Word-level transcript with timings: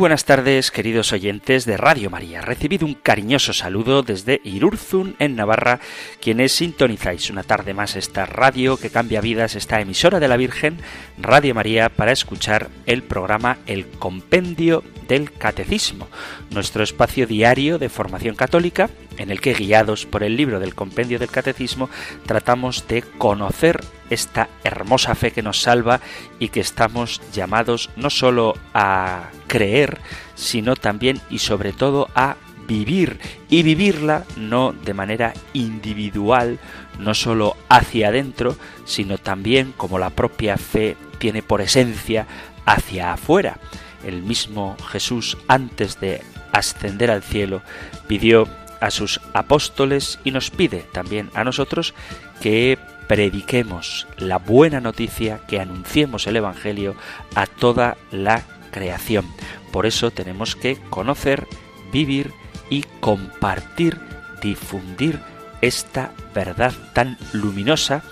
Buenas 0.00 0.24
tardes, 0.24 0.70
queridos 0.70 1.12
oyentes 1.12 1.66
de 1.66 1.76
Radio 1.76 2.08
María. 2.08 2.40
Recibido 2.40 2.86
un 2.86 2.94
cariñoso 2.94 3.52
saludo 3.52 4.02
desde 4.02 4.40
Irurzun, 4.44 5.14
en 5.18 5.36
Navarra, 5.36 5.78
quienes 6.22 6.52
sintonizáis 6.52 7.28
una 7.28 7.42
tarde 7.42 7.74
más 7.74 7.96
esta 7.96 8.24
radio 8.24 8.78
que 8.78 8.88
cambia 8.88 9.20
vidas, 9.20 9.56
esta 9.56 9.78
emisora 9.78 10.18
de 10.18 10.26
la 10.26 10.38
Virgen, 10.38 10.78
Radio 11.18 11.54
María, 11.54 11.90
para 11.90 12.12
escuchar 12.12 12.70
el 12.86 13.02
programa 13.02 13.58
El 13.66 13.88
Compendio 13.90 14.82
del 15.06 15.32
Catecismo, 15.32 16.08
nuestro 16.48 16.82
espacio 16.82 17.26
diario 17.26 17.78
de 17.78 17.90
formación 17.90 18.36
católica, 18.36 18.88
en 19.20 19.30
el 19.30 19.42
que, 19.42 19.52
guiados 19.52 20.06
por 20.06 20.22
el 20.22 20.34
libro 20.34 20.60
del 20.60 20.74
Compendio 20.74 21.18
del 21.18 21.28
Catecismo, 21.28 21.90
tratamos 22.24 22.88
de 22.88 23.02
conocer 23.02 23.84
esta 24.08 24.48
hermosa 24.64 25.14
fe 25.14 25.30
que 25.30 25.42
nos 25.42 25.60
salva 25.60 26.00
y 26.38 26.48
que 26.48 26.60
estamos 26.60 27.20
llamados 27.30 27.90
no 27.96 28.08
solo 28.08 28.56
a 28.72 29.28
creer, 29.46 29.98
sino 30.34 30.74
también 30.74 31.20
y 31.28 31.40
sobre 31.40 31.74
todo 31.74 32.08
a 32.14 32.36
vivir 32.66 33.18
y 33.50 33.62
vivirla 33.62 34.24
no 34.36 34.72
de 34.72 34.94
manera 34.94 35.34
individual, 35.52 36.58
no 36.98 37.12
solo 37.12 37.58
hacia 37.68 38.08
adentro, 38.08 38.56
sino 38.86 39.18
también 39.18 39.74
como 39.76 39.98
la 39.98 40.08
propia 40.08 40.56
fe 40.56 40.96
tiene 41.18 41.42
por 41.42 41.60
esencia 41.60 42.26
hacia 42.64 43.12
afuera. 43.12 43.58
El 44.02 44.22
mismo 44.22 44.78
Jesús 44.90 45.36
antes 45.46 46.00
de 46.00 46.22
ascender 46.52 47.10
al 47.10 47.22
cielo 47.22 47.60
pidió 48.06 48.48
a 48.80 48.90
sus 48.90 49.20
apóstoles 49.32 50.18
y 50.24 50.30
nos 50.30 50.50
pide 50.50 50.84
también 50.92 51.30
a 51.34 51.44
nosotros 51.44 51.94
que 52.40 52.78
prediquemos 53.08 54.06
la 54.18 54.38
buena 54.38 54.80
noticia, 54.80 55.40
que 55.48 55.60
anunciemos 55.60 56.26
el 56.26 56.36
Evangelio 56.36 56.94
a 57.34 57.46
toda 57.46 57.96
la 58.10 58.42
creación. 58.70 59.26
Por 59.72 59.86
eso 59.86 60.10
tenemos 60.10 60.56
que 60.56 60.78
conocer, 60.90 61.46
vivir 61.92 62.32
y 62.70 62.84
compartir, 63.00 63.98
difundir 64.40 65.18
esta 65.60 66.12
verdad 66.34 66.72
tan 66.92 67.18
luminosa, 67.32 68.02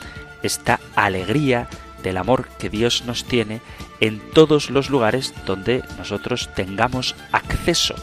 esta 0.43 0.81
alegría 0.97 1.69
del 2.03 2.17
amor 2.17 2.49
que 2.59 2.71
Dios 2.71 3.05
nos 3.07 3.25
tiene 3.25 3.61
en 4.01 4.21
todos 4.33 4.71
los 4.71 4.91
lugares 4.91 5.35
donde 5.47 5.83
nosotros 5.97 6.51
tengamos 6.55 7.15
acceso. 7.33 7.95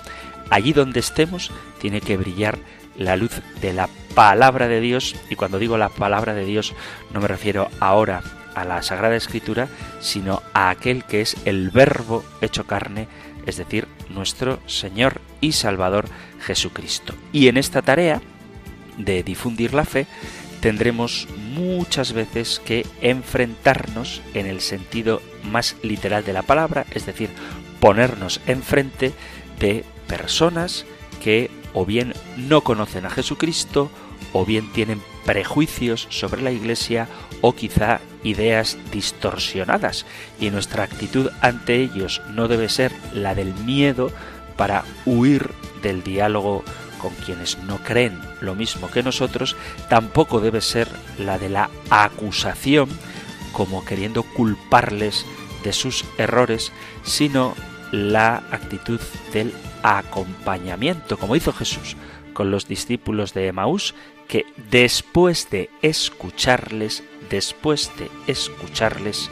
Allí 0.49 0.73
donde 0.73 0.99
estemos 0.99 1.51
tiene 1.79 2.01
que 2.01 2.17
brillar 2.17 2.57
la 2.97 3.17
luz 3.17 3.41
de 3.61 3.73
la 3.73 3.89
palabra 4.13 4.67
de 4.67 4.79
Dios, 4.79 5.15
y 5.29 5.35
cuando 5.35 5.59
digo 5.59 5.77
la 5.77 5.89
palabra 5.89 6.33
de 6.33 6.45
Dios 6.45 6.73
no 7.13 7.19
me 7.19 7.27
refiero 7.27 7.69
ahora 7.79 8.23
a 8.55 8.63
la 8.63 8.81
Sagrada 8.81 9.15
Escritura, 9.15 9.67
sino 9.99 10.41
a 10.53 10.69
aquel 10.69 11.03
que 11.03 11.21
es 11.21 11.35
el 11.45 11.69
Verbo 11.69 12.23
hecho 12.41 12.65
carne, 12.65 13.07
es 13.45 13.57
decir, 13.57 13.87
nuestro 14.09 14.59
Señor 14.65 15.19
y 15.41 15.51
Salvador 15.51 16.05
Jesucristo. 16.39 17.13
Y 17.33 17.49
en 17.49 17.57
esta 17.57 17.81
tarea 17.81 18.21
de 18.97 19.23
difundir 19.23 19.73
la 19.73 19.83
fe, 19.83 20.07
tendremos 20.61 21.27
muchas 21.53 22.13
veces 22.13 22.61
que 22.65 22.85
enfrentarnos 23.01 24.21
en 24.33 24.45
el 24.45 24.61
sentido 24.61 25.21
más 25.43 25.75
literal 25.83 26.23
de 26.23 26.33
la 26.33 26.41
palabra, 26.41 26.85
es 26.91 27.05
decir, 27.05 27.29
ponernos 27.81 28.39
enfrente 28.47 29.11
de 29.59 29.83
personas 30.07 30.85
que 31.23 31.49
o 31.73 31.85
bien 31.85 32.13
no 32.37 32.61
conocen 32.61 33.05
a 33.05 33.09
Jesucristo, 33.09 33.89
o 34.33 34.45
bien 34.45 34.71
tienen 34.73 35.01
prejuicios 35.25 36.07
sobre 36.09 36.41
la 36.41 36.51
Iglesia 36.51 37.07
o 37.41 37.53
quizá 37.53 37.99
ideas 38.23 38.77
distorsionadas. 38.91 40.05
Y 40.39 40.49
nuestra 40.49 40.83
actitud 40.83 41.29
ante 41.41 41.81
ellos 41.81 42.21
no 42.31 42.47
debe 42.47 42.69
ser 42.69 42.91
la 43.13 43.35
del 43.35 43.53
miedo 43.53 44.11
para 44.57 44.83
huir 45.05 45.51
del 45.81 46.03
diálogo 46.03 46.63
con 47.01 47.13
quienes 47.25 47.57
no 47.59 47.77
creen 47.77 48.19
lo 48.41 48.55
mismo 48.55 48.89
que 48.89 49.03
nosotros, 49.03 49.55
tampoco 49.89 50.39
debe 50.39 50.61
ser 50.61 50.87
la 51.19 51.37
de 51.37 51.49
la 51.49 51.69
acusación 51.89 52.89
como 53.51 53.85
queriendo 53.85 54.23
culparles 54.23 55.25
de 55.63 55.71
sus 55.71 56.03
errores, 56.17 56.71
sino 57.03 57.53
la 57.91 58.43
actitud 58.51 58.99
del 59.33 59.53
acompañamiento, 59.85 61.17
como 61.17 61.35
hizo 61.35 61.53
Jesús 61.53 61.95
con 62.33 62.49
los 62.49 62.67
discípulos 62.67 63.33
de 63.33 63.47
Emaús, 63.47 63.93
que 64.27 64.45
después 64.71 65.49
de 65.51 65.69
escucharles, 65.83 67.03
después 67.29 67.91
de 67.97 68.09
escucharles, 68.25 69.29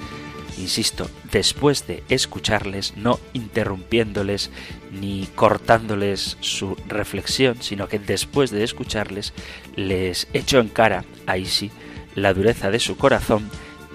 insisto, 0.59 1.09
después 1.31 1.87
de 1.87 2.03
escucharles, 2.07 2.95
no 2.95 3.19
interrumpiéndoles 3.33 4.51
ni 4.91 5.27
cortándoles 5.35 6.37
su 6.39 6.77
reflexión, 6.87 7.57
sino 7.61 7.87
que 7.87 7.97
después 7.97 8.51
de 8.51 8.63
escucharles, 8.63 9.33
les 9.75 10.27
echó 10.33 10.59
en 10.59 10.69
cara, 10.69 11.03
ahí 11.25 11.45
sí, 11.45 11.71
la 12.13 12.33
dureza 12.33 12.69
de 12.69 12.79
su 12.79 12.95
corazón 12.95 13.49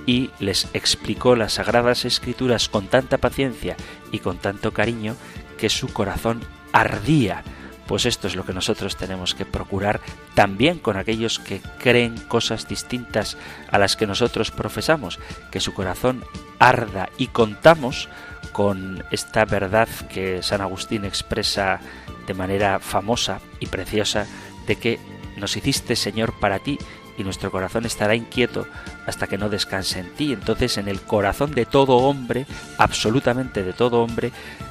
y 0.06 0.30
les 0.40 0.66
explicó 0.72 1.36
las 1.36 1.54
sagradas 1.54 2.04
escrituras 2.04 2.68
con 2.68 2.88
tanta 2.88 3.18
paciencia 3.18 3.76
y 4.10 4.18
con 4.18 4.38
tanto 4.38 4.72
cariño 4.72 5.14
que 5.58 5.68
su 5.68 5.92
corazón 5.92 6.40
ardía. 6.72 7.42
Pues 7.86 8.04
esto 8.06 8.26
es 8.26 8.36
lo 8.36 8.44
que 8.44 8.52
nosotros 8.52 8.96
tenemos 8.96 9.34
que 9.34 9.46
procurar 9.46 10.00
también 10.34 10.78
con 10.78 10.96
aquellos 10.96 11.38
que 11.38 11.60
creen 11.78 12.16
cosas 12.28 12.68
distintas 12.68 13.38
a 13.70 13.78
las 13.78 13.96
que 13.96 14.06
nosotros 14.06 14.50
profesamos, 14.50 15.18
que 15.50 15.60
su 15.60 15.72
corazón 15.72 16.22
arda 16.58 17.08
y 17.16 17.28
contamos 17.28 18.08
con 18.52 19.04
esta 19.10 19.44
verdad 19.46 19.88
que 20.12 20.42
San 20.42 20.60
Agustín 20.60 21.04
expresa 21.04 21.80
de 22.26 22.34
manera 22.34 22.78
famosa 22.78 23.40
y 23.58 23.66
preciosa 23.66 24.26
de 24.66 24.76
que 24.76 24.98
nos 25.38 25.56
hiciste 25.56 25.96
Señor 25.96 26.38
para 26.38 26.58
ti 26.58 26.78
y 27.16 27.24
nuestro 27.24 27.50
corazón 27.50 27.86
estará 27.86 28.14
inquieto 28.14 28.66
hasta 29.06 29.26
que 29.26 29.38
no 29.38 29.48
descanse 29.48 30.00
en 30.00 30.10
ti. 30.14 30.32
Entonces 30.32 30.78
en 30.78 30.88
el 30.88 31.00
corazón 31.00 31.52
de 31.52 31.66
todo 31.66 31.96
hombre, 31.96 32.46
absolutamente 32.76 33.64
de 33.64 33.72
todo 33.72 34.02
hombre, 34.02 34.30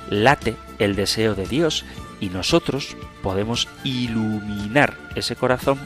late 0.10 0.56
el 0.80 0.96
deseo 0.96 1.36
de 1.36 1.48
Dios 1.48 1.86
y 2.20 2.30
nosotros 2.30 2.96
podemos 3.22 3.68
iluminar 3.84 4.98
ese 5.16 5.36
corazón 5.36 5.80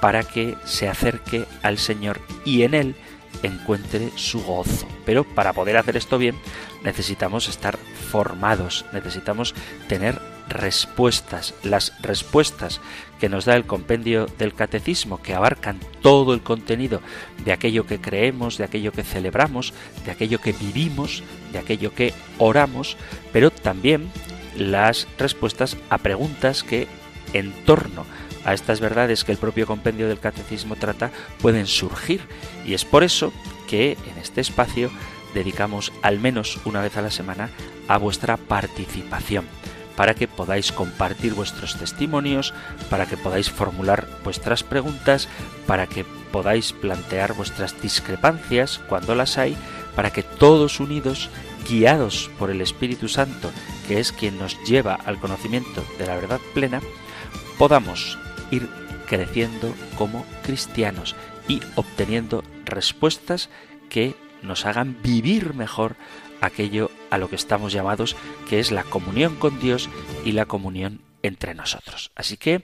para 0.00 0.24
que 0.24 0.56
se 0.64 0.88
acerque 0.88 1.46
al 1.62 1.78
Señor 1.78 2.20
y 2.44 2.62
en 2.62 2.74
él 2.74 2.94
encuentre 3.42 4.10
su 4.16 4.42
gozo. 4.42 4.86
Pero 5.06 5.24
para 5.24 5.52
poder 5.52 5.76
hacer 5.76 5.96
esto 5.96 6.18
bien 6.18 6.36
necesitamos 6.82 7.48
estar 7.48 7.78
formados, 8.10 8.84
necesitamos 8.92 9.54
tener 9.88 10.20
respuestas, 10.48 11.54
las 11.62 11.92
respuestas 12.02 12.80
que 13.20 13.28
nos 13.28 13.44
da 13.44 13.54
el 13.54 13.66
compendio 13.66 14.26
del 14.38 14.54
catecismo, 14.54 15.22
que 15.22 15.34
abarcan 15.34 15.78
todo 16.00 16.34
el 16.34 16.42
contenido 16.42 17.00
de 17.44 17.52
aquello 17.52 17.86
que 17.86 18.00
creemos, 18.00 18.58
de 18.58 18.64
aquello 18.64 18.92
que 18.92 19.04
celebramos, 19.04 19.72
de 20.04 20.10
aquello 20.10 20.40
que 20.40 20.52
vivimos, 20.52 21.22
de 21.52 21.58
aquello 21.58 21.94
que 21.94 22.14
oramos, 22.38 22.96
pero 23.32 23.50
también 23.50 24.10
las 24.56 25.06
respuestas 25.18 25.76
a 25.88 25.98
preguntas 25.98 26.62
que 26.62 26.88
en 27.32 27.52
torno 27.64 28.04
a 28.44 28.54
estas 28.54 28.80
verdades 28.80 29.24
que 29.24 29.32
el 29.32 29.38
propio 29.38 29.66
compendio 29.66 30.08
del 30.08 30.18
catecismo 30.18 30.76
trata 30.76 31.10
pueden 31.40 31.66
surgir. 31.66 32.22
Y 32.66 32.74
es 32.74 32.84
por 32.84 33.04
eso 33.04 33.32
que 33.68 33.92
en 33.92 34.18
este 34.20 34.40
espacio 34.40 34.90
dedicamos 35.32 35.92
al 36.02 36.18
menos 36.18 36.58
una 36.64 36.82
vez 36.82 36.96
a 36.96 37.02
la 37.02 37.10
semana 37.10 37.50
a 37.88 37.98
vuestra 37.98 38.36
participación 38.36 39.46
para 39.96 40.14
que 40.14 40.28
podáis 40.28 40.72
compartir 40.72 41.34
vuestros 41.34 41.76
testimonios, 41.76 42.54
para 42.90 43.06
que 43.06 43.16
podáis 43.16 43.50
formular 43.50 44.08
vuestras 44.24 44.62
preguntas, 44.62 45.28
para 45.66 45.86
que 45.86 46.04
podáis 46.04 46.72
plantear 46.72 47.34
vuestras 47.34 47.80
discrepancias 47.80 48.80
cuando 48.88 49.14
las 49.14 49.38
hay, 49.38 49.56
para 49.94 50.10
que 50.10 50.22
todos 50.22 50.80
unidos, 50.80 51.28
guiados 51.68 52.30
por 52.38 52.50
el 52.50 52.60
Espíritu 52.60 53.08
Santo, 53.08 53.50
que 53.86 54.00
es 54.00 54.12
quien 54.12 54.38
nos 54.38 54.62
lleva 54.64 54.94
al 54.94 55.18
conocimiento 55.18 55.84
de 55.98 56.06
la 56.06 56.16
verdad 56.16 56.40
plena, 56.54 56.80
podamos 57.58 58.18
ir 58.50 58.68
creciendo 59.06 59.74
como 59.96 60.24
cristianos 60.42 61.14
y 61.48 61.60
obteniendo 61.74 62.42
respuestas 62.64 63.50
que 63.90 64.14
nos 64.42 64.66
hagan 64.66 64.96
vivir 65.02 65.54
mejor 65.54 65.96
aquello 66.42 66.90
a 67.08 67.16
lo 67.16 67.30
que 67.30 67.36
estamos 67.36 67.72
llamados, 67.72 68.16
que 68.50 68.60
es 68.60 68.70
la 68.70 68.84
comunión 68.84 69.36
con 69.36 69.58
Dios 69.58 69.88
y 70.24 70.32
la 70.32 70.44
comunión 70.44 71.00
entre 71.22 71.54
nosotros. 71.54 72.10
Así 72.14 72.36
que, 72.36 72.62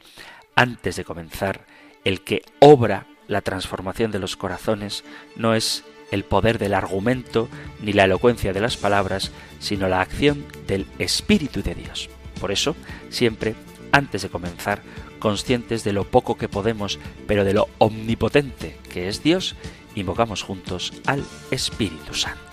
antes 0.55 0.97
de 0.97 1.05
comenzar, 1.05 1.65
el 2.05 2.23
que 2.23 2.43
obra 2.59 3.07
la 3.29 3.41
transformación 3.41 4.11
de 4.11 4.19
los 4.19 4.37
corazones 4.37 5.05
no 5.37 5.55
es 5.55 5.85
el 6.11 6.25
poder 6.25 6.59
del 6.59 6.75
argumento 6.75 7.49
ni 7.81 7.93
la 7.93 8.05
elocuencia 8.05 8.53
de 8.53 8.61
las 8.61 8.77
palabras, 8.77 9.31
sino 9.61 9.89
la 9.89 10.01
acción 10.01 10.45
del 10.67 10.87
Espíritu 10.99 11.63
de 11.63 11.75
Dios. 11.75 12.09
Por 12.41 12.51
eso, 12.51 12.75
siempre, 13.11 13.55
antes 13.93 14.23
de 14.23 14.31
comenzar, 14.31 14.83
conscientes 15.19 15.85
de 15.85 15.93
lo 15.93 16.05
poco 16.05 16.37
que 16.37 16.49
podemos, 16.49 16.99
pero 17.27 17.45
de 17.45 17.55
lo 17.55 17.69
omnipotente 17.79 18.77
que 18.91 19.09
es 19.09 19.23
Dios, 19.23 19.55
invocamos 19.95 20.43
juntos 20.43 20.93
al 21.07 21.25
Espíritu 21.51 22.15
Santo. 22.15 22.48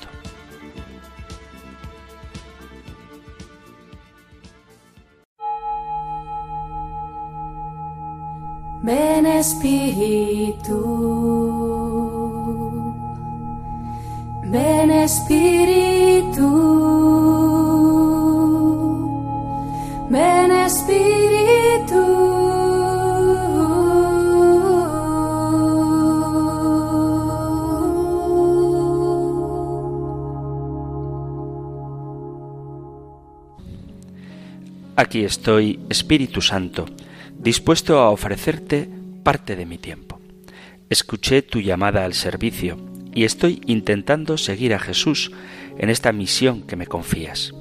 Ven 8.85 9.25
Espíritu, 9.25 10.77
ven 14.43 14.91
Espíritu, 14.91 16.49
ven 20.07 20.51
Espíritu. 20.51 22.03
Aquí 34.95 35.25
estoy, 35.25 35.79
Espíritu 35.89 36.39
Santo 36.39 36.85
dispuesto 37.45 37.99
a 37.99 38.09
ofrecerte 38.09 38.89
parte 39.21 39.55
de 39.55 39.67
mi 39.67 39.77
tiempo. 39.77 40.19
Escuché 40.89 41.43
tu 41.43 41.61
llamada 41.61 42.03
al 42.03 42.15
servicio 42.15 42.75
y 43.13 43.23
estoy 43.23 43.61
intentando 43.67 44.39
seguir 44.39 44.73
a 44.73 44.79
Jesús 44.79 45.31
en 45.77 45.91
esta 45.91 46.11
misión 46.11 46.63
que 46.63 46.75
me 46.75 46.87
confías. 46.87 47.53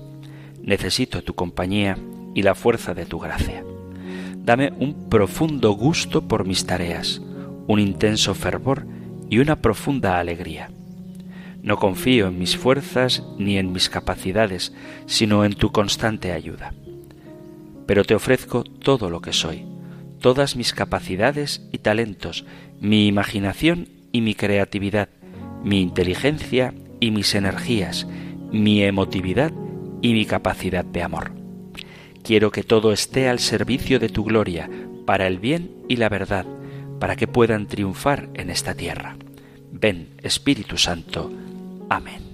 Necesito 0.63 1.23
tu 1.23 1.35
compañía 1.35 1.99
y 2.35 2.41
la 2.41 2.55
fuerza 2.55 2.95
de 2.95 3.05
tu 3.05 3.19
gracia. 3.19 3.63
Dame 4.39 4.73
un 4.79 5.11
profundo 5.11 5.73
gusto 5.73 6.27
por 6.27 6.47
mis 6.47 6.65
tareas, 6.65 7.21
un 7.67 7.79
intenso 7.79 8.35
fervor 8.35 8.87
y 9.29 9.39
una 9.39 9.57
profunda 9.57 10.19
alegría. 10.19 10.71
No 11.63 11.77
confío 11.77 12.29
en 12.29 12.39
mis 12.39 12.57
fuerzas 12.57 13.23
ni 13.37 13.59
en 13.59 13.71
mis 13.71 13.91
capacidades, 13.91 14.73
sino 15.05 15.45
en 15.45 15.53
tu 15.53 15.73
constante 15.73 16.33
ayuda. 16.33 16.73
Pero 17.87 18.03
te 18.05 18.15
ofrezco 18.15 18.65
todo 18.65 19.11
lo 19.11 19.21
que 19.21 19.35
soy 19.35 19.74
todas 20.25 20.57
mis 20.57 20.73
capacidades 20.73 21.61
y 21.71 21.77
talentos, 21.77 22.47
mi 22.81 23.09
imaginación 23.09 23.91
y 24.11 24.23
mi 24.23 24.35
creatividad, 24.35 25.11
mi 25.63 25.83
inteligencia 25.83 26.73
y 26.99 27.11
mis 27.11 27.35
energías, 27.35 28.07
mi 28.51 28.83
emotividad 28.83 29.53
y 30.01 30.15
mi 30.15 30.25
capacidad 30.25 30.83
de 30.83 31.03
amor. 31.03 31.33
Quiero 32.23 32.51
que 32.51 32.63
todo 32.63 32.91
esté 32.95 33.29
al 33.29 33.39
servicio 33.39 33.99
de 33.99 34.09
tu 34.09 34.25
gloria, 34.25 34.71
para 35.05 35.27
el 35.27 35.39
bien 35.39 35.73
y 35.91 35.97
la 35.97 36.09
verdad, 36.09 36.47
para 36.99 37.17
que 37.17 37.29
puedan 37.29 37.67
triunfar 37.67 38.31
en 38.33 38.49
esta 38.49 38.75
tierra. 38.75 39.19
Ven, 39.73 40.09
Espíritu 40.23 40.79
Santo. 40.79 41.31
Amén. 41.91 42.34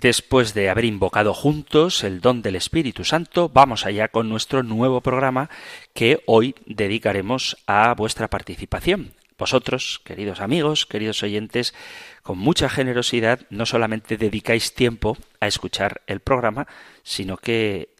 Después 0.00 0.54
de 0.54 0.70
haber 0.70 0.86
invocado 0.86 1.34
juntos 1.34 2.04
el 2.04 2.22
don 2.22 2.40
del 2.40 2.56
Espíritu 2.56 3.04
Santo, 3.04 3.50
vamos 3.50 3.84
allá 3.84 4.08
con 4.08 4.30
nuestro 4.30 4.62
nuevo 4.62 5.02
programa 5.02 5.50
que 5.92 6.22
hoy 6.24 6.54
dedicaremos 6.64 7.58
a 7.66 7.92
vuestra 7.92 8.28
participación. 8.28 9.12
Vosotros, 9.36 10.00
queridos 10.02 10.40
amigos, 10.40 10.86
queridos 10.86 11.22
oyentes, 11.22 11.74
con 12.22 12.38
mucha 12.38 12.70
generosidad 12.70 13.40
no 13.50 13.66
solamente 13.66 14.16
dedicáis 14.16 14.72
tiempo 14.72 15.18
a 15.38 15.46
escuchar 15.46 16.00
el 16.06 16.20
programa, 16.20 16.66
sino 17.02 17.36
que 17.36 17.90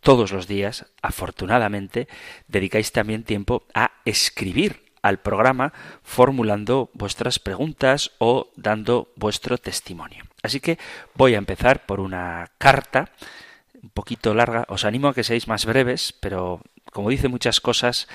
todos 0.00 0.32
los 0.32 0.46
días, 0.48 0.86
afortunadamente, 1.02 2.08
dedicáis 2.48 2.90
también 2.90 3.22
tiempo 3.22 3.66
a 3.74 3.90
escribir 4.06 4.86
al 5.02 5.18
programa 5.18 5.74
formulando 6.02 6.88
vuestras 6.94 7.38
preguntas 7.38 8.12
o 8.16 8.48
dando 8.56 9.12
vuestro 9.14 9.58
testimonio. 9.58 10.29
Así 10.42 10.60
que 10.60 10.78
voy 11.14 11.34
a 11.34 11.38
empezar 11.38 11.86
por 11.86 12.00
una 12.00 12.50
carta 12.58 13.10
un 13.82 13.90
poquito 13.90 14.34
larga. 14.34 14.64
Os 14.68 14.84
animo 14.84 15.08
a 15.08 15.14
que 15.14 15.24
seáis 15.24 15.48
más 15.48 15.64
breves, 15.66 16.12
pero 16.20 16.60
como 16.92 17.10
dice 17.10 17.28
muchas 17.28 17.60
cosas, 17.60 18.08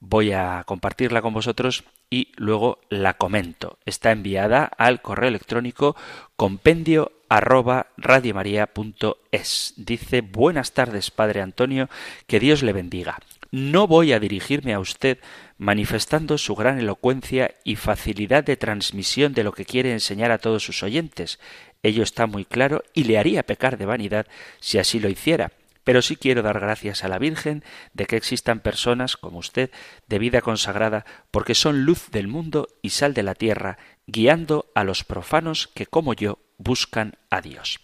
voy 0.00 0.32
a 0.32 0.64
compartirla 0.66 1.22
con 1.22 1.34
vosotros 1.34 1.84
y 2.08 2.32
luego 2.36 2.80
la 2.88 3.14
comento. 3.14 3.78
Está 3.84 4.12
enviada 4.12 4.64
al 4.64 5.02
correo 5.02 5.28
electrónico 5.28 5.96
compendio 6.36 7.12
arroba 7.28 7.86
radiomaria.es. 7.96 9.74
Dice 9.76 10.20
Buenas 10.22 10.72
tardes, 10.72 11.10
Padre 11.10 11.42
Antonio, 11.42 11.88
que 12.26 12.40
Dios 12.40 12.62
le 12.62 12.72
bendiga. 12.72 13.18
No 13.52 13.88
voy 13.88 14.12
a 14.12 14.20
dirigirme 14.20 14.74
a 14.74 14.80
usted 14.80 15.18
manifestando 15.58 16.38
su 16.38 16.54
gran 16.54 16.78
elocuencia 16.78 17.56
y 17.64 17.74
facilidad 17.76 18.44
de 18.44 18.56
transmisión 18.56 19.34
de 19.34 19.42
lo 19.42 19.52
que 19.52 19.64
quiere 19.64 19.92
enseñar 19.92 20.30
a 20.30 20.38
todos 20.38 20.64
sus 20.64 20.84
oyentes. 20.84 21.40
Ello 21.82 22.04
está 22.04 22.26
muy 22.26 22.44
claro 22.44 22.84
y 22.94 23.04
le 23.04 23.18
haría 23.18 23.42
pecar 23.42 23.76
de 23.76 23.86
vanidad 23.86 24.26
si 24.60 24.78
así 24.78 25.00
lo 25.00 25.08
hiciera. 25.08 25.50
Pero 25.82 26.00
sí 26.00 26.14
quiero 26.14 26.42
dar 26.42 26.60
gracias 26.60 27.02
a 27.02 27.08
la 27.08 27.18
Virgen 27.18 27.64
de 27.92 28.06
que 28.06 28.16
existan 28.16 28.60
personas 28.60 29.16
como 29.16 29.38
usted 29.38 29.70
de 30.06 30.18
vida 30.20 30.42
consagrada, 30.42 31.04
porque 31.32 31.56
son 31.56 31.84
luz 31.84 32.10
del 32.10 32.28
mundo 32.28 32.68
y 32.82 32.90
sal 32.90 33.14
de 33.14 33.24
la 33.24 33.34
tierra, 33.34 33.78
guiando 34.06 34.70
a 34.74 34.84
los 34.84 35.02
profanos 35.02 35.68
que 35.74 35.86
como 35.86 36.14
yo 36.14 36.38
buscan 36.60 37.14
a 37.30 37.40
Dios. 37.40 37.80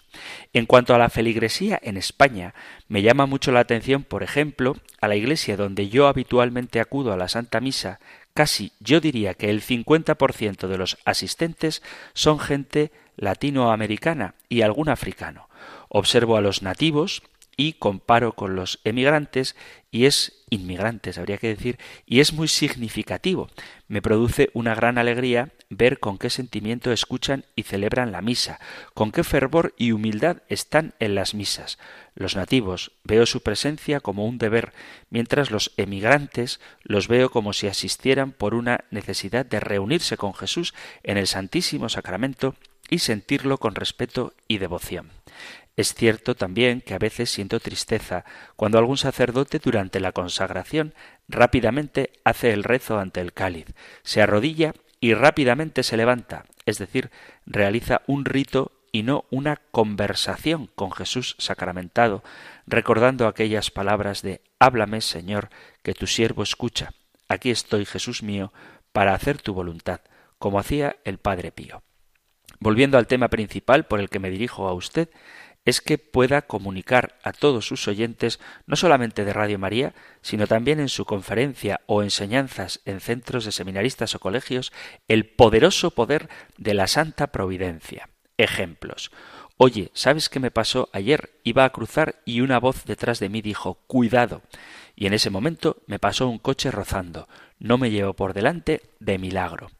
En 0.52 0.66
cuanto 0.66 0.94
a 0.94 0.98
la 0.98 1.08
feligresía 1.08 1.80
en 1.82 1.96
España, 1.96 2.54
me 2.88 3.02
llama 3.02 3.26
mucho 3.26 3.50
la 3.50 3.60
atención, 3.60 4.04
por 4.04 4.22
ejemplo, 4.22 4.76
a 5.00 5.08
la 5.08 5.16
iglesia 5.16 5.56
donde 5.56 5.88
yo 5.88 6.06
habitualmente 6.06 6.80
acudo 6.80 7.12
a 7.12 7.16
la 7.16 7.28
Santa 7.28 7.60
Misa, 7.60 7.98
casi 8.34 8.72
yo 8.78 9.00
diría 9.00 9.34
que 9.34 9.50
el 9.50 9.62
50% 9.62 10.68
de 10.68 10.78
los 10.78 10.98
asistentes 11.04 11.82
son 12.12 12.38
gente 12.38 12.92
latinoamericana 13.16 14.34
y 14.48 14.60
algún 14.60 14.90
africano. 14.90 15.48
Observo 15.88 16.36
a 16.36 16.42
los 16.42 16.62
nativos 16.62 17.22
y 17.56 17.74
comparo 17.74 18.32
con 18.32 18.54
los 18.54 18.80
emigrantes 18.84 19.56
y 19.90 20.04
es 20.04 20.44
inmigrantes, 20.50 21.16
habría 21.16 21.38
que 21.38 21.48
decir, 21.48 21.78
y 22.04 22.20
es 22.20 22.34
muy 22.34 22.48
significativo. 22.48 23.48
Me 23.88 24.02
produce 24.02 24.50
una 24.52 24.74
gran 24.74 24.98
alegría 24.98 25.52
ver 25.70 25.98
con 25.98 26.18
qué 26.18 26.28
sentimiento 26.28 26.92
escuchan 26.92 27.44
y 27.56 27.62
celebran 27.62 28.12
la 28.12 28.20
misa, 28.20 28.60
con 28.92 29.10
qué 29.10 29.24
fervor 29.24 29.74
y 29.78 29.92
humildad 29.92 30.42
están 30.48 30.94
en 31.00 31.14
las 31.14 31.34
misas. 31.34 31.78
Los 32.14 32.36
nativos 32.36 32.92
veo 33.04 33.24
su 33.24 33.42
presencia 33.42 34.00
como 34.00 34.26
un 34.26 34.38
deber, 34.38 34.72
mientras 35.08 35.50
los 35.50 35.72
emigrantes 35.78 36.60
los 36.82 37.08
veo 37.08 37.30
como 37.30 37.54
si 37.54 37.66
asistieran 37.66 38.32
por 38.32 38.54
una 38.54 38.84
necesidad 38.90 39.46
de 39.46 39.60
reunirse 39.60 40.16
con 40.16 40.34
Jesús 40.34 40.74
en 41.02 41.16
el 41.16 41.26
Santísimo 41.26 41.88
Sacramento 41.88 42.54
y 42.90 42.98
sentirlo 42.98 43.58
con 43.58 43.74
respeto 43.74 44.34
y 44.46 44.58
devoción. 44.58 45.15
Es 45.76 45.94
cierto 45.94 46.34
también 46.34 46.80
que 46.80 46.94
a 46.94 46.98
veces 46.98 47.30
siento 47.30 47.60
tristeza 47.60 48.24
cuando 48.56 48.78
algún 48.78 48.96
sacerdote 48.96 49.58
durante 49.58 50.00
la 50.00 50.12
consagración 50.12 50.94
rápidamente 51.28 52.12
hace 52.24 52.52
el 52.52 52.64
rezo 52.64 52.98
ante 52.98 53.20
el 53.20 53.34
cáliz, 53.34 53.66
se 54.02 54.22
arrodilla 54.22 54.72
y 55.00 55.12
rápidamente 55.12 55.82
se 55.82 55.98
levanta, 55.98 56.46
es 56.64 56.78
decir, 56.78 57.10
realiza 57.44 58.00
un 58.06 58.24
rito 58.24 58.72
y 58.90 59.02
no 59.02 59.26
una 59.30 59.56
conversación 59.70 60.70
con 60.74 60.90
Jesús 60.90 61.36
sacramentado, 61.38 62.24
recordando 62.66 63.26
aquellas 63.26 63.70
palabras 63.70 64.22
de 64.22 64.40
Háblame, 64.58 65.02
Señor, 65.02 65.50
que 65.82 65.92
tu 65.92 66.06
siervo 66.06 66.42
escucha. 66.42 66.94
Aquí 67.28 67.50
estoy, 67.50 67.84
Jesús 67.84 68.22
mío, 68.22 68.54
para 68.92 69.12
hacer 69.12 69.42
tu 69.42 69.52
voluntad, 69.52 70.00
como 70.38 70.58
hacía 70.58 70.96
el 71.04 71.18
Padre 71.18 71.52
Pío. 71.52 71.82
Volviendo 72.58 72.96
al 72.96 73.06
tema 73.06 73.28
principal 73.28 73.84
por 73.84 74.00
el 74.00 74.08
que 74.08 74.18
me 74.18 74.30
dirijo 74.30 74.66
a 74.66 74.72
usted, 74.72 75.10
es 75.66 75.80
que 75.80 75.98
pueda 75.98 76.42
comunicar 76.42 77.18
a 77.22 77.32
todos 77.32 77.66
sus 77.66 77.86
oyentes, 77.88 78.40
no 78.66 78.76
solamente 78.76 79.24
de 79.24 79.32
Radio 79.32 79.58
María, 79.58 79.94
sino 80.22 80.46
también 80.46 80.80
en 80.80 80.88
su 80.88 81.04
conferencia 81.04 81.80
o 81.86 82.02
enseñanzas 82.02 82.80
en 82.84 83.00
centros 83.00 83.44
de 83.44 83.52
seminaristas 83.52 84.14
o 84.14 84.20
colegios, 84.20 84.72
el 85.08 85.26
poderoso 85.26 85.90
poder 85.90 86.30
de 86.56 86.72
la 86.72 86.86
Santa 86.86 87.26
Providencia. 87.26 88.08
Ejemplos. 88.38 89.10
Oye, 89.58 89.90
¿sabes 89.92 90.28
qué 90.28 90.38
me 90.38 90.50
pasó 90.52 90.88
ayer? 90.92 91.30
Iba 91.42 91.64
a 91.64 91.70
cruzar 91.70 92.16
y 92.24 92.42
una 92.42 92.60
voz 92.60 92.84
detrás 92.84 93.18
de 93.18 93.28
mí 93.28 93.42
dijo 93.42 93.74
Cuidado. 93.86 94.42
Y 94.94 95.06
en 95.06 95.14
ese 95.14 95.30
momento 95.30 95.82
me 95.86 95.98
pasó 95.98 96.28
un 96.28 96.38
coche 96.38 96.70
rozando. 96.70 97.28
No 97.58 97.76
me 97.76 97.90
llevó 97.90 98.14
por 98.14 98.34
delante 98.34 98.82
de 99.00 99.18
milagro. 99.18 99.70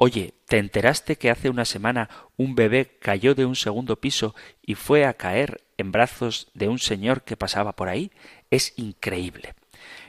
Oye, 0.00 0.34
¿te 0.46 0.58
enteraste 0.58 1.16
que 1.16 1.28
hace 1.28 1.50
una 1.50 1.64
semana 1.64 2.08
un 2.36 2.54
bebé 2.54 2.98
cayó 3.00 3.34
de 3.34 3.44
un 3.44 3.56
segundo 3.56 3.96
piso 3.96 4.32
y 4.62 4.76
fue 4.76 5.04
a 5.04 5.14
caer 5.14 5.64
en 5.76 5.90
brazos 5.90 6.52
de 6.54 6.68
un 6.68 6.78
señor 6.78 7.22
que 7.22 7.36
pasaba 7.36 7.72
por 7.72 7.88
ahí? 7.88 8.12
Es 8.48 8.74
increíble. 8.76 9.54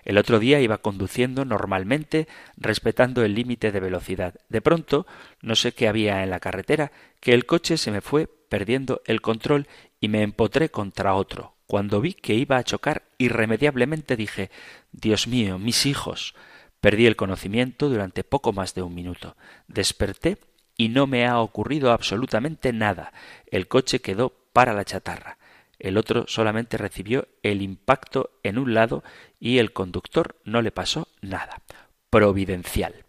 El 0.05 0.19
otro 0.19 0.38
día 0.38 0.62
iba 0.62 0.77
conduciendo 0.77 1.43
normalmente, 1.43 2.27
respetando 2.55 3.24
el 3.25 3.34
límite 3.34 3.72
de 3.72 3.79
velocidad. 3.79 4.36
De 4.48 4.62
pronto, 4.62 5.08
no 5.41 5.55
sé 5.55 5.72
qué 5.72 5.88
había 5.88 6.22
en 6.22 6.29
la 6.29 6.39
carretera, 6.39 6.91
que 7.19 7.34
el 7.34 7.48
coche 7.48 7.75
se 7.75 7.89
me 7.89 8.01
fue 8.01 8.27
perdiendo 8.27 9.01
el 9.05 9.22
control 9.22 9.67
y 10.00 10.08
me 10.08 10.22
empotré 10.22 10.69
contra 10.69 11.15
otro. 11.15 11.55
Cuando 11.65 12.00
vi 12.00 12.13
que 12.13 12.36
iba 12.36 12.58
a 12.58 12.63
chocar, 12.63 13.05
irremediablemente 13.17 14.15
dije 14.15 14.51
Dios 14.91 15.25
mío, 15.27 15.58
mis 15.58 15.88
hijos. 15.88 16.36
Perdí 16.81 17.05
el 17.05 17.15
conocimiento 17.15 17.89
durante 17.89 18.24
poco 18.24 18.53
más 18.53 18.74
de 18.74 18.81
un 18.81 18.95
minuto. 18.95 19.36
Desperté 19.67 20.38
y 20.77 20.89
no 20.89 21.07
me 21.07 21.27
ha 21.27 21.39
ocurrido 21.39 21.91
absolutamente 21.91 22.71
nada. 22.71 23.12
El 23.48 23.67
coche 23.67 24.00
quedó 24.00 24.33
para 24.53 24.74
la 24.74 24.86
chatarra. 24.86 25.38
El 25.77 25.98
otro 25.98 26.25
solamente 26.27 26.77
recibió 26.77 27.27
el 27.43 27.62
impacto 27.62 28.31
en 28.43 28.57
un 28.57 28.74
lado 28.74 29.03
y 29.39 29.57
el 29.57 29.74
conductor 29.74 30.36
no 30.43 30.62
le 30.62 30.71
pasó 30.71 31.07
nada. 31.21 31.62
Providencial. 32.09 33.05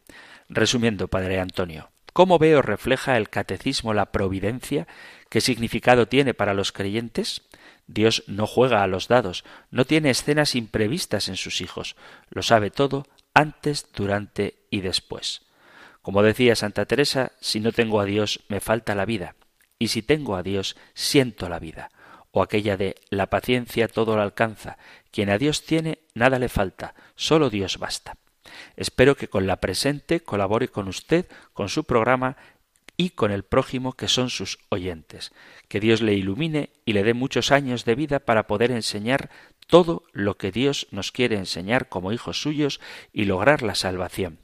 Resumiendo, 0.49 1.09
Padre 1.09 1.41
Antonio, 1.41 1.91
¿cómo 2.13 2.39
veo 2.39 2.63
refleja 2.63 3.17
el 3.17 3.29
catecismo 3.29 3.95
la 3.95 4.13
providencia? 4.13 4.89
¿Qué 5.29 5.41
significado 5.41 6.07
tiene 6.07 6.35
para 6.35 6.55
los 6.55 6.73
creyentes? 6.73 7.43
Dios 7.87 8.25
no 8.27 8.47
juega 8.47 8.83
a 8.83 8.87
los 8.87 9.09
dados, 9.09 9.45
no 9.71 9.85
tiene 9.85 10.11
escenas 10.11 10.55
imprevistas 10.55 11.29
en 11.29 11.37
sus 11.37 11.61
hijos, 11.61 11.97
lo 12.31 12.43
sabe 12.43 12.71
todo 12.71 13.07
antes, 13.35 13.87
durante 13.95 14.67
y 14.71 14.81
después. 14.81 15.43
Como 16.03 16.23
decía 16.23 16.57
Santa 16.57 16.87
Teresa, 16.87 17.33
si 17.41 17.61
no 17.61 17.73
tengo 17.73 18.01
a 18.01 18.05
Dios 18.05 18.41
me 18.49 18.61
falta 18.61 18.95
la 18.95 19.05
vida, 19.05 19.37
y 19.79 19.89
si 19.89 20.03
tengo 20.03 20.37
a 20.37 20.43
Dios 20.43 20.77
siento 20.95 21.49
la 21.49 21.59
vida 21.59 21.91
o 22.33 22.43
aquella 22.43 22.77
de 22.77 22.97
la 23.11 23.27
paciencia 23.27 23.89
todo 23.89 24.17
lo 24.17 24.23
alcanza, 24.23 24.79
quien 25.11 25.31
a 25.31 25.39
Dios 25.39 25.65
tiene 25.65 25.99
nada 26.15 26.39
le 26.39 26.49
falta, 26.49 26.95
solo 27.17 27.51
Dios 27.51 27.79
basta. 27.79 28.17
Espero 28.77 29.17
que 29.17 29.29
con 29.29 29.47
la 29.47 29.57
presente 29.61 30.21
colabore 30.21 30.69
con 30.69 30.89
usted, 30.89 31.27
con 31.53 31.69
su 31.69 31.85
programa 31.85 32.37
y 32.97 33.11
con 33.11 33.33
el 33.33 33.45
prójimo 33.45 33.95
que 33.95 34.09
son 34.09 34.31
sus 34.31 34.59
oyentes. 34.69 35.33
Que 35.69 35.81
Dios 35.81 36.03
le 36.03 36.15
ilumine 36.15 36.71
y 36.85 36.93
le 36.93 37.03
dé 37.03 37.15
muchos 37.15 37.51
años 37.51 37.85
de 37.85 37.95
vida 37.95 38.21
para 38.21 38.47
poder 38.47 38.71
enseñar 38.71 39.31
todo 39.71 40.03
lo 40.13 40.37
que 40.37 40.53
Dios 40.53 40.89
nos 40.91 41.13
quiere 41.13 41.37
enseñar 41.37 41.89
como 41.89 42.13
hijos 42.13 42.43
suyos 42.43 42.81
y 43.13 43.25
lograr 43.25 43.63
la 43.63 43.75
salvación. 43.75 44.39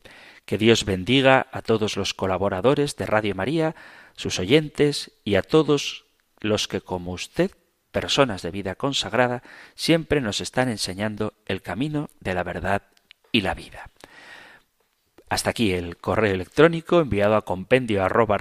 Que 0.44 0.56
Dios 0.56 0.84
bendiga 0.84 1.48
a 1.52 1.60
todos 1.60 1.96
los 1.96 2.14
colaboradores 2.14 2.96
de 2.96 3.06
Radio 3.06 3.34
María, 3.34 3.74
sus 4.14 4.38
oyentes 4.38 5.10
y 5.24 5.34
a 5.34 5.42
todos 5.42 6.06
los 6.40 6.68
que 6.68 6.80
como 6.80 7.12
usted 7.12 7.50
personas 7.90 8.42
de 8.42 8.50
vida 8.50 8.74
consagrada, 8.74 9.42
siempre 9.74 10.20
nos 10.20 10.40
están 10.40 10.68
enseñando 10.68 11.34
el 11.46 11.62
camino 11.62 12.10
de 12.20 12.34
la 12.34 12.42
verdad 12.42 12.82
y 13.32 13.40
la 13.40 13.54
vida. 13.54 13.90
Hasta 15.28 15.50
aquí 15.50 15.72
el 15.72 15.96
correo 15.96 16.32
electrónico 16.32 17.00
enviado 17.00 17.34
a 17.34 17.44
compendio 17.44 18.04
arroba 18.04 18.38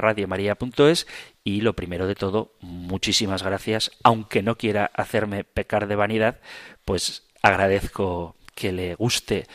y 1.44 1.62
lo 1.62 1.74
primero 1.74 2.06
de 2.06 2.15
todo, 2.15 2.54
muchísimas 2.60 3.44
gracias, 3.44 3.92
aunque 4.04 4.44
no 4.44 4.58
quiera 4.58 4.92
hacerme 4.94 5.44
pecar 5.44 5.88
de 5.88 5.96
vanidad, 5.96 6.42
pues 6.86 7.24
agradezco 7.42 8.36
que 8.54 8.72
le 8.72 8.96
guste 8.96 9.48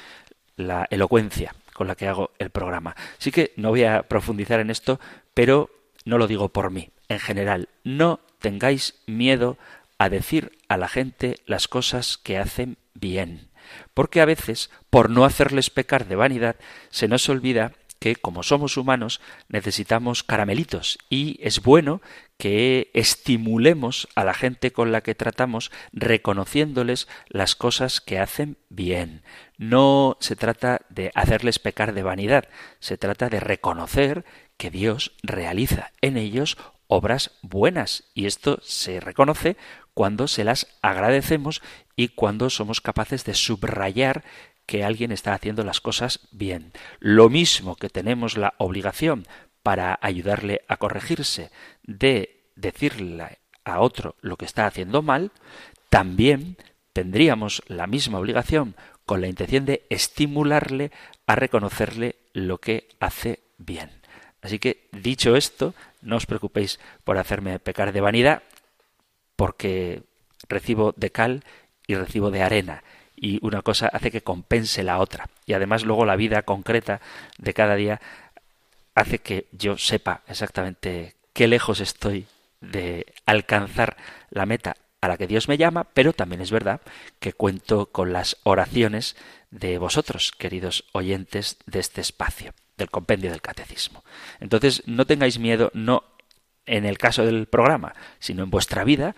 la 0.57 0.87
elocuencia 0.91 1.55
con 1.73 1.87
la 1.87 1.95
que 1.95 2.07
hago 2.07 2.33
el 2.39 2.51
programa. 2.51 2.95
Así 3.19 3.31
que 3.31 3.53
no 3.57 3.71
voy 3.71 3.85
a 3.85 4.03
profundizar 4.03 4.61
en 4.61 4.71
esto, 4.71 5.01
pero 5.33 5.71
no 6.05 6.19
lo 6.19 6.27
digo 6.27 6.51
por 6.51 6.71
mí. 6.71 6.91
En 7.09 7.19
general, 7.19 7.69
no 7.85 8.21
tengáis 8.39 8.97
miedo 9.07 9.57
a 9.97 10.09
decir 10.09 10.53
a 10.69 10.77
la 10.77 10.89
gente 10.89 11.37
las 11.47 11.69
cosas 11.69 12.19
que 12.19 12.39
hacen 12.39 12.77
bien. 12.95 13.49
Porque 13.95 14.21
a 14.21 14.25
veces, 14.25 14.71
por 14.91 15.11
no 15.11 15.25
hacerles 15.25 15.71
pecar 15.71 16.07
de 16.07 16.17
vanidad, 16.17 16.57
se 16.91 17.09
nos 17.09 17.29
olvida 17.29 17.73
que, 18.01 18.17
como 18.17 18.43
somos 18.43 18.77
humanos, 18.77 19.21
necesitamos 19.49 20.25
caramelitos 20.25 20.99
y 21.09 21.39
es 21.41 21.63
bueno 21.63 22.01
que 22.39 22.91
estimulemos 22.95 24.09
a 24.15 24.25
la 24.25 24.35
gente 24.35 24.73
con 24.73 24.91
la 24.91 25.03
que 25.03 25.15
tratamos 25.15 25.71
reconociéndoles 25.93 27.07
las 27.29 27.55
cosas 27.55 28.01
que 28.01 28.19
hacen 28.19 28.57
bien. 28.71 29.23
No 29.59 30.17
se 30.21 30.35
trata 30.35 30.81
de 30.89 31.13
hacerles 31.15 31.59
pecar 31.59 31.93
de 31.93 32.03
vanidad, 32.03 32.49
se 32.81 32.97
trata 32.97 33.29
de 33.29 33.41
reconocer 33.41 34.25
que 34.57 34.71
Dios 34.71 35.13
realiza 35.23 35.93
en 36.01 36.17
ellos 36.17 36.57
obras 36.87 37.33
buenas 37.43 38.05
y 38.15 38.27
esto 38.27 38.59
se 38.63 38.99
reconoce 38.99 39.57
cuando 39.95 40.27
se 40.27 40.45
las 40.45 40.67
agradecemos 40.83 41.63
y 41.95 42.09
cuando 42.09 42.49
somos 42.49 42.81
capaces 42.81 43.25
de 43.25 43.35
subrayar 43.35 44.25
que 44.71 44.85
alguien 44.85 45.11
está 45.11 45.35
haciendo 45.35 45.65
las 45.65 45.81
cosas 45.81 46.21
bien. 46.31 46.73
Lo 47.01 47.29
mismo 47.29 47.75
que 47.75 47.89
tenemos 47.89 48.37
la 48.37 48.55
obligación 48.59 49.27
para 49.65 49.99
ayudarle 50.01 50.61
a 50.69 50.77
corregirse 50.77 51.51
de 51.83 52.45
decirle 52.55 53.41
a 53.65 53.81
otro 53.81 54.15
lo 54.21 54.37
que 54.37 54.45
está 54.45 54.67
haciendo 54.67 55.03
mal, 55.03 55.33
también 55.89 56.57
tendríamos 56.93 57.65
la 57.67 57.89
misma 57.89 58.21
obligación 58.21 58.77
con 59.07 59.21
la 59.21 59.27
intención 59.27 59.65
de 59.65 59.85
estimularle 59.91 60.93
a 61.27 61.35
reconocerle 61.35 62.15
lo 62.33 62.59
que 62.59 62.91
hace 63.01 63.41
bien. 63.59 63.91
Así 64.41 64.61
que, 64.61 64.89
dicho 64.93 65.35
esto, 65.35 65.75
no 66.01 66.15
os 66.15 66.27
preocupéis 66.27 66.79
por 67.03 67.19
hacerme 67.19 67.59
pecar 67.59 67.93
de 67.93 68.01
vanidad, 68.01 68.45
porque 69.35 70.05
recibo 70.49 70.95
de 70.97 71.11
cal 71.11 71.43
y 71.89 71.97
recibo 71.97 72.31
de 72.31 72.45
arena 72.45 72.85
y 73.21 73.39
una 73.43 73.63
cosa 73.63 73.89
hace 73.89 74.11
que 74.11 74.23
compense 74.23 74.83
la 74.83 74.99
otra 74.99 75.29
y 75.47 75.53
además 75.53 75.85
luego 75.85 76.07
la 76.07 76.17
vida 76.17 76.43
concreta 76.43 77.01
de 77.39 77.53
cada 77.53 77.77
día 77.77 78.01
hace 78.95 79.19
que 79.19 79.47
yo 79.53 79.77
sepa 79.77 80.23
exactamente 80.27 81.15
qué 81.33 81.47
lejos 81.47 81.81
estoy 81.81 82.27
de 82.61 83.07
alcanzar 83.27 83.97
la 84.31 84.47
meta 84.47 84.77
a 85.01 85.09
la 85.09 85.17
que 85.17 85.27
Dios 85.27 85.49
me 85.49 85.57
llama, 85.57 85.85
pero 85.85 86.13
también 86.13 86.43
es 86.43 86.51
verdad 86.51 86.81
que 87.19 87.33
cuento 87.33 87.87
con 87.87 88.13
las 88.13 88.37
oraciones 88.43 89.17
de 89.51 89.79
vosotros, 89.79 90.33
queridos 90.33 90.85
oyentes 90.93 91.57
de 91.67 91.81
este 91.81 92.01
espacio, 92.01 92.53
del 92.77 92.91
compendio 92.91 93.31
del 93.31 93.41
catecismo. 93.41 94.05
Entonces, 94.41 94.83
no 94.87 95.07
tengáis 95.07 95.39
miedo, 95.39 95.71
no 95.75 96.05
en 96.67 96.85
el 96.85 96.99
caso 96.99 97.25
del 97.25 97.47
programa, 97.47 97.95
sino 98.19 98.43
en 98.43 98.51
vuestra 98.51 98.85
vida, 98.85 99.17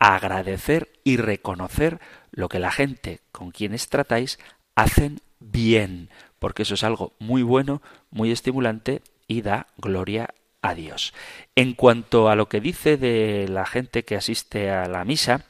agradecer 0.00 0.88
y 1.04 1.18
reconocer 1.18 2.00
lo 2.32 2.48
que 2.48 2.58
la 2.58 2.72
gente 2.72 3.20
con 3.30 3.52
quienes 3.52 3.88
tratáis 3.88 4.38
hacen 4.74 5.20
bien, 5.38 6.08
porque 6.38 6.62
eso 6.62 6.74
es 6.74 6.82
algo 6.82 7.12
muy 7.18 7.42
bueno, 7.42 7.82
muy 8.10 8.32
estimulante 8.32 9.02
y 9.28 9.42
da 9.42 9.68
gloria 9.76 10.34
a 10.62 10.74
Dios. 10.74 11.14
En 11.54 11.74
cuanto 11.74 12.28
a 12.28 12.34
lo 12.34 12.48
que 12.48 12.60
dice 12.60 12.96
de 12.96 13.46
la 13.48 13.66
gente 13.66 14.04
que 14.04 14.16
asiste 14.16 14.70
a 14.70 14.88
la 14.88 15.04
misa, 15.04 15.44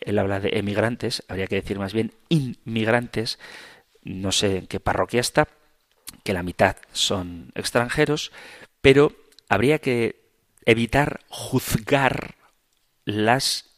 él 0.00 0.18
habla 0.18 0.40
de 0.40 0.58
emigrantes, 0.58 1.24
habría 1.28 1.46
que 1.46 1.56
decir 1.56 1.78
más 1.78 1.92
bien 1.92 2.12
inmigrantes, 2.28 3.38
no 4.02 4.30
sé 4.30 4.58
en 4.58 4.66
qué 4.66 4.78
parroquia 4.78 5.20
está, 5.20 5.48
que 6.22 6.32
la 6.32 6.42
mitad 6.42 6.76
son 6.92 7.50
extranjeros, 7.54 8.30
pero 8.80 9.12
habría 9.48 9.78
que 9.78 10.20
evitar 10.64 11.20
juzgar 11.28 12.34
las 13.04 13.69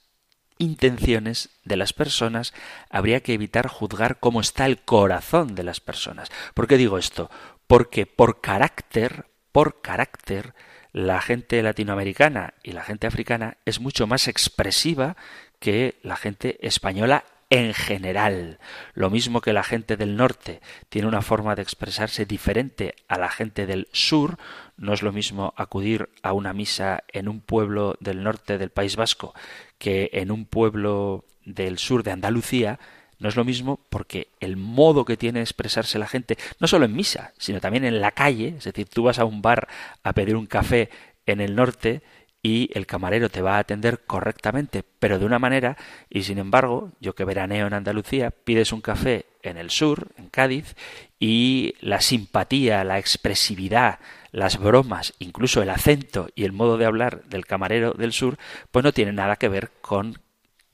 intenciones 0.62 1.50
de 1.64 1.76
las 1.76 1.92
personas, 1.92 2.54
habría 2.88 3.20
que 3.20 3.34
evitar 3.34 3.66
juzgar 3.66 4.20
cómo 4.20 4.40
está 4.40 4.66
el 4.66 4.78
corazón 4.78 5.54
de 5.54 5.64
las 5.64 5.80
personas. 5.80 6.30
¿Por 6.54 6.66
qué 6.66 6.76
digo 6.76 6.98
esto? 6.98 7.30
Porque 7.66 8.06
por 8.06 8.40
carácter, 8.40 9.26
por 9.50 9.82
carácter, 9.82 10.54
la 10.92 11.20
gente 11.20 11.62
latinoamericana 11.62 12.54
y 12.62 12.72
la 12.72 12.82
gente 12.82 13.06
africana 13.06 13.56
es 13.64 13.80
mucho 13.80 14.06
más 14.06 14.28
expresiva 14.28 15.16
que 15.58 15.98
la 16.02 16.16
gente 16.16 16.58
española 16.66 17.24
en 17.52 17.74
general. 17.74 18.58
Lo 18.94 19.10
mismo 19.10 19.42
que 19.42 19.52
la 19.52 19.62
gente 19.62 19.98
del 19.98 20.16
norte 20.16 20.62
tiene 20.88 21.06
una 21.06 21.20
forma 21.20 21.54
de 21.54 21.60
expresarse 21.60 22.24
diferente 22.24 22.94
a 23.08 23.18
la 23.18 23.28
gente 23.28 23.66
del 23.66 23.88
sur, 23.92 24.38
no 24.78 24.94
es 24.94 25.02
lo 25.02 25.12
mismo 25.12 25.52
acudir 25.58 26.08
a 26.22 26.32
una 26.32 26.54
misa 26.54 27.04
en 27.08 27.28
un 27.28 27.42
pueblo 27.42 27.96
del 28.00 28.22
norte 28.22 28.56
del 28.56 28.70
País 28.70 28.96
Vasco 28.96 29.34
que 29.82 30.10
en 30.12 30.30
un 30.30 30.44
pueblo 30.44 31.24
del 31.44 31.76
sur 31.76 32.04
de 32.04 32.12
Andalucía 32.12 32.78
no 33.18 33.28
es 33.28 33.34
lo 33.34 33.44
mismo 33.44 33.80
porque 33.90 34.28
el 34.38 34.56
modo 34.56 35.04
que 35.04 35.16
tiene 35.16 35.40
de 35.40 35.42
expresarse 35.42 35.98
la 35.98 36.06
gente, 36.06 36.38
no 36.60 36.68
solo 36.68 36.84
en 36.84 36.94
misa, 36.94 37.32
sino 37.36 37.60
también 37.60 37.84
en 37.84 38.00
la 38.00 38.12
calle, 38.12 38.54
es 38.58 38.62
decir, 38.62 38.86
tú 38.86 39.02
vas 39.02 39.18
a 39.18 39.24
un 39.24 39.42
bar 39.42 39.66
a 40.04 40.12
pedir 40.12 40.36
un 40.36 40.46
café 40.46 40.88
en 41.26 41.40
el 41.40 41.56
norte 41.56 42.00
y 42.44 42.70
el 42.74 42.86
camarero 42.86 43.28
te 43.28 43.42
va 43.42 43.56
a 43.56 43.58
atender 43.58 44.02
correctamente, 44.06 44.84
pero 45.00 45.18
de 45.18 45.26
una 45.26 45.40
manera, 45.40 45.76
y 46.08 46.22
sin 46.22 46.38
embargo, 46.38 46.92
yo 47.00 47.16
que 47.16 47.24
veraneo 47.24 47.66
en 47.66 47.74
Andalucía, 47.74 48.30
pides 48.30 48.72
un 48.72 48.82
café 48.82 49.26
en 49.42 49.56
el 49.56 49.70
sur, 49.70 50.12
en 50.16 50.28
Cádiz, 50.28 50.76
y 51.18 51.74
la 51.80 52.00
simpatía, 52.00 52.84
la 52.84 53.00
expresividad, 53.00 53.98
las 54.32 54.58
bromas, 54.58 55.14
incluso 55.18 55.62
el 55.62 55.70
acento 55.70 56.28
y 56.34 56.44
el 56.44 56.52
modo 56.52 56.78
de 56.78 56.86
hablar 56.86 57.22
del 57.24 57.46
camarero 57.46 57.92
del 57.92 58.12
sur, 58.12 58.38
pues 58.70 58.82
no 58.82 58.92
tienen 58.92 59.16
nada 59.16 59.36
que 59.36 59.48
ver 59.48 59.70
con 59.80 60.18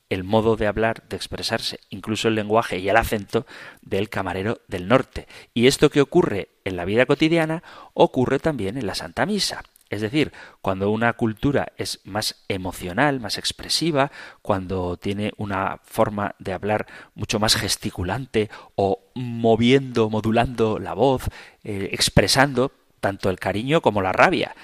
el 0.09 0.25
modo 0.25 0.57
de 0.57 0.67
hablar, 0.67 1.07
de 1.09 1.17
expresarse, 1.17 1.81
incluso 1.91 2.29
el 2.29 2.35
lenguaje 2.35 2.79
y 2.79 2.89
el 2.89 2.97
acento 2.97 3.47
del 3.83 4.09
camarero 4.09 4.61
del 4.69 4.89
norte. 4.89 5.29
Y 5.53 5.67
esto 5.67 5.91
que 5.91 6.01
ocurre 6.01 6.49
en 6.65 6.77
la 6.77 6.87
vida 6.87 7.05
cotidiana 7.05 7.63
ocurre 7.93 8.39
también 8.39 8.79
en 8.79 8.87
la 8.87 8.95
Santa 8.95 9.27
Misa. 9.27 9.63
Es 9.91 10.03
decir, 10.03 10.33
cuando 10.61 10.91
una 10.91 11.15
cultura 11.15 11.73
es 11.79 12.01
más 12.05 12.45
emocional, 12.49 13.21
más 13.21 13.39
expresiva, 13.39 14.11
cuando 14.43 14.99
tiene 14.99 15.33
una 15.39 15.81
forma 15.83 16.35
de 16.39 16.53
hablar 16.53 16.87
mucho 17.15 17.39
más 17.39 17.57
gesticulante 17.57 18.51
o 18.77 19.01
moviendo, 19.15 20.11
modulando 20.11 20.79
la 20.79 20.93
voz, 20.93 21.29
eh, 21.65 21.89
expresando 21.93 22.73
tanto 23.01 23.31
el 23.31 23.39
cariño 23.39 23.81
como 23.81 24.03
la 24.03 24.13
rabia, 24.13 24.55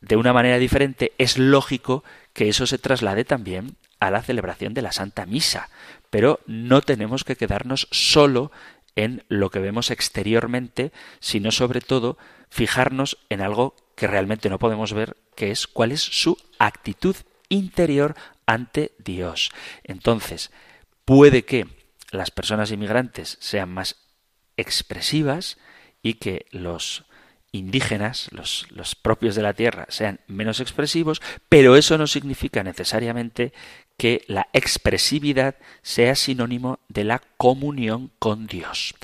de 0.00 0.16
una 0.16 0.32
manera 0.32 0.58
diferente, 0.58 1.12
es 1.18 1.38
lógico 1.38 2.04
que 2.32 2.48
eso 2.48 2.66
se 2.66 2.78
traslade 2.78 3.24
también 3.24 3.76
a 4.00 4.10
la 4.10 4.22
celebración 4.22 4.74
de 4.74 4.82
la 4.82 4.92
Santa 4.92 5.26
Misa. 5.26 5.68
Pero 6.10 6.40
no 6.46 6.82
tenemos 6.82 7.24
que 7.24 7.36
quedarnos 7.36 7.88
solo 7.90 8.52
en 8.94 9.24
lo 9.28 9.50
que 9.50 9.58
vemos 9.58 9.90
exteriormente, 9.90 10.92
sino 11.20 11.50
sobre 11.50 11.80
todo 11.80 12.16
fijarnos 12.48 13.18
en 13.28 13.40
algo 13.40 13.74
que 13.96 14.06
realmente 14.06 14.48
no 14.48 14.58
podemos 14.58 14.92
ver, 14.92 15.16
que 15.34 15.50
es 15.50 15.66
cuál 15.66 15.92
es 15.92 16.00
su 16.00 16.36
actitud 16.58 17.16
interior 17.48 18.14
ante 18.46 18.92
Dios. 18.98 19.50
Entonces, 19.82 20.50
puede 21.04 21.44
que 21.44 21.66
las 22.10 22.30
personas 22.30 22.70
inmigrantes 22.70 23.36
sean 23.40 23.70
más 23.70 23.96
expresivas 24.56 25.58
y 26.02 26.14
que 26.14 26.46
los 26.50 27.04
indígenas, 27.58 28.28
los, 28.32 28.66
los, 28.70 28.94
propios 28.94 29.34
de 29.34 29.42
la 29.42 29.52
tierra, 29.52 29.86
sean 29.88 30.20
menos 30.26 30.60
expresivos, 30.60 31.20
pero 31.48 31.76
eso 31.76 31.98
no 31.98 32.06
significa 32.06 32.62
necesariamente 32.62 33.52
que 33.96 34.24
la 34.28 34.48
expresividad 34.52 35.56
sea 35.82 36.14
sinónimo 36.14 36.78
de 36.88 37.04
la 37.04 37.20
comunión 37.36 38.10
con 38.18 38.46
Dios. 38.46 38.94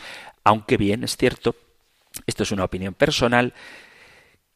Aunque 0.44 0.76
bien 0.76 1.04
es 1.04 1.16
cierto, 1.16 1.56
esto 2.26 2.44
es 2.44 2.52
una 2.52 2.64
opinión 2.64 2.94
personal, 2.94 3.54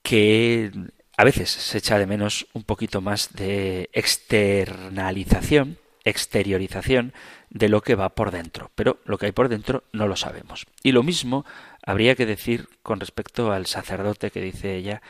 que 0.02 0.70
a 1.16 1.24
veces 1.24 1.50
se 1.50 1.78
echa 1.78 1.98
de 1.98 2.06
menos 2.06 2.46
un 2.52 2.62
poquito 2.62 3.00
más 3.00 3.34
de 3.34 3.90
externalización, 3.92 5.78
exteriorización 6.04 7.12
de 7.50 7.68
lo 7.68 7.82
que 7.82 7.94
va 7.94 8.10
por 8.10 8.30
dentro, 8.30 8.70
pero 8.74 9.00
lo 9.04 9.18
que 9.18 9.26
hay 9.26 9.32
por 9.32 9.48
dentro 9.48 9.82
no 9.92 10.06
lo 10.06 10.16
sabemos. 10.16 10.66
Y 10.82 10.92
lo 10.92 11.02
mismo 11.02 11.44
habría 11.88 12.14
que 12.14 12.26
decir 12.26 12.68
con 12.82 13.00
respecto 13.00 13.50
al 13.50 13.64
sacerdote 13.64 14.30
que 14.30 14.42
dice 14.42 14.76
ella, 14.76 15.00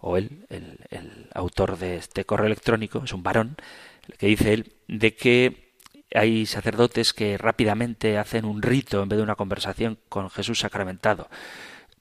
o 0.00 0.16
él, 0.16 0.46
el, 0.48 0.78
el 0.88 1.28
autor 1.34 1.76
de 1.76 1.96
este 1.96 2.24
correo 2.24 2.46
electrónico, 2.46 3.02
es 3.04 3.12
un 3.12 3.22
varón, 3.22 3.56
que 4.16 4.28
dice 4.28 4.54
él, 4.54 4.72
de 4.88 5.14
que 5.14 5.74
hay 6.14 6.46
sacerdotes 6.46 7.12
que 7.12 7.36
rápidamente 7.36 8.16
hacen 8.16 8.46
un 8.46 8.62
rito 8.62 9.02
en 9.02 9.10
vez 9.10 9.18
de 9.18 9.22
una 9.22 9.34
conversación 9.34 9.98
con 10.08 10.30
Jesús 10.30 10.60
sacramentado. 10.60 11.28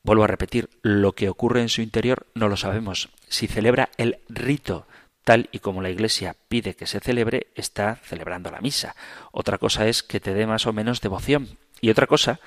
Vuelvo 0.02 0.24
a 0.24 0.28
repetir, 0.28 0.70
lo 0.82 1.12
que 1.12 1.28
ocurre 1.28 1.62
en 1.62 1.70
su 1.70 1.82
interior 1.82 2.26
no 2.34 2.48
lo 2.48 2.56
sabemos. 2.56 3.10
Si 3.28 3.48
celebra 3.48 3.89
el 3.98 4.20
rito 4.30 4.88
tal 5.26 5.50
y 5.52 5.60
como 5.60 5.82
la 5.82 5.89
Iglesia 5.89 6.38
pide 6.48 6.74
que 6.78 6.88
se 6.88 7.02
celebre, 7.02 7.48
está 7.56 7.98
celebrando 7.98 8.50
la 8.50 8.62
misa. 8.62 8.96
Otra 9.34 9.58
cosa 9.58 9.88
es 9.89 10.04
que 10.04 10.22
te 10.22 10.34
dé 10.34 10.48
más 10.48 10.67
o 10.67 10.74
menos 10.74 11.02
devoción. 11.02 11.58
Y 11.82 11.89
otra 11.89 12.08
cosa, 12.08 12.39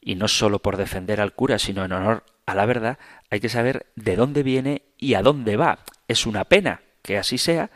y 0.00 0.14
no 0.14 0.28
solo 0.28 0.60
por 0.60 0.76
defender 0.76 1.20
al 1.20 1.34
cura, 1.34 1.58
sino 1.58 1.84
en 1.84 1.92
honor 1.92 2.24
a 2.46 2.54
la 2.54 2.66
verdad, 2.66 2.98
hay 3.30 3.40
que 3.40 3.48
saber 3.48 3.86
de 3.94 4.16
dónde 4.16 4.42
viene 4.42 4.82
y 4.98 5.14
a 5.14 5.22
dónde 5.22 5.56
va. 5.56 5.80
Es 6.08 6.26
una 6.26 6.44
pena 6.44 6.82
que 7.02 7.18
así 7.18 7.38
sea, 7.38 7.70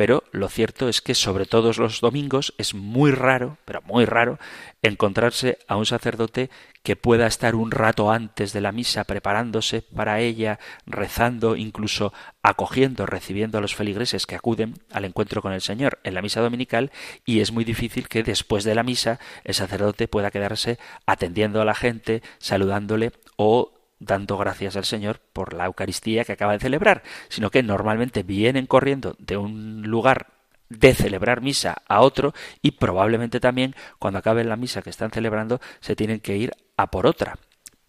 pero 0.00 0.24
lo 0.32 0.48
cierto 0.48 0.88
es 0.88 1.02
que 1.02 1.14
sobre 1.14 1.44
todos 1.44 1.76
los 1.76 2.00
domingos 2.00 2.54
es 2.56 2.72
muy 2.72 3.10
raro, 3.10 3.58
pero 3.66 3.82
muy 3.82 4.06
raro, 4.06 4.38
encontrarse 4.80 5.58
a 5.68 5.76
un 5.76 5.84
sacerdote 5.84 6.48
que 6.82 6.96
pueda 6.96 7.26
estar 7.26 7.54
un 7.54 7.70
rato 7.70 8.10
antes 8.10 8.54
de 8.54 8.62
la 8.62 8.72
misa 8.72 9.04
preparándose 9.04 9.82
para 9.82 10.20
ella, 10.20 10.58
rezando, 10.86 11.54
incluso 11.54 12.14
acogiendo, 12.42 13.04
recibiendo 13.04 13.58
a 13.58 13.60
los 13.60 13.74
feligreses 13.74 14.24
que 14.24 14.36
acuden 14.36 14.72
al 14.90 15.04
encuentro 15.04 15.42
con 15.42 15.52
el 15.52 15.60
Señor 15.60 15.98
en 16.02 16.14
la 16.14 16.22
misa 16.22 16.40
dominical 16.40 16.90
y 17.26 17.40
es 17.40 17.52
muy 17.52 17.64
difícil 17.64 18.08
que 18.08 18.22
después 18.22 18.64
de 18.64 18.74
la 18.74 18.82
misa 18.82 19.20
el 19.44 19.52
sacerdote 19.52 20.08
pueda 20.08 20.30
quedarse 20.30 20.78
atendiendo 21.04 21.60
a 21.60 21.66
la 21.66 21.74
gente, 21.74 22.22
saludándole 22.38 23.12
o 23.36 23.79
dando 24.00 24.36
gracias 24.36 24.76
al 24.76 24.84
Señor 24.84 25.20
por 25.32 25.54
la 25.54 25.66
Eucaristía 25.66 26.24
que 26.24 26.32
acaba 26.32 26.54
de 26.54 26.58
celebrar, 26.58 27.02
sino 27.28 27.50
que 27.50 27.62
normalmente 27.62 28.22
vienen 28.22 28.66
corriendo 28.66 29.14
de 29.18 29.36
un 29.36 29.82
lugar 29.82 30.32
de 30.70 30.94
celebrar 30.94 31.42
misa 31.42 31.82
a 31.86 32.00
otro 32.00 32.32
y 32.62 32.72
probablemente 32.72 33.40
también 33.40 33.74
cuando 33.98 34.18
acaben 34.18 34.48
la 34.48 34.56
misa 34.56 34.82
que 34.82 34.90
están 34.90 35.10
celebrando 35.10 35.60
se 35.80 35.96
tienen 35.96 36.20
que 36.20 36.36
ir 36.36 36.52
a 36.76 36.90
por 36.90 37.06
otra. 37.06 37.38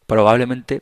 Probablemente 0.05 0.81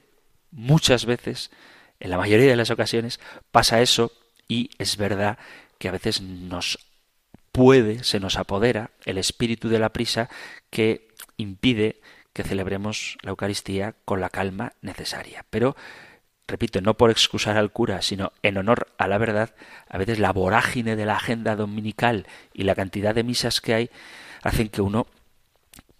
muchas 0.51 1.05
veces, 1.05 1.51
en 1.99 2.09
la 2.09 2.17
mayoría 2.17 2.47
de 2.47 2.55
las 2.55 2.71
ocasiones, 2.71 3.19
pasa 3.51 3.81
eso 3.81 4.11
y 4.47 4.71
es 4.79 4.97
verdad 4.97 5.37
que 5.77 5.89
a 5.89 5.91
veces 5.91 6.21
nos 6.21 6.79
puede, 7.51 8.03
se 8.03 8.19
nos 8.19 8.37
apodera 8.37 8.91
el 9.05 9.17
espíritu 9.17 9.69
de 9.69 9.79
la 9.79 9.89
prisa 9.89 10.29
que 10.69 11.09
impide 11.37 12.01
que 12.39 12.47
celebremos 12.47 13.17
la 13.21 13.31
Eucaristía 13.31 13.95
con 14.05 14.21
la 14.21 14.29
calma 14.29 14.71
necesaria. 14.81 15.45
Pero, 15.49 15.75
repito, 16.47 16.79
no 16.79 16.93
por 16.93 17.11
excusar 17.11 17.57
al 17.57 17.73
cura, 17.73 18.01
sino 18.01 18.31
en 18.43 18.55
honor 18.55 18.87
a 18.97 19.09
la 19.09 19.17
verdad, 19.17 19.53
a 19.89 19.97
veces 19.97 20.19
la 20.19 20.31
vorágine 20.31 20.95
de 20.95 21.05
la 21.05 21.17
agenda 21.17 21.57
dominical 21.57 22.27
y 22.53 22.63
la 22.63 22.75
cantidad 22.75 23.13
de 23.13 23.25
misas 23.25 23.59
que 23.59 23.73
hay 23.73 23.89
hacen 24.41 24.69
que 24.69 24.81
uno 24.81 25.05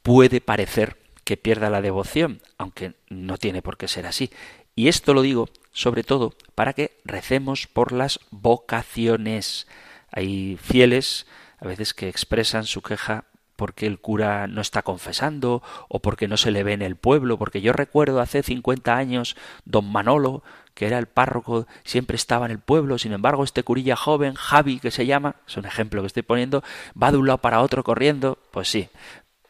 puede 0.02 0.40
parecer 0.40 0.96
que 1.26 1.36
pierda 1.36 1.70
la 1.70 1.82
devoción, 1.82 2.42
aunque 2.58 2.94
no 3.10 3.38
tiene 3.38 3.62
por 3.62 3.76
qué 3.76 3.90
ser 3.90 4.08
así. 4.08 4.32
Y 4.76 4.88
esto 4.88 5.14
lo 5.14 5.22
digo 5.22 5.50
sobre 5.74 6.06
todo 6.06 6.34
para 6.56 6.72
que 6.72 7.02
recemos 7.04 7.68
por 7.68 7.92
las 7.92 8.22
vocaciones. 8.32 9.68
Hay 10.10 10.58
fieles 10.62 11.28
a 11.58 11.68
veces 11.68 11.94
que 11.94 12.08
expresan 12.08 12.64
su 12.64 12.82
queja 12.82 13.26
porque 13.60 13.88
el 13.88 14.00
cura 14.00 14.48
no 14.48 14.62
está 14.62 14.84
confesando 14.84 15.62
o 15.90 16.00
porque 16.00 16.30
no 16.30 16.38
se 16.38 16.50
le 16.50 16.64
ve 16.64 16.72
en 16.72 16.82
el 16.82 16.96
pueblo, 16.96 17.38
porque 17.38 17.60
yo 17.60 17.74
recuerdo 17.74 18.22
hace 18.22 18.42
50 18.42 18.96
años 18.96 19.36
don 19.66 19.92
Manolo, 19.92 20.44
que 20.76 20.88
era 20.88 20.98
el 20.98 21.08
párroco, 21.08 21.68
siempre 21.84 22.16
estaba 22.16 22.46
en 22.46 22.54
el 22.54 22.60
pueblo, 22.60 22.98
sin 22.98 23.12
embargo 23.12 23.44
este 23.44 23.64
curilla 23.64 23.98
joven, 23.98 24.36
Javi 24.36 24.80
que 24.80 24.92
se 24.92 25.06
llama, 25.06 25.36
es 25.46 25.58
un 25.58 25.66
ejemplo 25.66 26.00
que 26.00 26.08
estoy 26.08 26.24
poniendo, 26.24 26.64
va 26.92 27.12
de 27.12 27.18
un 27.18 27.28
lado 27.28 27.40
para 27.40 27.60
otro 27.60 27.84
corriendo, 27.84 28.38
pues 28.52 28.70
sí, 28.70 28.88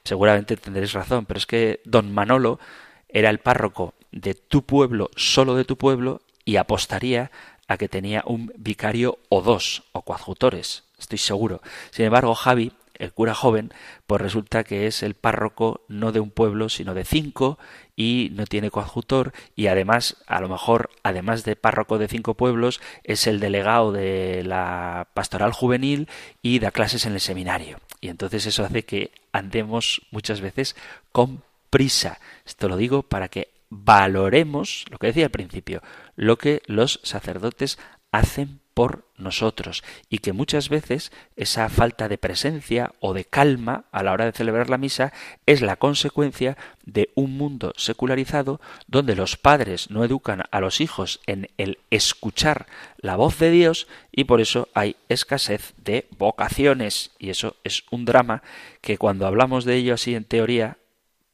seguramente 0.04 0.58
tendréis 0.58 0.94
razón, 0.94 1.28
pero 1.28 1.38
es 1.38 1.46
que 1.46 1.80
don 1.86 2.12
Manolo 2.12 2.60
era 3.10 3.30
el 3.30 3.38
párroco 3.38 3.94
de 4.12 4.34
tu 4.34 4.66
pueblo, 4.66 5.12
solo 5.18 5.54
de 5.54 5.66
tu 5.66 5.78
pueblo, 5.78 6.22
y 6.46 6.56
apostaría 6.56 7.30
a 7.68 7.78
que 7.78 7.90
tenía 7.90 8.24
un 8.26 8.52
vicario 8.58 9.20
o 9.30 9.44
dos, 9.44 9.84
o 9.92 10.02
coadjutores, 10.02 10.86
estoy 10.98 11.20
seguro. 11.20 11.62
Sin 11.92 12.06
embargo, 12.06 12.34
Javi 12.34 12.72
el 13.00 13.14
cura 13.14 13.34
joven, 13.34 13.74
pues 14.06 14.22
resulta 14.22 14.64
que 14.64 14.86
es 14.86 15.02
el 15.02 15.16
párroco 15.16 15.82
no 15.88 16.12
de 16.12 16.20
un 16.20 16.30
pueblo, 16.30 16.70
sino 16.70 16.94
de 16.94 17.06
cinco, 17.06 17.58
y 17.96 18.30
no 18.34 18.46
tiene 18.46 18.72
coadjutor, 18.72 19.34
y 19.56 19.68
además, 19.68 20.18
a 20.28 20.40
lo 20.40 20.48
mejor, 20.48 20.90
además 21.04 21.44
de 21.44 21.56
párroco 21.56 21.98
de 21.98 22.08
cinco 22.08 22.36
pueblos, 22.36 22.80
es 23.04 23.28
el 23.28 23.40
delegado 23.40 23.92
de 23.92 24.44
la 24.44 25.08
pastoral 25.14 25.52
juvenil 25.52 26.08
y 26.42 26.60
da 26.60 26.72
clases 26.72 27.06
en 27.06 27.14
el 27.14 27.20
seminario. 27.20 27.80
Y 28.00 28.10
entonces 28.10 28.46
eso 28.46 28.64
hace 28.64 28.84
que 28.84 29.12
andemos 29.34 30.02
muchas 30.12 30.40
veces 30.40 30.76
con 31.12 31.44
prisa. 31.70 32.20
Esto 32.46 32.70
lo 32.70 32.78
digo 32.78 33.04
para 33.04 33.28
que 33.28 33.50
valoremos, 33.70 34.86
lo 34.90 34.98
que 34.98 35.08
decía 35.08 35.26
al 35.26 35.32
principio, 35.32 35.82
lo 36.16 36.38
que 36.38 36.62
los 36.66 37.00
sacerdotes 37.04 37.78
hacen 38.12 38.60
por 38.74 39.09
nosotros 39.20 39.84
y 40.10 40.20
que 40.20 40.34
muchas 40.34 40.70
veces 40.70 41.12
esa 41.36 41.70
falta 41.70 42.08
de 42.08 42.18
presencia 42.18 42.94
o 43.00 43.14
de 43.14 43.26
calma 43.26 43.86
a 43.92 44.04
la 44.04 44.12
hora 44.12 44.26
de 44.26 44.32
celebrar 44.32 44.70
la 44.70 44.78
misa 44.78 45.14
es 45.46 45.62
la 45.62 45.76
consecuencia 45.76 46.58
de 46.86 47.10
un 47.16 47.38
mundo 47.38 47.74
secularizado 47.78 48.60
donde 48.88 49.16
los 49.16 49.38
padres 49.38 49.90
no 49.92 50.04
educan 50.04 50.44
a 50.52 50.60
los 50.60 50.82
hijos 50.82 51.20
en 51.28 51.50
el 51.58 51.80
escuchar 51.90 52.68
la 52.98 53.16
voz 53.16 53.40
de 53.40 53.52
Dios 53.52 53.88
y 54.12 54.26
por 54.26 54.42
eso 54.42 54.68
hay 54.74 54.96
escasez 55.08 55.74
de 55.78 56.08
vocaciones. 56.18 57.12
Y 57.20 57.30
eso 57.30 57.56
es 57.64 57.84
un 57.92 58.06
drama 58.06 58.44
que 58.82 58.98
cuando 58.98 59.28
hablamos 59.28 59.66
de 59.66 59.76
ello 59.76 59.94
así 59.94 60.16
en 60.16 60.26
teoría 60.26 60.78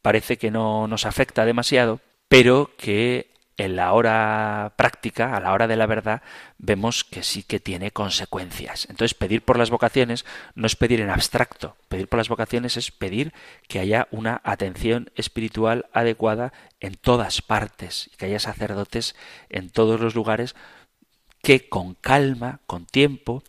parece 0.01 0.37
que 0.37 0.51
no 0.51 0.87
nos 0.87 1.05
afecta 1.05 1.45
demasiado, 1.45 1.99
pero 2.27 2.71
que 2.77 3.34
en 3.57 3.75
la 3.75 3.93
hora 3.93 4.73
práctica, 4.75 5.35
a 5.35 5.39
la 5.39 5.53
hora 5.53 5.67
de 5.67 5.77
la 5.77 5.85
verdad, 5.85 6.21
vemos 6.57 7.03
que 7.03 7.23
sí 7.23 7.43
que 7.43 7.59
tiene 7.59 7.91
consecuencias. 7.91 8.87
Entonces, 8.89 9.13
pedir 9.13 9.43
por 9.43 9.57
las 9.57 9.69
vocaciones 9.69 10.25
no 10.55 10.67
es 10.67 10.75
pedir 10.75 10.99
en 10.99 11.09
abstracto. 11.09 11.77
Pedir 11.87 12.07
por 12.07 12.17
las 12.17 12.29
vocaciones 12.29 12.75
es 12.75 12.91
pedir 12.91 13.33
que 13.67 13.79
haya 13.79 14.07
una 14.11 14.41
atención 14.43 15.09
espiritual 15.15 15.85
adecuada 15.93 16.51
en 16.79 16.95
todas 16.95 17.41
partes 17.41 18.09
que 18.17 18.25
haya 18.25 18.39
sacerdotes 18.39 19.15
en 19.49 19.69
todos 19.69 19.99
los 19.99 20.15
lugares 20.15 20.55
que 21.41 21.69
con 21.69 21.93
calma, 21.93 22.59
con 22.65 22.85
tiempo, 22.85 23.43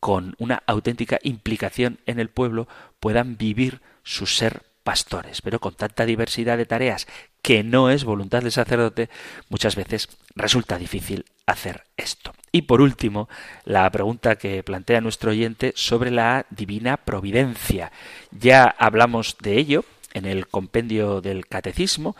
con 0.00 0.36
una 0.38 0.62
auténtica 0.66 1.18
implicación 1.22 1.98
en 2.06 2.20
el 2.20 2.30
pueblo, 2.30 2.68
puedan 3.00 3.36
vivir 3.36 3.80
su 4.02 4.26
ser 4.26 4.62
pastores, 4.84 5.42
pero 5.42 5.60
con 5.60 5.74
tanta 5.74 6.06
diversidad 6.06 6.58
de 6.58 6.66
tareas 6.66 7.06
que 7.44 7.62
no 7.62 7.90
es 7.90 8.04
voluntad 8.04 8.40
del 8.40 8.52
sacerdote, 8.52 9.10
muchas 9.50 9.76
veces 9.76 10.08
resulta 10.34 10.78
difícil 10.78 11.26
hacer 11.44 11.84
esto. 11.98 12.32
Y 12.50 12.62
por 12.62 12.80
último, 12.80 13.28
la 13.66 13.88
pregunta 13.90 14.36
que 14.36 14.62
plantea 14.62 15.02
nuestro 15.02 15.30
oyente 15.30 15.74
sobre 15.76 16.10
la 16.10 16.46
divina 16.48 16.96
providencia. 16.96 17.92
Ya 18.30 18.64
hablamos 18.64 19.36
de 19.42 19.58
ello 19.58 19.84
en 20.14 20.24
el 20.24 20.48
compendio 20.48 21.20
del 21.20 21.46
catecismo 21.46 22.16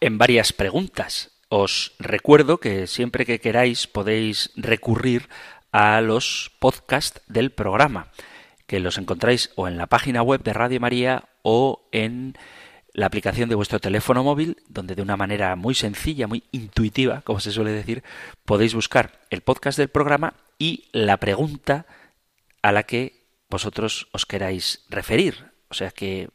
en 0.00 0.18
varias 0.18 0.52
preguntas. 0.52 1.30
Os 1.48 1.94
recuerdo 1.98 2.58
que 2.58 2.86
siempre 2.86 3.24
que 3.24 3.40
queráis 3.40 3.86
podéis 3.86 4.50
recurrir 4.54 5.30
a 5.72 6.02
los 6.02 6.52
podcasts 6.58 7.22
del 7.26 7.52
programa, 7.52 8.08
que 8.66 8.80
los 8.80 8.98
encontráis 8.98 9.50
o 9.56 9.66
en 9.66 9.78
la 9.78 9.86
página 9.86 10.20
web 10.20 10.42
de 10.42 10.52
Radio 10.52 10.78
María 10.78 11.24
o 11.40 11.88
en 11.90 12.36
la 12.96 13.04
aplicación 13.04 13.50
de 13.50 13.54
vuestro 13.54 13.78
teléfono 13.78 14.24
móvil, 14.24 14.56
donde 14.68 14.94
de 14.94 15.02
una 15.02 15.18
manera 15.18 15.54
muy 15.54 15.74
sencilla, 15.74 16.26
muy 16.26 16.44
intuitiva, 16.50 17.20
como 17.20 17.40
se 17.40 17.52
suele 17.52 17.70
decir, 17.70 18.02
podéis 18.46 18.72
buscar 18.72 19.20
el 19.28 19.42
podcast 19.42 19.76
del 19.76 19.90
programa 19.90 20.32
y 20.58 20.88
la 20.92 21.18
pregunta 21.18 21.84
a 22.62 22.72
la 22.72 22.84
que 22.84 23.26
vosotros 23.50 24.08
os 24.12 24.24
queráis 24.24 24.86
referir. 24.88 25.52
O 25.68 25.74
sea 25.74 25.90
que 25.90 26.30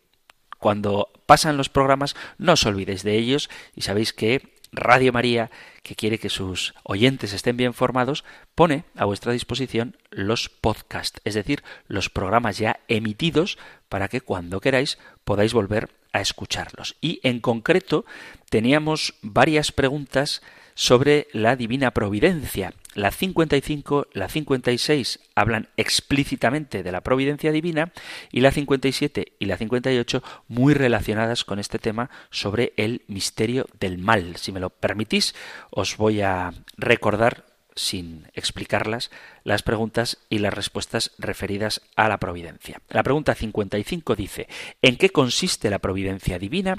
cuando 0.60 1.10
pasan 1.26 1.58
los 1.58 1.70
programas 1.70 2.16
no 2.38 2.54
os 2.54 2.64
olvidéis 2.68 3.02
de 3.02 3.18
ellos 3.18 3.50
y 3.76 3.82
sabéis 3.82 4.14
que 4.14 4.51
Radio 4.72 5.12
María, 5.12 5.52
que 5.84 5.96
quiere 5.96 6.18
que 6.18 6.30
sus 6.30 6.74
oyentes 6.84 7.34
estén 7.34 7.58
bien 7.58 7.74
formados, 7.74 8.24
pone 8.56 8.86
a 8.96 9.06
vuestra 9.06 9.34
disposición 9.34 9.98
los 10.10 10.50
podcasts, 10.50 11.20
es 11.26 11.34
decir, 11.34 11.64
los 11.88 12.10
programas 12.10 12.58
ya 12.58 12.80
emitidos 12.88 13.58
para 13.90 14.08
que 14.08 14.22
cuando 14.22 14.62
queráis 14.62 14.98
podáis 15.26 15.54
volver 15.54 15.90
a 16.14 16.22
escucharlos. 16.22 16.96
Y 17.02 17.20
en 17.24 17.40
concreto 17.40 18.06
teníamos 18.50 19.16
varias 19.22 19.72
preguntas 19.72 20.42
sobre 20.76 21.28
la 21.34 21.56
divina 21.56 21.92
providencia. 21.92 22.74
La 22.94 23.12
55, 23.12 24.08
la 24.14 24.28
56 24.28 25.20
hablan 25.34 25.70
explícitamente 25.78 26.84
de 26.84 26.92
la 26.92 27.02
providencia 27.02 27.52
divina 27.52 27.94
y 28.32 28.42
la 28.42 28.52
57 28.52 29.34
y 29.40 29.46
la 29.46 29.58
58 29.58 30.22
muy 30.50 30.74
relacionadas 30.74 31.46
con 31.46 31.60
este 31.60 31.80
tema 31.80 32.10
sobre 32.32 32.74
el 32.76 33.04
misterio 33.08 33.66
del 33.80 33.98
mal. 33.98 34.36
Si 34.36 34.52
me 34.52 34.60
lo 34.60 34.70
permitís, 34.70 35.36
os 35.70 35.96
voy 35.96 36.22
a 36.22 36.52
recordar 36.78 37.46
sin 37.76 38.28
explicarlas, 38.34 39.12
las 39.44 39.64
preguntas 39.64 40.18
y 40.30 40.40
las 40.40 40.54
respuestas 40.54 41.12
referidas 41.18 41.82
a 41.96 42.10
la 42.10 42.20
providencia. 42.20 42.82
La 42.90 43.04
pregunta 43.04 43.34
55 43.34 44.16
dice, 44.16 44.48
¿en 44.82 44.98
qué 44.98 45.10
consiste 45.10 45.70
la 45.70 45.80
providencia 45.80 46.38
divina? 46.38 46.78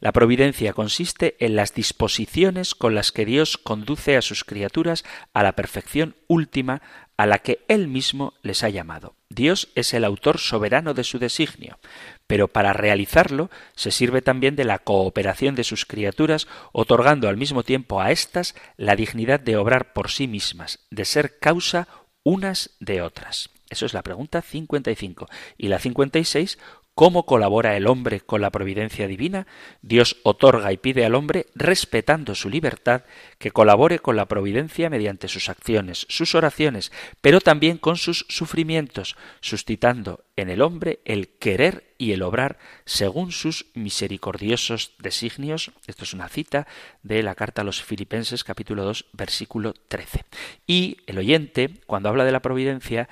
La 0.00 0.12
providencia 0.12 0.72
consiste 0.72 1.36
en 1.38 1.56
las 1.56 1.74
disposiciones 1.74 2.74
con 2.74 2.94
las 2.94 3.12
que 3.12 3.24
Dios 3.24 3.58
conduce 3.58 4.16
a 4.16 4.22
sus 4.22 4.44
criaturas 4.44 5.04
a 5.32 5.42
la 5.42 5.52
perfección 5.52 6.16
última 6.28 6.82
a 7.16 7.26
la 7.26 7.38
que 7.38 7.64
Él 7.68 7.88
mismo 7.88 8.34
les 8.42 8.64
ha 8.64 8.68
llamado. 8.68 9.14
Dios 9.28 9.68
es 9.74 9.94
el 9.94 10.04
autor 10.04 10.38
soberano 10.38 10.94
de 10.94 11.04
su 11.04 11.18
designio, 11.18 11.78
pero 12.26 12.48
para 12.48 12.72
realizarlo 12.72 13.50
se 13.76 13.90
sirve 13.90 14.22
también 14.22 14.56
de 14.56 14.64
la 14.64 14.78
cooperación 14.78 15.54
de 15.54 15.64
sus 15.64 15.86
criaturas, 15.86 16.48
otorgando 16.72 17.28
al 17.28 17.36
mismo 17.36 17.62
tiempo 17.62 18.00
a 18.00 18.10
éstas 18.10 18.54
la 18.76 18.96
dignidad 18.96 19.40
de 19.40 19.56
obrar 19.56 19.92
por 19.92 20.10
sí 20.10 20.26
mismas, 20.26 20.80
de 20.90 21.04
ser 21.04 21.38
causa 21.38 21.88
unas 22.24 22.70
de 22.80 23.02
otras. 23.02 23.50
Eso 23.72 23.86
es 23.86 23.94
la 23.94 24.02
pregunta 24.02 24.42
55. 24.42 25.28
Y 25.56 25.68
la 25.68 25.78
56, 25.78 26.58
¿Cómo 26.94 27.24
colabora 27.24 27.74
el 27.74 27.86
hombre 27.86 28.20
con 28.20 28.42
la 28.42 28.50
providencia 28.50 29.08
divina? 29.08 29.46
Dios 29.80 30.18
otorga 30.24 30.72
y 30.74 30.76
pide 30.76 31.06
al 31.06 31.14
hombre, 31.14 31.46
respetando 31.54 32.34
su 32.34 32.50
libertad, 32.50 33.04
que 33.38 33.50
colabore 33.50 33.98
con 33.98 34.14
la 34.14 34.28
providencia 34.28 34.90
mediante 34.90 35.28
sus 35.28 35.48
acciones, 35.48 36.04
sus 36.10 36.34
oraciones, 36.34 36.92
pero 37.22 37.40
también 37.40 37.78
con 37.78 37.96
sus 37.96 38.26
sufrimientos, 38.28 39.16
suscitando 39.40 40.26
en 40.36 40.50
el 40.50 40.60
hombre 40.60 41.00
el 41.06 41.30
querer 41.38 41.94
y 41.96 42.12
el 42.12 42.22
obrar 42.22 42.58
según 42.84 43.32
sus 43.32 43.66
misericordiosos 43.72 44.92
designios. 44.98 45.72
Esto 45.86 46.04
es 46.04 46.12
una 46.12 46.28
cita 46.28 46.66
de 47.02 47.22
la 47.22 47.34
carta 47.34 47.62
a 47.62 47.64
los 47.64 47.82
Filipenses 47.82 48.44
capítulo 48.44 48.84
2 48.84 49.06
versículo 49.14 49.72
13. 49.88 50.26
Y 50.66 50.98
el 51.06 51.16
oyente, 51.16 51.70
cuando 51.86 52.10
habla 52.10 52.26
de 52.26 52.32
la 52.32 52.42
providencia, 52.42 53.08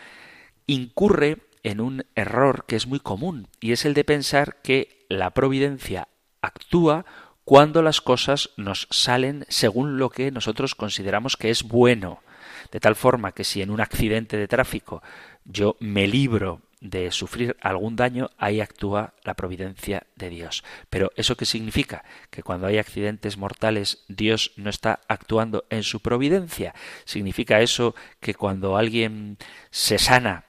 incurre 0.67 1.39
en 1.63 1.81
un 1.81 2.05
error 2.15 2.65
que 2.67 2.77
es 2.77 2.87
muy 2.87 3.01
común 3.01 3.49
y 3.61 3.73
es 3.73 3.85
el 3.85 3.95
de 3.95 4.05
pensar 4.05 4.61
que 4.63 5.07
la 5.09 5.31
providencia 5.31 6.09
actúa 6.41 7.05
cuando 7.45 7.83
las 7.83 8.01
cosas 8.01 8.51
nos 8.57 8.87
salen 8.91 9.45
según 9.49 9.99
lo 9.99 10.11
que 10.11 10.31
nosotros 10.31 10.75
consideramos 10.75 11.37
que 11.37 11.51
es 11.51 11.65
bueno. 11.65 12.23
De 12.71 12.81
tal 12.81 12.95
forma 12.95 13.33
que 13.33 13.45
si 13.45 13.63
en 13.63 13.71
un 13.71 13.81
accidente 13.81 14.37
de 14.37 14.49
tráfico 14.49 15.03
yo 15.45 15.77
me 15.81 16.07
libro 16.07 16.63
de 16.81 17.11
sufrir 17.11 17.57
algún 17.61 17.95
daño, 17.95 18.31
ahí 18.39 18.61
actúa 18.61 19.15
la 19.25 19.35
providencia 19.35 20.07
de 20.17 20.31
Dios. 20.31 20.65
Pero 20.89 21.13
¿eso 21.17 21.37
qué 21.37 21.45
significa? 21.45 22.05
Que 22.31 22.43
cuando 22.43 22.67
hay 22.67 22.79
accidentes 22.79 23.37
mortales 23.37 24.05
Dios 24.09 24.53
no 24.57 24.71
está 24.71 25.01
actuando 25.09 25.65
en 25.71 25.83
su 25.83 26.01
providencia. 26.01 26.75
¿Significa 27.05 27.61
eso 27.61 27.95
que 28.21 28.35
cuando 28.35 28.77
alguien 28.77 29.37
se 29.71 29.99
sana 29.99 30.45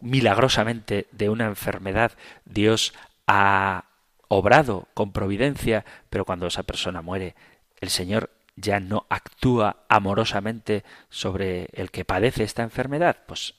milagrosamente 0.00 1.06
de 1.12 1.28
una 1.28 1.46
enfermedad, 1.46 2.12
Dios 2.44 2.94
ha 3.26 3.84
obrado 4.28 4.88
con 4.94 5.12
providencia, 5.12 5.84
pero 6.08 6.24
cuando 6.24 6.46
esa 6.46 6.62
persona 6.62 7.02
muere, 7.02 7.34
el 7.80 7.90
Señor 7.90 8.30
ya 8.56 8.80
no 8.80 9.06
actúa 9.08 9.84
amorosamente 9.88 10.84
sobre 11.08 11.68
el 11.72 11.90
que 11.90 12.04
padece 12.04 12.44
esta 12.44 12.62
enfermedad? 12.62 13.18
Pues 13.26 13.54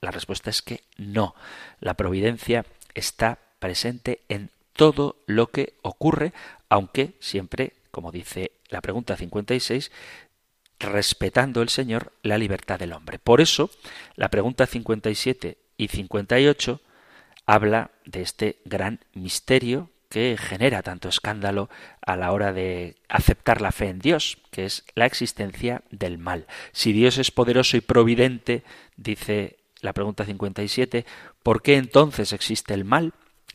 la 0.00 0.10
respuesta 0.10 0.50
es 0.50 0.62
que 0.62 0.82
no. 0.96 1.34
La 1.80 1.94
providencia 1.94 2.64
está 2.94 3.38
presente 3.58 4.20
en 4.28 4.50
todo 4.72 5.16
lo 5.26 5.48
que 5.48 5.74
ocurre, 5.82 6.32
aunque 6.68 7.14
siempre, 7.18 7.72
como 7.90 8.12
dice 8.12 8.52
la 8.68 8.80
pregunta 8.80 9.16
56, 9.16 9.90
respetando 10.78 11.62
el 11.62 11.68
Señor 11.68 12.12
la 12.22 12.38
libertad 12.38 12.78
del 12.78 12.92
hombre. 12.92 13.18
Por 13.18 13.40
eso, 13.40 13.70
la 14.14 14.28
pregunta 14.28 14.66
57 14.66 15.56
y 15.76 15.88
58 15.88 16.80
habla 17.46 17.90
de 18.04 18.22
este 18.22 18.58
gran 18.64 19.00
misterio 19.14 19.90
que 20.08 20.36
genera 20.38 20.82
tanto 20.82 21.08
escándalo 21.08 21.68
a 22.00 22.16
la 22.16 22.32
hora 22.32 22.52
de 22.52 22.96
aceptar 23.08 23.60
la 23.60 23.72
fe 23.72 23.88
en 23.88 23.98
Dios, 23.98 24.38
que 24.50 24.64
es 24.64 24.84
la 24.94 25.06
existencia 25.06 25.82
del 25.90 26.18
mal. 26.18 26.46
Si 26.72 26.92
Dios 26.92 27.18
es 27.18 27.30
poderoso 27.30 27.76
y 27.76 27.80
providente, 27.80 28.62
dice 28.96 29.58
la 29.80 29.92
pregunta 29.92 30.24
57, 30.24 31.04
¿por 31.42 31.62
qué 31.62 31.76
entonces 31.76 32.32
existe 32.32 32.74
el 32.74 32.84
mal? 32.84 33.12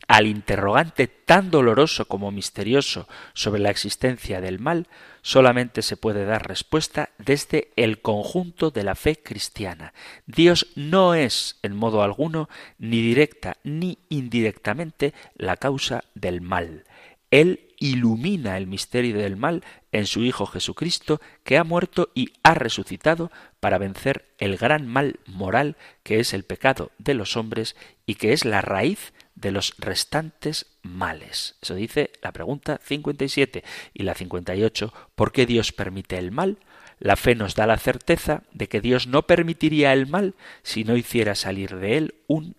Al 0.08 0.26
interrogante 0.26 1.06
tan 1.06 1.50
doloroso 1.50 2.06
como 2.06 2.30
misterioso 2.30 3.08
sobre 3.34 3.60
la 3.60 3.70
existencia 3.70 4.40
del 4.40 4.58
mal, 4.58 4.88
solamente 5.22 5.82
se 5.82 5.96
puede 5.96 6.24
dar 6.24 6.46
respuesta 6.46 7.10
desde 7.18 7.72
el 7.76 8.00
conjunto 8.00 8.70
de 8.70 8.82
la 8.82 8.94
fe 8.94 9.16
cristiana. 9.16 9.94
Dios 10.26 10.66
no 10.74 11.14
es, 11.14 11.58
en 11.62 11.76
modo 11.76 12.02
alguno, 12.02 12.48
ni 12.78 13.00
directa 13.00 13.58
ni 13.62 13.98
indirectamente, 14.08 15.14
la 15.36 15.56
causa 15.56 16.04
del 16.14 16.40
mal. 16.40 16.84
Él 17.30 17.68
ilumina 17.78 18.58
el 18.58 18.66
misterio 18.66 19.16
del 19.16 19.36
mal 19.36 19.64
en 19.90 20.06
su 20.06 20.22
Hijo 20.22 20.46
Jesucristo, 20.46 21.20
que 21.42 21.58
ha 21.58 21.64
muerto 21.64 22.10
y 22.14 22.32
ha 22.42 22.54
resucitado 22.54 23.32
para 23.58 23.78
vencer 23.78 24.26
el 24.38 24.56
gran 24.56 24.86
mal 24.86 25.18
moral 25.26 25.76
que 26.02 26.20
es 26.20 26.34
el 26.34 26.44
pecado 26.44 26.92
de 26.98 27.14
los 27.14 27.36
hombres 27.36 27.74
y 28.06 28.16
que 28.16 28.32
es 28.32 28.44
la 28.44 28.60
raíz 28.60 29.12
de 29.34 29.52
los 29.52 29.74
restantes 29.78 30.66
males. 30.82 31.56
Eso 31.62 31.74
dice 31.74 32.10
la 32.22 32.32
pregunta 32.32 32.80
57 32.82 33.64
y 33.94 34.02
la 34.02 34.14
58. 34.14 34.92
¿Por 35.14 35.32
qué 35.32 35.46
Dios 35.46 35.72
permite 35.72 36.18
el 36.18 36.30
mal? 36.30 36.58
La 36.98 37.16
fe 37.16 37.34
nos 37.34 37.54
da 37.54 37.66
la 37.66 37.78
certeza 37.78 38.44
de 38.52 38.68
que 38.68 38.80
Dios 38.80 39.06
no 39.06 39.26
permitiría 39.26 39.92
el 39.92 40.06
mal 40.06 40.34
si 40.62 40.84
no 40.84 40.96
hiciera 40.96 41.34
salir 41.34 41.76
de 41.76 41.96
él 41.96 42.14
un 42.28 42.54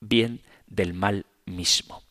bien 0.00 0.42
del 0.66 0.92
mal 0.92 1.26
mismo. 1.46 2.02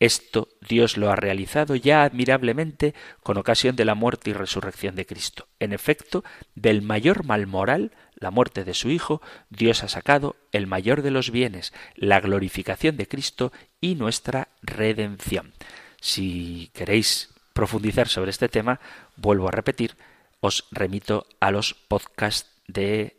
Esto 0.00 0.48
Dios 0.66 0.96
lo 0.96 1.10
ha 1.10 1.16
realizado 1.16 1.76
ya 1.76 2.04
admirablemente 2.04 2.94
con 3.22 3.36
ocasión 3.36 3.76
de 3.76 3.84
la 3.84 3.94
muerte 3.94 4.30
y 4.30 4.32
resurrección 4.32 4.96
de 4.96 5.04
Cristo. 5.04 5.46
En 5.58 5.74
efecto, 5.74 6.24
del 6.54 6.80
mayor 6.80 7.24
mal 7.24 7.46
moral, 7.46 7.92
la 8.20 8.30
muerte 8.30 8.64
de 8.64 8.74
su 8.74 8.90
Hijo, 8.90 9.20
Dios 9.48 9.82
ha 9.82 9.88
sacado 9.88 10.36
el 10.52 10.66
mayor 10.66 11.02
de 11.02 11.10
los 11.10 11.30
bienes, 11.30 11.72
la 11.96 12.20
glorificación 12.20 12.96
de 12.96 13.08
Cristo 13.08 13.52
y 13.80 13.94
nuestra 13.94 14.48
redención. 14.62 15.54
Si 16.00 16.70
queréis 16.74 17.30
profundizar 17.54 18.08
sobre 18.08 18.30
este 18.30 18.48
tema, 18.48 18.78
vuelvo 19.16 19.48
a 19.48 19.52
repetir, 19.52 19.96
os 20.40 20.66
remito 20.70 21.26
a 21.40 21.50
los 21.50 21.74
podcasts 21.74 22.50
de 22.66 23.16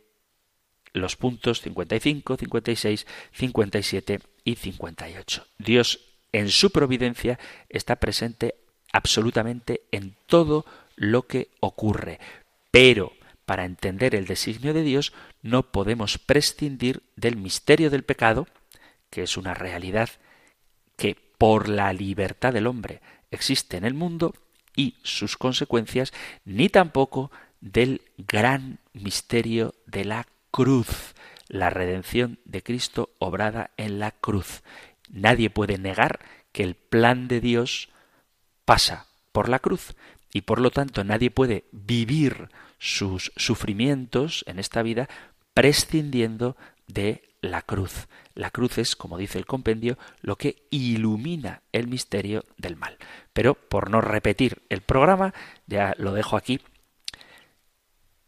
los 0.92 1.16
puntos 1.16 1.60
55, 1.60 2.36
56, 2.36 3.06
57 3.32 4.20
y 4.44 4.54
58. 4.56 5.46
Dios 5.58 6.00
en 6.32 6.48
su 6.48 6.70
providencia 6.70 7.38
está 7.68 7.96
presente 7.96 8.54
absolutamente 8.92 9.82
en 9.90 10.14
todo 10.26 10.64
lo 10.96 11.22
que 11.26 11.48
ocurre. 11.60 12.20
Pero 12.70 13.12
para 13.44 13.64
entender 13.64 14.14
el 14.14 14.26
designio 14.26 14.74
de 14.74 14.82
Dios 14.82 15.12
no 15.42 15.72
podemos 15.72 16.18
prescindir 16.18 17.02
del 17.16 17.36
misterio 17.36 17.90
del 17.90 18.04
pecado, 18.04 18.46
que 19.10 19.22
es 19.22 19.36
una 19.36 19.54
realidad 19.54 20.08
que 20.96 21.16
por 21.38 21.68
la 21.68 21.92
libertad 21.92 22.52
del 22.52 22.66
hombre 22.66 23.00
existe 23.30 23.76
en 23.76 23.84
el 23.84 23.94
mundo 23.94 24.34
y 24.76 24.96
sus 25.02 25.36
consecuencias, 25.36 26.12
ni 26.44 26.68
tampoco 26.68 27.30
del 27.60 28.02
gran 28.16 28.78
misterio 28.92 29.74
de 29.86 30.04
la 30.04 30.26
cruz, 30.50 31.14
la 31.48 31.70
redención 31.70 32.38
de 32.44 32.62
Cristo 32.62 33.10
obrada 33.18 33.70
en 33.76 33.98
la 33.98 34.12
cruz. 34.12 34.62
Nadie 35.10 35.50
puede 35.50 35.78
negar 35.78 36.20
que 36.52 36.62
el 36.62 36.74
plan 36.74 37.28
de 37.28 37.40
Dios 37.40 37.90
pasa 38.64 39.06
por 39.32 39.48
la 39.48 39.58
cruz 39.58 39.94
y 40.32 40.42
por 40.42 40.60
lo 40.60 40.70
tanto 40.70 41.04
nadie 41.04 41.30
puede 41.30 41.64
vivir 41.72 42.48
sus 42.82 43.30
sufrimientos 43.36 44.44
en 44.48 44.58
esta 44.58 44.82
vida 44.82 45.08
prescindiendo 45.54 46.56
de 46.88 47.22
la 47.40 47.62
cruz. 47.62 48.08
La 48.34 48.50
cruz 48.50 48.76
es, 48.76 48.96
como 48.96 49.18
dice 49.18 49.38
el 49.38 49.46
compendio, 49.46 49.98
lo 50.20 50.34
que 50.34 50.64
ilumina 50.68 51.62
el 51.70 51.86
misterio 51.86 52.44
del 52.56 52.74
mal. 52.74 52.98
Pero 53.32 53.54
por 53.54 53.88
no 53.88 54.00
repetir 54.00 54.62
el 54.68 54.80
programa, 54.80 55.32
ya 55.68 55.94
lo 55.96 56.12
dejo 56.12 56.36
aquí, 56.36 56.60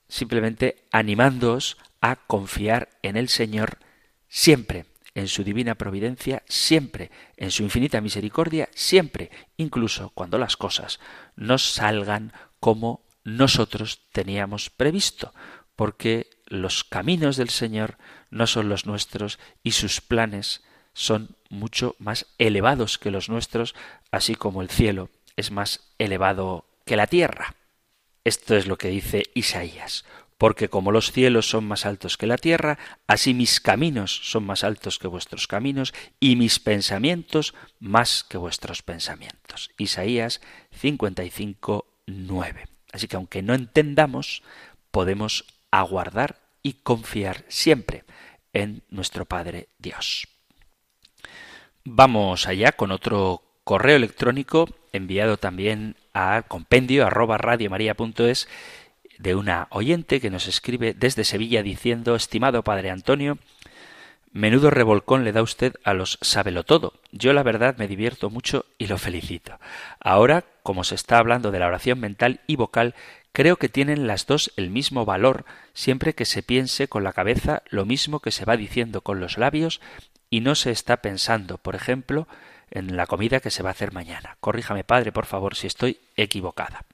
simplemente 0.08 0.84
animándoos 0.92 1.76
a 2.00 2.14
confiar 2.14 2.90
en 3.02 3.16
el 3.16 3.28
Señor 3.28 3.78
siempre, 4.28 4.84
en 5.16 5.26
su 5.26 5.42
divina 5.42 5.74
providencia, 5.74 6.44
siempre, 6.46 7.10
en 7.36 7.50
su 7.50 7.64
infinita 7.64 8.00
misericordia, 8.00 8.68
siempre, 8.72 9.32
incluso 9.56 10.10
cuando 10.10 10.38
las 10.38 10.56
cosas 10.56 11.00
no 11.34 11.58
salgan 11.58 12.32
como 12.60 13.03
nosotros 13.24 14.00
teníamos 14.12 14.70
previsto, 14.70 15.32
porque 15.76 16.30
los 16.46 16.84
caminos 16.84 17.37
del 17.37 17.50
Señor 17.50 17.98
no 18.30 18.46
son 18.46 18.68
los 18.68 18.87
nuestros 18.87 19.38
y 19.62 19.72
sus 19.72 20.00
planes 20.00 20.62
son 20.92 21.37
mucho 21.48 21.96
más 21.98 22.26
elevados 22.38 22.98
que 22.98 23.10
los 23.10 23.28
nuestros, 23.28 23.74
así 24.10 24.34
como 24.34 24.62
el 24.62 24.70
cielo 24.70 25.10
es 25.37 25.50
más 25.50 25.92
elevado 25.98 26.66
que 26.84 26.96
la 26.96 27.06
tierra. 27.06 27.56
Esto 28.22 28.54
es 28.56 28.66
lo 28.66 28.78
que 28.78 28.88
dice 28.88 29.24
Isaías 29.34 30.04
porque 30.38 30.68
como 30.68 30.92
los 30.92 31.12
cielos 31.12 31.48
son 31.48 31.64
más 31.64 31.87
altos 31.87 32.16
que 32.16 32.26
la 32.26 32.37
tierra, 32.37 32.78
así 33.06 33.34
mis 33.34 33.60
caminos 33.60 34.20
son 34.24 34.44
más 34.44 34.64
altos 34.64 34.98
que 34.98 35.06
vuestros 35.06 35.46
caminos, 35.46 35.94
y 36.20 36.37
mis 36.37 36.58
pensamientos 36.58 37.54
más 37.78 38.24
que 38.24 38.37
vuestros 38.37 38.82
pensamientos. 38.82 39.70
Isaías 39.78 40.40
55, 40.72 41.87
9. 42.06 42.73
Así 42.94 43.09
que 43.09 43.16
aunque 43.16 43.42
no 43.42 43.54
entendamos, 43.54 44.44
podemos 44.92 45.46
aguardar 45.72 46.37
y 46.62 46.74
confiar 46.74 47.44
siempre 47.48 48.04
en 48.52 48.85
nuestro 48.88 49.24
Padre 49.24 49.68
Dios. 49.78 50.28
Vamos 51.85 52.46
allá 52.46 52.70
con 52.70 52.92
otro 52.92 53.42
correo 53.64 53.96
electrónico 53.96 54.68
enviado 54.92 55.38
también 55.38 55.96
a 56.12 56.42
compendio 56.46 57.04
de 59.18 59.35
una 59.35 59.66
oyente 59.70 60.20
que 60.20 60.30
nos 60.30 60.46
escribe 60.46 60.94
desde 60.94 61.24
Sevilla 61.24 61.64
diciendo 61.64 62.14
Estimado 62.14 62.62
Padre 62.62 62.90
Antonio, 62.90 63.38
menudo 64.34 64.68
revolcón 64.68 65.24
le 65.24 65.32
da 65.32 65.42
usted 65.42 65.76
a 65.84 65.94
los 65.94 66.18
sábelo 66.20 66.64
todo. 66.64 66.92
Yo 67.12 67.32
la 67.32 67.44
verdad 67.44 67.76
me 67.78 67.88
divierto 67.88 68.28
mucho 68.28 68.66
y 68.78 68.88
lo 68.88 68.98
felicito. 68.98 69.58
Ahora, 70.00 70.44
como 70.62 70.82
se 70.84 70.96
está 70.96 71.18
hablando 71.18 71.52
de 71.52 71.60
la 71.60 71.68
oración 71.68 72.00
mental 72.00 72.40
y 72.48 72.56
vocal, 72.56 72.96
creo 73.32 73.56
que 73.56 73.68
tienen 73.68 74.08
las 74.08 74.26
dos 74.26 74.52
el 74.56 74.70
mismo 74.70 75.04
valor 75.06 75.44
siempre 75.72 76.14
que 76.14 76.24
se 76.24 76.42
piense 76.42 76.88
con 76.88 77.04
la 77.04 77.12
cabeza 77.12 77.62
lo 77.70 77.86
mismo 77.86 78.18
que 78.18 78.32
se 78.32 78.44
va 78.44 78.56
diciendo 78.56 79.00
con 79.02 79.20
los 79.20 79.38
labios 79.38 79.80
y 80.30 80.40
no 80.40 80.56
se 80.56 80.72
está 80.72 80.96
pensando, 80.96 81.58
por 81.58 81.76
ejemplo, 81.76 82.26
en 82.72 82.96
la 82.96 83.06
comida 83.06 83.38
que 83.38 83.50
se 83.50 83.62
va 83.62 83.70
a 83.70 83.72
hacer 83.72 83.92
mañana. 83.92 84.36
Corríjame, 84.40 84.82
padre, 84.82 85.12
por 85.12 85.26
favor, 85.26 85.54
si 85.54 85.68
estoy 85.68 86.00
equivocada 86.16 86.84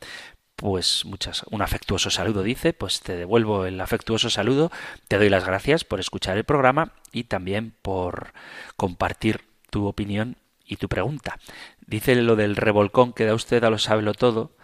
pues 0.60 1.06
muchas, 1.06 1.42
un 1.50 1.62
afectuoso 1.62 2.10
saludo 2.10 2.42
dice, 2.42 2.74
pues 2.74 3.00
te 3.00 3.16
devuelvo 3.16 3.64
el 3.64 3.80
afectuoso 3.80 4.28
saludo, 4.28 4.70
te 5.08 5.16
doy 5.16 5.30
las 5.30 5.46
gracias 5.46 5.84
por 5.84 6.00
escuchar 6.00 6.36
el 6.36 6.44
programa 6.44 6.92
y 7.12 7.24
también 7.24 7.72
por 7.80 8.34
compartir 8.76 9.40
tu 9.70 9.86
opinión 9.86 10.36
y 10.66 10.76
tu 10.76 10.86
pregunta. 10.86 11.38
Dice 11.86 12.14
lo 12.14 12.36
del 12.36 12.56
revolcón 12.56 13.14
que 13.14 13.24
da 13.24 13.34
usted 13.34 13.64
a 13.64 13.70
lo 13.70 13.78
sábelo 13.78 14.12
todo 14.12 14.54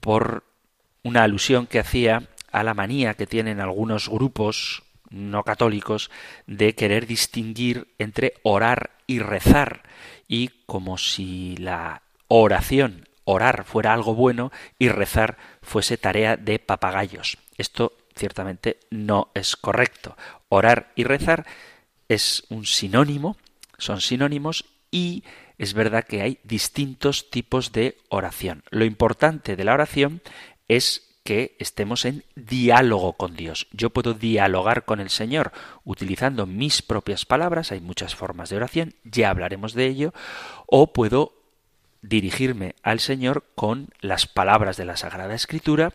por 0.00 0.44
una 1.02 1.24
alusión 1.24 1.66
que 1.66 1.78
hacía 1.78 2.30
a 2.50 2.62
la 2.62 2.72
manía 2.72 3.12
que 3.12 3.26
tienen 3.26 3.60
algunos 3.60 4.08
grupos 4.08 4.82
no 5.10 5.44
católicos 5.44 6.10
de 6.46 6.74
querer 6.74 7.06
distinguir 7.06 7.88
entre 7.98 8.32
orar 8.44 8.92
y 9.06 9.18
rezar 9.18 9.82
y 10.26 10.48
como 10.64 10.96
si 10.96 11.54
la 11.58 12.00
oración 12.28 13.11
orar 13.32 13.64
fuera 13.64 13.92
algo 13.92 14.14
bueno 14.14 14.52
y 14.78 14.88
rezar 14.88 15.38
fuese 15.62 15.96
tarea 15.96 16.36
de 16.36 16.58
papagayos. 16.58 17.38
Esto 17.56 17.92
ciertamente 18.14 18.80
no 18.90 19.30
es 19.34 19.56
correcto. 19.56 20.16
Orar 20.48 20.92
y 20.94 21.04
rezar 21.04 21.46
es 22.08 22.44
un 22.50 22.66
sinónimo, 22.66 23.36
son 23.78 24.00
sinónimos 24.00 24.64
y 24.90 25.24
es 25.58 25.74
verdad 25.74 26.04
que 26.04 26.22
hay 26.22 26.38
distintos 26.44 27.30
tipos 27.30 27.72
de 27.72 27.98
oración. 28.08 28.64
Lo 28.70 28.84
importante 28.84 29.56
de 29.56 29.64
la 29.64 29.74
oración 29.74 30.22
es 30.68 31.08
que 31.24 31.56
estemos 31.58 32.04
en 32.04 32.24
diálogo 32.34 33.12
con 33.14 33.36
Dios. 33.36 33.68
Yo 33.72 33.90
puedo 33.90 34.14
dialogar 34.14 34.84
con 34.84 35.00
el 35.00 35.10
Señor 35.10 35.52
utilizando 35.84 36.46
mis 36.46 36.82
propias 36.82 37.24
palabras, 37.24 37.70
hay 37.70 37.80
muchas 37.80 38.14
formas 38.14 38.50
de 38.50 38.56
oración, 38.56 38.94
ya 39.04 39.30
hablaremos 39.30 39.72
de 39.74 39.86
ello, 39.86 40.12
o 40.66 40.92
puedo 40.92 41.41
dirigirme 42.02 42.74
al 42.82 43.00
Señor 43.00 43.44
con 43.54 43.88
las 44.00 44.26
palabras 44.26 44.76
de 44.76 44.84
la 44.84 44.96
Sagrada 44.96 45.34
Escritura, 45.34 45.94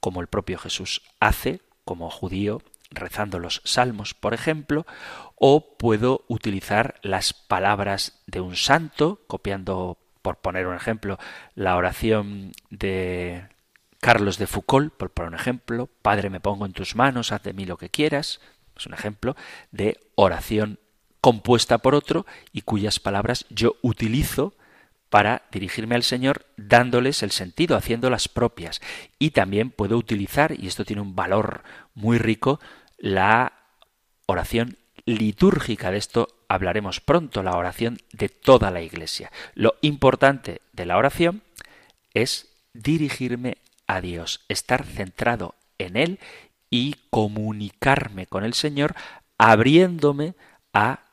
como 0.00 0.20
el 0.20 0.28
propio 0.28 0.58
Jesús 0.58 1.02
hace, 1.18 1.60
como 1.84 2.10
judío, 2.10 2.62
rezando 2.90 3.38
los 3.38 3.60
salmos, 3.64 4.14
por 4.14 4.34
ejemplo, 4.34 4.86
o 5.36 5.76
puedo 5.76 6.24
utilizar 6.28 7.00
las 7.02 7.32
palabras 7.32 8.22
de 8.26 8.40
un 8.40 8.56
santo, 8.56 9.20
copiando, 9.26 9.98
por 10.22 10.36
poner 10.36 10.66
un 10.66 10.76
ejemplo, 10.76 11.18
la 11.54 11.76
oración 11.76 12.52
de 12.70 13.48
Carlos 14.00 14.38
de 14.38 14.46
Foucault, 14.46 14.94
por 14.94 15.10
poner 15.10 15.30
un 15.30 15.38
ejemplo, 15.38 15.88
Padre 16.02 16.30
me 16.30 16.40
pongo 16.40 16.66
en 16.66 16.72
tus 16.72 16.94
manos, 16.94 17.32
haz 17.32 17.42
de 17.42 17.52
mí 17.52 17.64
lo 17.64 17.76
que 17.76 17.90
quieras, 17.90 18.40
es 18.76 18.86
un 18.86 18.94
ejemplo 18.94 19.36
de 19.72 19.98
oración 20.14 20.78
compuesta 21.20 21.78
por 21.78 21.94
otro 21.94 22.26
y 22.52 22.62
cuyas 22.62 23.00
palabras 23.00 23.44
yo 23.50 23.74
utilizo 23.82 24.54
para 25.10 25.42
dirigirme 25.50 25.94
al 25.94 26.02
Señor 26.02 26.46
dándoles 26.56 27.22
el 27.22 27.30
sentido, 27.30 27.76
haciéndolas 27.76 28.28
propias. 28.28 28.80
Y 29.18 29.30
también 29.30 29.70
puedo 29.70 29.96
utilizar, 29.96 30.54
y 30.58 30.66
esto 30.66 30.84
tiene 30.84 31.02
un 31.02 31.16
valor 31.16 31.62
muy 31.94 32.18
rico, 32.18 32.60
la 32.98 33.52
oración 34.26 34.76
litúrgica. 35.06 35.90
De 35.90 35.98
esto 35.98 36.28
hablaremos 36.48 37.00
pronto, 37.00 37.42
la 37.42 37.56
oración 37.56 37.98
de 38.12 38.28
toda 38.28 38.70
la 38.70 38.82
Iglesia. 38.82 39.30
Lo 39.54 39.76
importante 39.80 40.60
de 40.72 40.86
la 40.86 40.96
oración 40.96 41.42
es 42.14 42.48
dirigirme 42.74 43.58
a 43.86 44.00
Dios, 44.00 44.44
estar 44.48 44.84
centrado 44.84 45.54
en 45.78 45.96
Él 45.96 46.18
y 46.70 46.96
comunicarme 47.10 48.26
con 48.26 48.44
el 48.44 48.54
Señor 48.54 48.94
abriéndome 49.38 50.34
a 50.72 51.04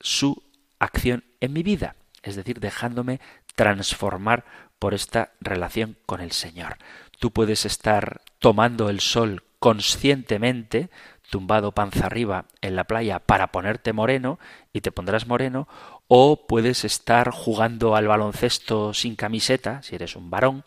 su 0.00 0.42
acción 0.78 1.24
en 1.40 1.52
mi 1.52 1.62
vida, 1.62 1.96
es 2.22 2.36
decir, 2.36 2.60
dejándome 2.60 3.20
transformar 3.60 4.46
por 4.78 4.94
esta 4.94 5.32
relación 5.38 5.98
con 6.06 6.22
el 6.22 6.32
Señor. 6.32 6.78
Tú 7.18 7.30
puedes 7.30 7.66
estar 7.66 8.22
tomando 8.38 8.88
el 8.88 9.00
sol 9.00 9.42
conscientemente, 9.58 10.88
tumbado 11.28 11.72
panza 11.72 12.06
arriba 12.06 12.46
en 12.62 12.74
la 12.74 12.84
playa 12.84 13.18
para 13.18 13.52
ponerte 13.52 13.92
moreno 13.92 14.38
y 14.72 14.80
te 14.80 14.92
pondrás 14.92 15.26
moreno, 15.26 15.68
o 16.08 16.46
puedes 16.46 16.86
estar 16.86 17.32
jugando 17.32 17.96
al 17.96 18.08
baloncesto 18.08 18.94
sin 18.94 19.14
camiseta, 19.14 19.82
si 19.82 19.94
eres 19.94 20.16
un 20.16 20.30
varón, 20.30 20.62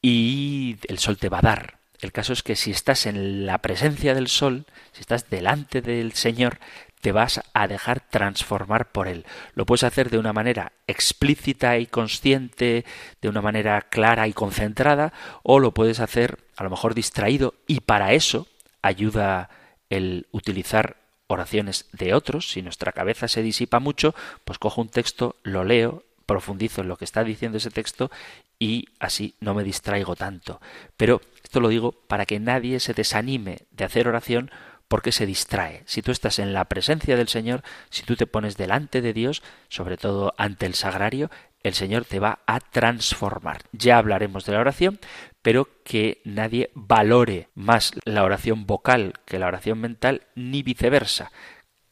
y 0.00 0.76
el 0.86 1.00
sol 1.00 1.18
te 1.18 1.28
va 1.28 1.38
a 1.38 1.42
dar. 1.42 1.78
El 2.00 2.12
caso 2.12 2.32
es 2.32 2.44
que 2.44 2.54
si 2.54 2.70
estás 2.70 3.06
en 3.06 3.46
la 3.46 3.58
presencia 3.58 4.14
del 4.14 4.28
sol, 4.28 4.66
si 4.92 5.00
estás 5.00 5.28
delante 5.28 5.82
del 5.82 6.12
Señor, 6.12 6.60
te 7.04 7.12
vas 7.12 7.42
a 7.52 7.68
dejar 7.68 8.00
transformar 8.00 8.90
por 8.90 9.08
él. 9.08 9.26
Lo 9.54 9.66
puedes 9.66 9.82
hacer 9.82 10.08
de 10.08 10.16
una 10.16 10.32
manera 10.32 10.72
explícita 10.86 11.76
y 11.76 11.84
consciente, 11.84 12.86
de 13.20 13.28
una 13.28 13.42
manera 13.42 13.82
clara 13.82 14.26
y 14.26 14.32
concentrada, 14.32 15.12
o 15.42 15.60
lo 15.60 15.72
puedes 15.72 16.00
hacer 16.00 16.38
a 16.56 16.64
lo 16.64 16.70
mejor 16.70 16.94
distraído 16.94 17.56
y 17.66 17.80
para 17.80 18.14
eso 18.14 18.46
ayuda 18.80 19.50
el 19.90 20.28
utilizar 20.30 20.96
oraciones 21.26 21.90
de 21.92 22.14
otros. 22.14 22.48
Si 22.48 22.62
nuestra 22.62 22.92
cabeza 22.92 23.28
se 23.28 23.42
disipa 23.42 23.80
mucho, 23.80 24.14
pues 24.46 24.58
cojo 24.58 24.80
un 24.80 24.88
texto, 24.88 25.36
lo 25.42 25.62
leo, 25.62 26.04
profundizo 26.24 26.80
en 26.80 26.88
lo 26.88 26.96
que 26.96 27.04
está 27.04 27.22
diciendo 27.22 27.58
ese 27.58 27.70
texto 27.70 28.10
y 28.58 28.86
así 28.98 29.34
no 29.40 29.52
me 29.52 29.62
distraigo 29.62 30.16
tanto. 30.16 30.58
Pero 30.96 31.20
esto 31.42 31.60
lo 31.60 31.68
digo 31.68 31.92
para 31.92 32.24
que 32.24 32.40
nadie 32.40 32.80
se 32.80 32.94
desanime 32.94 33.58
de 33.72 33.84
hacer 33.84 34.08
oración 34.08 34.50
porque 34.88 35.12
se 35.12 35.26
distrae. 35.26 35.82
Si 35.86 36.02
tú 36.02 36.12
estás 36.12 36.38
en 36.38 36.52
la 36.52 36.66
presencia 36.66 37.16
del 37.16 37.28
Señor, 37.28 37.62
si 37.90 38.02
tú 38.02 38.16
te 38.16 38.26
pones 38.26 38.56
delante 38.56 39.00
de 39.00 39.12
Dios, 39.12 39.42
sobre 39.68 39.96
todo 39.96 40.34
ante 40.36 40.66
el 40.66 40.74
sagrario, 40.74 41.30
el 41.62 41.74
Señor 41.74 42.04
te 42.04 42.20
va 42.20 42.40
a 42.46 42.60
transformar. 42.60 43.62
Ya 43.72 43.98
hablaremos 43.98 44.44
de 44.44 44.52
la 44.52 44.60
oración, 44.60 45.00
pero 45.42 45.68
que 45.82 46.20
nadie 46.24 46.70
valore 46.74 47.48
más 47.54 47.92
la 48.04 48.22
oración 48.22 48.66
vocal 48.66 49.14
que 49.24 49.38
la 49.38 49.46
oración 49.46 49.80
mental, 49.80 50.26
ni 50.34 50.62
viceversa. 50.62 51.32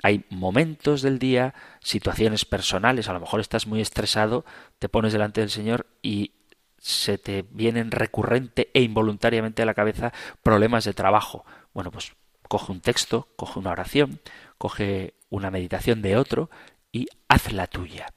Hay 0.02 0.24
momentos 0.30 1.00
del 1.00 1.18
día, 1.18 1.54
situaciones 1.80 2.44
personales, 2.44 3.08
a 3.08 3.12
lo 3.12 3.20
mejor 3.20 3.40
estás 3.40 3.66
muy 3.66 3.80
estresado, 3.80 4.44
te 4.78 4.88
pones 4.88 5.12
delante 5.12 5.40
del 5.40 5.50
Señor 5.50 5.86
y 6.02 6.32
se 6.78 7.16
te 7.16 7.44
vienen 7.50 7.92
recurrente 7.92 8.70
e 8.74 8.82
involuntariamente 8.82 9.62
a 9.62 9.66
la 9.66 9.74
cabeza 9.74 10.12
problemas 10.42 10.84
de 10.84 10.92
trabajo. 10.92 11.46
Bueno, 11.72 11.92
pues 11.92 12.12
coge 12.52 12.70
un 12.70 12.82
texto, 12.82 13.28
coge 13.36 13.58
una 13.60 13.70
oración, 13.70 14.20
coge 14.58 15.14
una 15.30 15.50
meditación 15.50 16.02
de 16.02 16.18
otro 16.18 16.50
y 16.92 17.08
haz 17.26 17.50
la 17.50 17.66
tuya. 17.66 18.12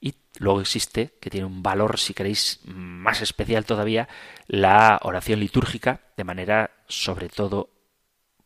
Y 0.00 0.14
luego 0.38 0.60
existe, 0.60 1.18
que 1.20 1.28
tiene 1.28 1.46
un 1.46 1.64
valor, 1.64 1.98
si 1.98 2.14
queréis, 2.14 2.60
más 2.66 3.20
especial 3.20 3.64
todavía, 3.64 4.08
la 4.46 5.00
oración 5.02 5.40
litúrgica, 5.40 6.02
de 6.16 6.22
manera 6.22 6.70
sobre 6.86 7.28
todo 7.28 7.70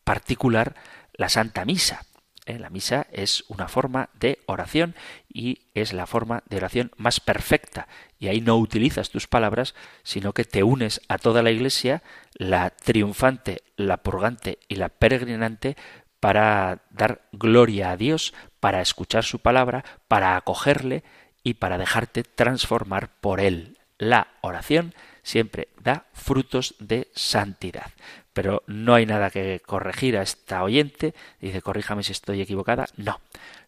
particular, 0.02 0.76
la 1.12 1.28
Santa 1.28 1.66
Misa. 1.66 2.06
¿Eh? 2.46 2.58
La 2.58 2.70
misa 2.70 3.06
es 3.12 3.44
una 3.48 3.68
forma 3.68 4.10
de 4.14 4.40
oración 4.46 4.94
y 5.32 5.62
es 5.74 5.92
la 5.92 6.06
forma 6.06 6.42
de 6.48 6.56
oración 6.56 6.90
más 6.96 7.20
perfecta. 7.20 7.88
Y 8.18 8.28
ahí 8.28 8.40
no 8.40 8.56
utilizas 8.56 9.10
tus 9.10 9.26
palabras, 9.26 9.74
sino 10.02 10.32
que 10.32 10.44
te 10.44 10.62
unes 10.62 11.00
a 11.08 11.18
toda 11.18 11.42
la 11.42 11.50
Iglesia, 11.50 12.02
la 12.34 12.70
triunfante, 12.70 13.62
la 13.76 13.98
purgante 13.98 14.58
y 14.68 14.76
la 14.76 14.88
peregrinante, 14.88 15.76
para 16.20 16.84
dar 16.90 17.28
gloria 17.32 17.90
a 17.90 17.96
Dios, 17.98 18.32
para 18.58 18.80
escuchar 18.80 19.24
su 19.24 19.40
palabra, 19.40 19.84
para 20.08 20.36
acogerle 20.36 21.04
y 21.42 21.54
para 21.54 21.76
dejarte 21.76 22.22
transformar 22.22 23.10
por 23.20 23.40
él. 23.40 23.78
La 23.98 24.28
oración 24.40 24.94
siempre 25.22 25.68
da 25.82 26.06
frutos 26.14 26.76
de 26.78 27.10
santidad 27.14 27.90
pero 28.34 28.62
no 28.66 28.94
hay 28.94 29.06
nada 29.06 29.30
que 29.30 29.62
corregir 29.64 30.18
a 30.18 30.22
esta 30.22 30.62
oyente. 30.62 31.14
Dice, 31.40 31.62
corríjame 31.62 32.02
si 32.02 32.12
estoy 32.12 32.42
equivocada. 32.42 32.86
No, 32.96 33.20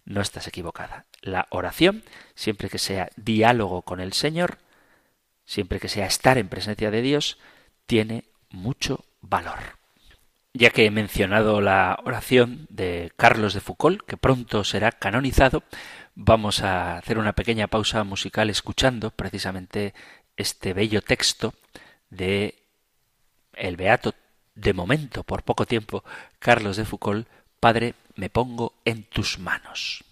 no 0.04 0.20
estás 0.20 0.46
equivocada. 0.48 1.06
La 1.22 1.46
oración, 1.50 2.02
siempre 2.34 2.68
que 2.68 2.78
sea 2.78 3.08
diálogo 3.16 3.82
con 3.82 4.00
el 4.00 4.12
Señor, 4.12 4.58
siempre 5.44 5.80
que 5.80 5.88
sea 5.88 6.06
estar 6.06 6.36
en 6.36 6.48
presencia 6.48 6.90
de 6.90 7.00
Dios, 7.00 7.38
tiene 7.86 8.24
mucho 8.50 9.04
valor. 9.20 9.78
Ya 10.52 10.70
que 10.70 10.86
he 10.86 10.90
mencionado 10.90 11.60
la 11.60 11.98
oración 12.04 12.66
de 12.68 13.12
Carlos 13.16 13.54
de 13.54 13.60
Foucault, 13.60 14.02
que 14.04 14.16
pronto 14.16 14.64
será 14.64 14.90
canonizado, 14.90 15.62
vamos 16.14 16.62
a 16.62 16.96
hacer 16.96 17.18
una 17.18 17.34
pequeña 17.34 17.68
pausa 17.68 18.02
musical 18.02 18.50
escuchando 18.50 19.10
precisamente 19.10 19.94
este 20.36 20.72
bello 20.72 21.02
texto 21.02 21.54
de 22.10 22.54
el 23.52 23.76
Beato 23.76 24.14
de 24.56 24.72
momento, 24.72 25.22
por 25.22 25.42
poco 25.44 25.66
tiempo, 25.66 26.02
Carlos 26.40 26.76
de 26.76 26.84
Foucault, 26.84 27.28
Padre, 27.60 27.94
me 28.16 28.30
pongo 28.30 28.72
en 28.84 29.04
tus 29.04 29.38
manos. 29.38 30.02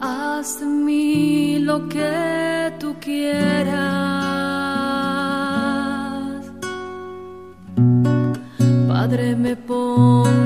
Haz 0.00 0.60
de 0.60 0.66
mí 0.66 1.58
lo 1.60 1.88
que 1.88 2.72
tú 2.78 2.94
quieras. 3.00 3.72
Padre, 8.88 9.34
me 9.34 9.56
pongo 9.56 10.41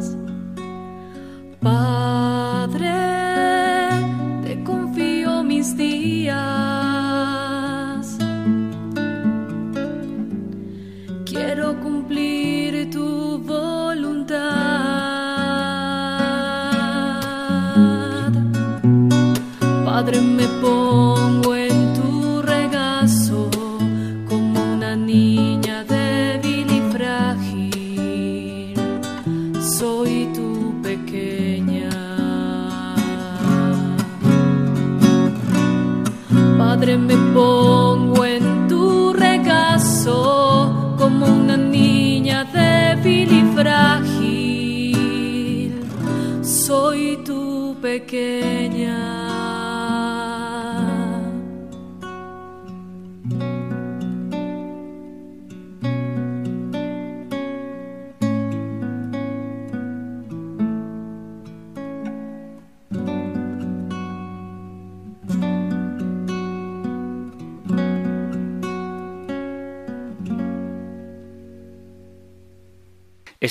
soy 0.00 0.16
capaz. 1.62 1.99
Tu 48.20 48.59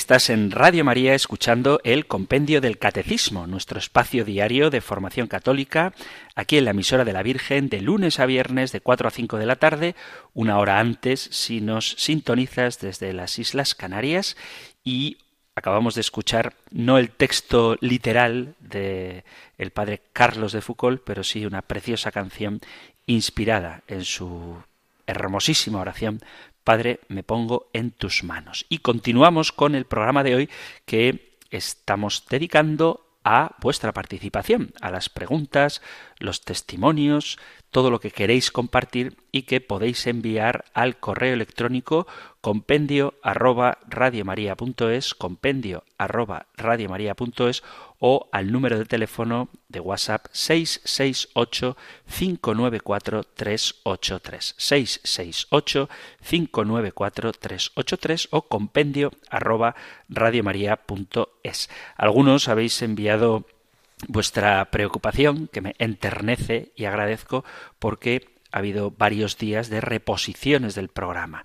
Estás 0.00 0.30
en 0.30 0.50
Radio 0.50 0.82
María 0.82 1.14
escuchando 1.14 1.78
el 1.84 2.06
Compendio 2.06 2.62
del 2.62 2.78
Catecismo, 2.78 3.46
nuestro 3.46 3.78
espacio 3.78 4.24
diario 4.24 4.70
de 4.70 4.80
formación 4.80 5.26
católica, 5.26 5.92
aquí 6.34 6.56
en 6.56 6.64
la 6.64 6.70
emisora 6.70 7.04
de 7.04 7.12
la 7.12 7.22
Virgen, 7.22 7.68
de 7.68 7.82
lunes 7.82 8.18
a 8.18 8.24
viernes 8.24 8.72
de 8.72 8.80
4 8.80 9.08
a 9.08 9.10
5 9.10 9.36
de 9.36 9.44
la 9.44 9.56
tarde, 9.56 9.94
una 10.32 10.58
hora 10.58 10.78
antes 10.78 11.20
si 11.20 11.60
nos 11.60 11.90
sintonizas 11.98 12.80
desde 12.80 13.12
las 13.12 13.38
Islas 13.38 13.74
Canarias. 13.74 14.38
Y 14.82 15.18
acabamos 15.54 15.94
de 15.96 16.00
escuchar 16.00 16.54
no 16.70 16.96
el 16.96 17.10
texto 17.10 17.76
literal 17.82 18.54
de 18.58 19.24
el 19.58 19.70
padre 19.70 20.00
Carlos 20.14 20.52
de 20.52 20.62
Foucault, 20.62 21.02
pero 21.04 21.22
sí 21.24 21.44
una 21.44 21.60
preciosa 21.60 22.10
canción 22.10 22.62
inspirada 23.04 23.82
en 23.86 24.06
su 24.06 24.56
hermosísima 25.06 25.80
oración 25.80 26.22
Padre, 26.70 27.00
me 27.08 27.24
pongo 27.24 27.68
en 27.72 27.90
tus 27.90 28.22
manos. 28.22 28.64
Y 28.68 28.78
continuamos 28.78 29.50
con 29.50 29.74
el 29.74 29.86
programa 29.86 30.22
de 30.22 30.36
hoy 30.36 30.50
que 30.84 31.36
estamos 31.50 32.26
dedicando 32.30 33.08
a 33.24 33.56
vuestra 33.60 33.92
participación, 33.92 34.72
a 34.80 34.92
las 34.92 35.08
preguntas, 35.08 35.82
los 36.20 36.42
testimonios, 36.42 37.40
todo 37.72 37.90
lo 37.90 37.98
que 37.98 38.12
queréis 38.12 38.52
compartir 38.52 39.16
y 39.32 39.42
que 39.42 39.60
podéis 39.60 40.06
enviar 40.06 40.64
al 40.72 41.00
correo 41.00 41.34
electrónico 41.34 42.06
compendio 42.40 43.14
arroba 43.20 43.78
radiomaria.es, 43.88 45.14
compendio 45.14 45.82
arroba 45.98 46.46
radiomaria.es 46.56 47.64
o 48.00 48.28
al 48.32 48.50
número 48.50 48.78
de 48.78 48.86
teléfono 48.86 49.50
de 49.68 49.78
WhatsApp 49.78 50.26
668 50.32 51.76
594 52.08 53.24
383 53.24 54.54
668 54.56 55.88
594 56.28 57.32
383 57.32 58.28
o 58.32 58.42
compendio 58.42 59.12
arroba 59.28 59.76
radiomaria.es. 60.08 61.70
Algunos 61.96 62.48
habéis 62.48 62.80
enviado 62.82 63.44
vuestra 64.08 64.64
preocupación, 64.70 65.48
que 65.48 65.60
me 65.60 65.74
enternece 65.78 66.72
y 66.74 66.86
agradezco 66.86 67.44
porque 67.78 68.30
ha 68.50 68.58
habido 68.58 68.90
varios 68.90 69.36
días 69.36 69.68
de 69.68 69.82
reposiciones 69.82 70.74
del 70.74 70.88
programa. 70.88 71.44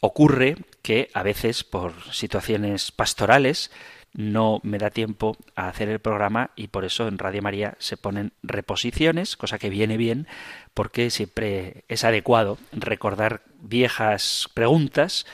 Ocurre 0.00 0.56
que 0.82 1.10
a 1.12 1.24
veces 1.24 1.64
por 1.64 1.92
situaciones 2.12 2.92
pastorales 2.92 3.72
no 4.14 4.60
me 4.62 4.78
da 4.78 4.90
tiempo 4.90 5.36
a 5.54 5.68
hacer 5.68 5.88
el 5.88 6.00
programa 6.00 6.50
y 6.56 6.68
por 6.68 6.84
eso 6.84 7.08
en 7.08 7.18
Radio 7.18 7.42
María 7.42 7.76
se 7.78 7.96
ponen 7.96 8.32
reposiciones, 8.42 9.36
cosa 9.36 9.58
que 9.58 9.70
viene 9.70 9.96
bien 9.96 10.26
porque 10.74 11.10
siempre 11.10 11.84
es 11.88 12.04
adecuado 12.04 12.58
recordar 12.72 13.42
viejas 13.60 14.48
preguntas 14.54 15.26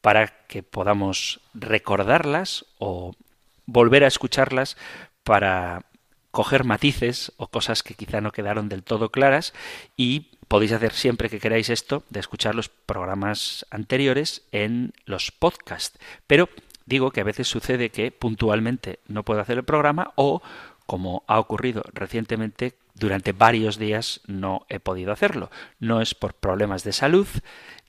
para 0.00 0.28
que 0.48 0.62
podamos 0.62 1.40
recordarlas 1.54 2.66
o 2.78 3.14
volver 3.66 4.04
a 4.04 4.08
escucharlas 4.08 4.76
para 5.24 5.86
coger 6.30 6.64
matices 6.64 7.32
o 7.36 7.46
cosas 7.46 7.82
que 7.82 7.94
quizá 7.94 8.20
no 8.20 8.32
quedaron 8.32 8.68
del 8.68 8.82
todo 8.82 9.10
claras 9.10 9.52
y 9.96 10.30
podéis 10.48 10.72
hacer 10.72 10.92
siempre 10.92 11.28
que 11.28 11.38
queráis 11.38 11.70
esto 11.70 12.02
de 12.10 12.20
escuchar 12.20 12.54
los 12.54 12.68
programas 12.68 13.66
anteriores 13.70 14.42
en 14.50 14.92
los 15.04 15.30
podcasts. 15.30 15.98
Pero 16.26 16.48
digo 16.86 17.10
que 17.10 17.20
a 17.20 17.24
veces 17.24 17.48
sucede 17.48 17.90
que 17.90 18.10
puntualmente 18.10 19.00
no 19.08 19.24
puedo 19.24 19.40
hacer 19.40 19.58
el 19.58 19.64
programa 19.64 20.12
o 20.16 20.42
como 20.86 21.24
ha 21.26 21.38
ocurrido 21.38 21.82
recientemente, 21.94 22.74
durante 22.94 23.32
varios 23.32 23.78
días 23.78 24.20
no 24.26 24.66
he 24.68 24.78
podido 24.78 25.12
hacerlo. 25.12 25.50
No 25.78 26.02
es 26.02 26.14
por 26.14 26.34
problemas 26.34 26.84
de 26.84 26.92
salud, 26.92 27.26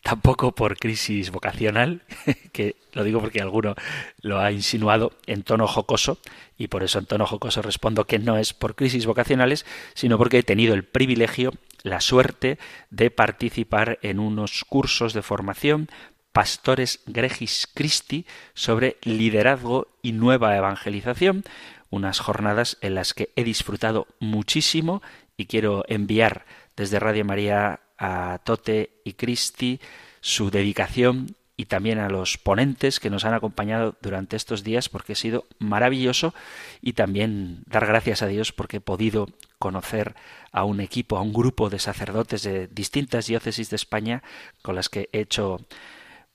tampoco 0.01 0.53
por 0.53 0.77
crisis 0.77 1.31
vocacional, 1.31 2.03
que 2.53 2.75
lo 2.93 3.03
digo 3.03 3.19
porque 3.19 3.41
alguno 3.41 3.75
lo 4.21 4.39
ha 4.39 4.51
insinuado 4.51 5.13
en 5.25 5.43
tono 5.43 5.67
jocoso, 5.67 6.19
y 6.57 6.67
por 6.67 6.83
eso 6.83 6.99
en 6.99 7.05
tono 7.05 7.25
jocoso 7.25 7.61
respondo 7.61 8.05
que 8.05 8.19
no 8.19 8.37
es 8.37 8.53
por 8.53 8.75
crisis 8.75 9.05
vocacionales, 9.05 9.65
sino 9.93 10.17
porque 10.17 10.39
he 10.39 10.43
tenido 10.43 10.73
el 10.73 10.83
privilegio, 10.83 11.51
la 11.81 11.99
suerte 11.99 12.59
de 12.89 13.11
participar 13.11 13.99
en 14.01 14.19
unos 14.19 14.63
cursos 14.63 15.13
de 15.13 15.21
formación 15.21 15.89
Pastores 16.33 17.01
Gregis 17.05 17.69
Christi 17.73 18.25
sobre 18.53 18.97
liderazgo 19.03 19.87
y 20.01 20.11
nueva 20.11 20.57
evangelización, 20.57 21.43
unas 21.91 22.19
jornadas 22.19 22.77
en 22.81 22.95
las 22.95 23.13
que 23.13 23.31
he 23.35 23.43
disfrutado 23.43 24.07
muchísimo 24.19 25.03
y 25.37 25.45
quiero 25.45 25.85
enviar 25.87 26.45
desde 26.75 26.99
Radio 26.99 27.23
María 27.23 27.81
a 27.99 28.39
Tote 28.43 28.99
y 29.03 29.13
Cristi 29.13 29.79
su 30.21 30.49
dedicación 30.49 31.35
y 31.55 31.65
también 31.65 31.99
a 31.99 32.09
los 32.09 32.39
ponentes 32.39 32.99
que 32.99 33.11
nos 33.11 33.25
han 33.25 33.35
acompañado 33.35 33.95
durante 34.01 34.35
estos 34.35 34.63
días 34.63 34.89
porque 34.89 35.13
ha 35.13 35.15
sido 35.15 35.45
maravilloso 35.59 36.33
y 36.81 36.93
también 36.93 37.63
dar 37.67 37.85
gracias 37.85 38.23
a 38.23 38.27
Dios 38.27 38.51
porque 38.51 38.77
he 38.77 38.81
podido 38.81 39.29
conocer 39.59 40.15
a 40.51 40.63
un 40.63 40.79
equipo, 40.79 41.17
a 41.17 41.21
un 41.21 41.31
grupo 41.31 41.69
de 41.69 41.79
sacerdotes 41.79 42.41
de 42.41 42.67
distintas 42.67 43.27
diócesis 43.27 43.69
de 43.69 43.75
España 43.75 44.23
con 44.63 44.75
las 44.75 44.89
que 44.89 45.09
he 45.13 45.19
hecho 45.21 45.61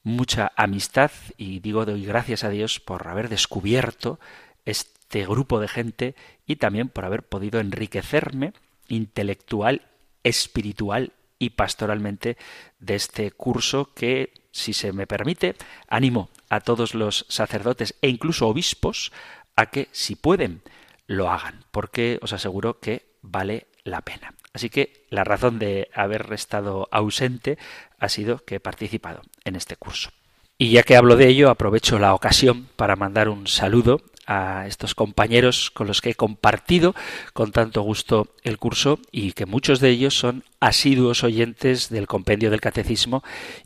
mucha 0.03 0.53
amistad 0.57 1.11
y 1.37 1.61
digo 1.61 1.85
doy 1.85 2.05
gracias 2.05 2.45
a 2.45 2.51
Dios 2.51 2.81
por 2.81 3.09
haber 3.09 3.29
descubierto 3.29 4.19
este 4.65 5.27
grupo 5.27 5.61
de 5.61 5.69
gente 5.69 6.15
y 6.47 6.57
también 6.57 6.89
por 6.89 7.05
haber 7.05 7.23
podido 7.23 7.61
enriquecerme 7.61 8.53
intelectual, 8.89 9.83
espiritual 10.25 11.13
y 11.39 11.51
pastoralmente 11.51 12.37
de 12.81 12.95
este 12.95 13.31
curso 13.31 13.93
que, 13.95 14.33
si 14.51 14.73
se 14.73 14.93
me 14.93 15.07
permite, 15.07 15.55
animo 15.89 16.31
a 16.49 16.61
todos 16.61 16.95
los 16.95 17.27
sacerdotes 17.29 17.95
e 18.03 18.09
incluso 18.09 18.49
obispos 18.49 19.13
a 19.57 19.67
que, 19.67 19.89
si 19.93 20.17
pueden, 20.17 20.63
lo 21.07 21.31
hagan, 21.31 21.65
porque 21.71 22.19
os 22.23 22.33
aseguro 22.33 22.81
que 22.81 23.07
vale 23.23 23.69
la 23.85 24.03
pena. 24.03 24.35
Así 24.53 24.71
que 24.71 25.07
la 25.11 25.25
razón 25.25 25.59
de 25.59 25.89
haber 25.95 26.33
estado 26.33 26.89
ausente 26.91 27.59
ha 27.99 28.09
sido 28.09 28.39
que 28.39 28.57
he 28.57 28.61
participado 28.61 29.23
en 29.45 29.57
este 29.57 29.77
curso. 29.77 30.11
Y 30.57 30.71
ya 30.71 30.83
que 30.83 30.97
hablo 30.97 31.17
de 31.17 31.29
ello, 31.29 31.51
aprovecho 31.51 31.99
la 31.99 32.15
ocasión 32.15 32.69
para 32.77 32.97
mandar 32.97 33.29
un 33.29 33.47
saludo 33.47 34.01
a 34.27 34.67
estos 34.67 34.95
compañeros 34.95 35.71
con 35.71 35.87
los 35.87 36.03
que 36.03 36.11
he 36.11 36.15
compartido 36.15 36.95
con 37.33 37.53
tanto 37.53 37.81
gusto 37.83 38.35
el 38.43 38.59
curso 38.59 38.99
y 39.11 39.33
que 39.33 39.47
muchos 39.47 39.81
de 39.81 39.89
ellos 39.89 40.19
son 40.19 40.45
asiduos 40.61 41.25
oyentes 41.25 41.89
del 41.89 42.07
compendio 42.07 42.51
del 42.51 42.61
catecismo 42.61 43.23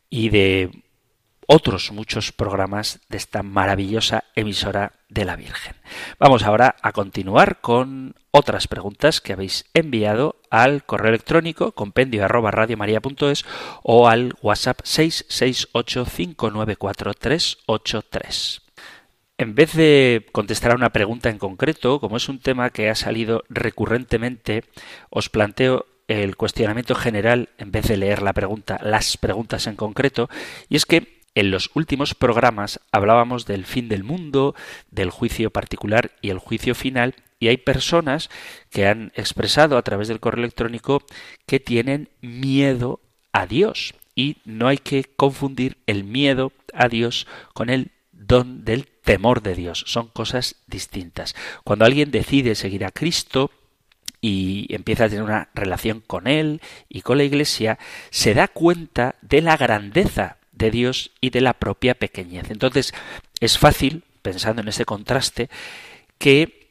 y 0.08 0.28
de 0.28 0.70
otros 1.46 1.90
muchos 1.92 2.30
programas 2.30 3.00
de 3.08 3.16
esta 3.16 3.42
maravillosa 3.42 4.24
emisora 4.36 4.92
de 5.08 5.24
la 5.24 5.36
Virgen. 5.36 5.74
Vamos 6.18 6.44
ahora 6.44 6.76
a 6.80 6.92
continuar 6.92 7.60
con 7.60 8.14
otras 8.32 8.66
preguntas 8.66 9.20
que 9.20 9.34
habéis 9.34 9.66
enviado 9.74 10.36
al 10.50 10.84
correo 10.84 11.10
electrónico 11.10 11.72
compendio 11.72 12.24
arroba 12.24 12.50
o 13.82 14.08
al 14.08 14.34
WhatsApp 14.42 14.80
668 14.82 16.04
594 16.04 17.14
383. 17.14 18.62
En 19.38 19.54
vez 19.54 19.74
de 19.74 20.26
contestar 20.32 20.72
a 20.72 20.76
una 20.76 20.90
pregunta 20.90 21.28
en 21.28 21.38
concreto, 21.38 22.00
como 22.00 22.16
es 22.16 22.28
un 22.28 22.38
tema 22.38 22.70
que 22.70 22.88
ha 22.88 22.94
salido 22.94 23.44
recurrentemente, 23.48 24.64
os 25.10 25.28
planteo 25.28 25.86
el 26.08 26.36
cuestionamiento 26.36 26.94
general 26.94 27.50
en 27.58 27.70
vez 27.70 27.86
de 27.86 27.96
leer 27.96 28.22
la 28.22 28.32
pregunta, 28.32 28.78
las 28.82 29.16
preguntas 29.16 29.66
en 29.66 29.76
concreto, 29.76 30.28
y 30.68 30.76
es 30.76 30.86
que 30.86 31.20
en 31.34 31.50
los 31.50 31.70
últimos 31.74 32.14
programas 32.14 32.80
hablábamos 32.92 33.46
del 33.46 33.64
fin 33.64 33.88
del 33.88 34.04
mundo, 34.04 34.54
del 34.90 35.10
juicio 35.10 35.50
particular 35.50 36.12
y 36.20 36.30
el 36.30 36.38
juicio 36.38 36.74
final, 36.74 37.14
y 37.42 37.48
hay 37.48 37.56
personas 37.56 38.30
que 38.70 38.86
han 38.86 39.10
expresado 39.16 39.76
a 39.76 39.82
través 39.82 40.06
del 40.06 40.20
correo 40.20 40.44
electrónico 40.44 41.02
que 41.44 41.58
tienen 41.58 42.08
miedo 42.20 43.00
a 43.32 43.48
Dios. 43.48 43.94
Y 44.14 44.36
no 44.44 44.68
hay 44.68 44.78
que 44.78 45.02
confundir 45.02 45.76
el 45.88 46.04
miedo 46.04 46.52
a 46.72 46.86
Dios 46.86 47.26
con 47.52 47.68
el 47.68 47.90
don 48.12 48.64
del 48.64 48.86
temor 48.86 49.42
de 49.42 49.56
Dios. 49.56 49.82
Son 49.88 50.06
cosas 50.06 50.54
distintas. 50.68 51.34
Cuando 51.64 51.84
alguien 51.84 52.12
decide 52.12 52.54
seguir 52.54 52.84
a 52.84 52.92
Cristo, 52.92 53.50
y 54.20 54.72
empieza 54.72 55.06
a 55.06 55.08
tener 55.08 55.24
una 55.24 55.48
relación 55.52 55.98
con 55.98 56.28
Él 56.28 56.60
y 56.88 57.00
con 57.00 57.18
la 57.18 57.24
Iglesia, 57.24 57.80
se 58.10 58.34
da 58.34 58.46
cuenta 58.46 59.16
de 59.20 59.42
la 59.42 59.56
grandeza 59.56 60.36
de 60.52 60.70
Dios 60.70 61.10
y 61.20 61.30
de 61.30 61.40
la 61.40 61.54
propia 61.54 61.94
pequeñez. 61.94 62.52
Entonces, 62.52 62.94
es 63.40 63.58
fácil, 63.58 64.04
pensando 64.22 64.62
en 64.62 64.68
ese 64.68 64.84
contraste, 64.84 65.50
que 66.18 66.61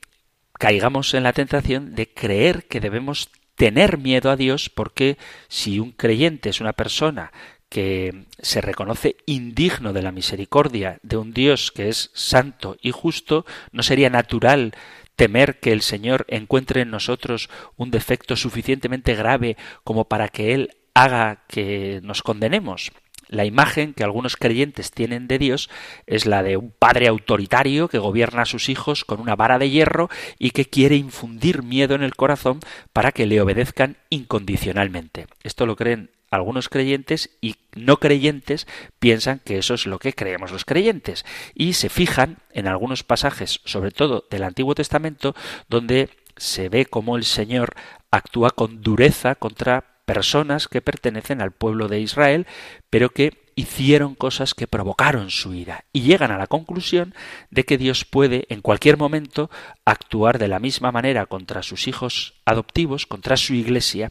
caigamos 0.61 1.15
en 1.15 1.23
la 1.23 1.33
tentación 1.33 1.95
de 1.95 2.13
creer 2.13 2.67
que 2.67 2.79
debemos 2.79 3.31
tener 3.55 3.97
miedo 3.97 4.29
a 4.29 4.35
Dios 4.35 4.69
porque 4.69 5.17
si 5.47 5.79
un 5.79 5.91
creyente 5.91 6.49
es 6.49 6.61
una 6.61 6.73
persona 6.73 7.31
que 7.67 8.25
se 8.37 8.61
reconoce 8.61 9.15
indigno 9.25 9.91
de 9.91 10.03
la 10.03 10.11
misericordia 10.11 10.99
de 11.01 11.17
un 11.17 11.33
Dios 11.33 11.71
que 11.71 11.89
es 11.89 12.11
santo 12.13 12.77
y 12.79 12.91
justo, 12.91 13.43
no 13.71 13.81
sería 13.81 14.11
natural 14.11 14.75
temer 15.15 15.59
que 15.59 15.71
el 15.71 15.81
Señor 15.81 16.27
encuentre 16.27 16.81
en 16.81 16.91
nosotros 16.91 17.49
un 17.75 17.89
defecto 17.89 18.35
suficientemente 18.35 19.15
grave 19.15 19.57
como 19.83 20.09
para 20.09 20.27
que 20.27 20.53
Él 20.53 20.77
haga 20.93 21.43
que 21.47 22.01
nos 22.03 22.21
condenemos. 22.21 22.91
La 23.31 23.45
imagen 23.45 23.93
que 23.93 24.03
algunos 24.03 24.35
creyentes 24.35 24.91
tienen 24.91 25.27
de 25.29 25.39
Dios 25.39 25.69
es 26.05 26.25
la 26.25 26.43
de 26.43 26.57
un 26.57 26.71
padre 26.77 27.07
autoritario 27.07 27.87
que 27.87 27.97
gobierna 27.97 28.41
a 28.41 28.45
sus 28.45 28.67
hijos 28.67 29.05
con 29.05 29.21
una 29.21 29.37
vara 29.37 29.57
de 29.57 29.69
hierro 29.69 30.09
y 30.37 30.51
que 30.51 30.65
quiere 30.65 30.97
infundir 30.97 31.63
miedo 31.63 31.95
en 31.95 32.03
el 32.03 32.13
corazón 32.13 32.59
para 32.91 33.13
que 33.13 33.25
le 33.25 33.39
obedezcan 33.39 33.95
incondicionalmente. 34.09 35.27
Esto 35.43 35.65
lo 35.65 35.77
creen 35.77 36.11
algunos 36.29 36.67
creyentes 36.67 37.29
y 37.39 37.55
no 37.73 37.97
creyentes 37.97 38.67
piensan 38.99 39.39
que 39.39 39.57
eso 39.57 39.75
es 39.75 39.85
lo 39.85 39.97
que 39.97 40.11
creemos 40.11 40.51
los 40.51 40.65
creyentes 40.65 41.25
y 41.55 41.73
se 41.73 41.87
fijan 41.87 42.37
en 42.51 42.67
algunos 42.67 43.03
pasajes, 43.03 43.61
sobre 43.63 43.91
todo 43.91 44.25
del 44.29 44.43
Antiguo 44.43 44.75
Testamento, 44.75 45.35
donde 45.69 46.09
se 46.35 46.67
ve 46.67 46.85
cómo 46.85 47.15
el 47.15 47.23
Señor 47.23 47.75
actúa 48.11 48.49
con 48.49 48.81
dureza 48.81 49.35
contra 49.35 49.90
personas 50.11 50.67
que 50.67 50.81
pertenecen 50.81 51.41
al 51.41 51.53
pueblo 51.53 51.87
de 51.87 52.01
Israel, 52.01 52.45
pero 52.89 53.11
que 53.11 53.31
hicieron 53.55 54.13
cosas 54.13 54.53
que 54.53 54.67
provocaron 54.67 55.29
su 55.29 55.53
ira 55.53 55.85
y 55.93 56.01
llegan 56.01 56.31
a 56.31 56.37
la 56.37 56.47
conclusión 56.47 57.15
de 57.49 57.63
que 57.63 57.77
Dios 57.77 58.03
puede 58.03 58.45
en 58.49 58.59
cualquier 58.59 58.97
momento 58.97 59.49
actuar 59.85 60.37
de 60.37 60.49
la 60.49 60.59
misma 60.59 60.91
manera 60.91 61.27
contra 61.27 61.63
sus 61.63 61.87
hijos 61.87 62.33
adoptivos, 62.43 63.05
contra 63.05 63.37
su 63.37 63.53
iglesia 63.53 64.09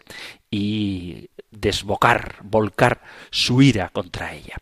y 0.51 1.29
desbocar, 1.51 2.37
volcar 2.45 3.03
su 3.31 3.61
ira 3.61 3.91
contra 3.91 4.33
ella. 4.33 4.57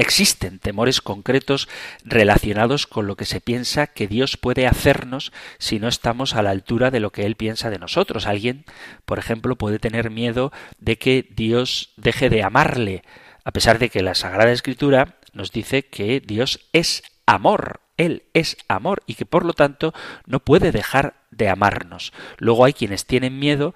Existen 0.00 0.60
temores 0.60 1.00
concretos 1.00 1.68
relacionados 2.04 2.86
con 2.86 3.08
lo 3.08 3.16
que 3.16 3.24
se 3.24 3.40
piensa 3.40 3.88
que 3.88 4.06
Dios 4.06 4.36
puede 4.36 4.68
hacernos 4.68 5.32
si 5.58 5.80
no 5.80 5.88
estamos 5.88 6.36
a 6.36 6.42
la 6.42 6.50
altura 6.50 6.92
de 6.92 7.00
lo 7.00 7.10
que 7.10 7.26
Él 7.26 7.34
piensa 7.34 7.68
de 7.68 7.80
nosotros. 7.80 8.28
Alguien, 8.28 8.64
por 9.04 9.18
ejemplo, 9.18 9.56
puede 9.56 9.80
tener 9.80 10.10
miedo 10.10 10.52
de 10.78 10.98
que 10.98 11.26
Dios 11.34 11.94
deje 11.96 12.30
de 12.30 12.44
amarle, 12.44 13.02
a 13.42 13.50
pesar 13.50 13.80
de 13.80 13.88
que 13.88 14.04
la 14.04 14.14
Sagrada 14.14 14.52
Escritura 14.52 15.16
nos 15.32 15.50
dice 15.50 15.86
que 15.86 16.20
Dios 16.20 16.60
es 16.72 17.02
amor, 17.26 17.80
Él 17.96 18.22
es 18.34 18.56
amor 18.68 19.02
y 19.04 19.14
que 19.14 19.26
por 19.26 19.44
lo 19.44 19.52
tanto 19.52 19.92
no 20.26 20.38
puede 20.38 20.70
dejar 20.70 21.14
de 21.32 21.48
amarnos. 21.48 22.12
Luego 22.36 22.64
hay 22.64 22.72
quienes 22.72 23.04
tienen 23.04 23.40
miedo 23.40 23.74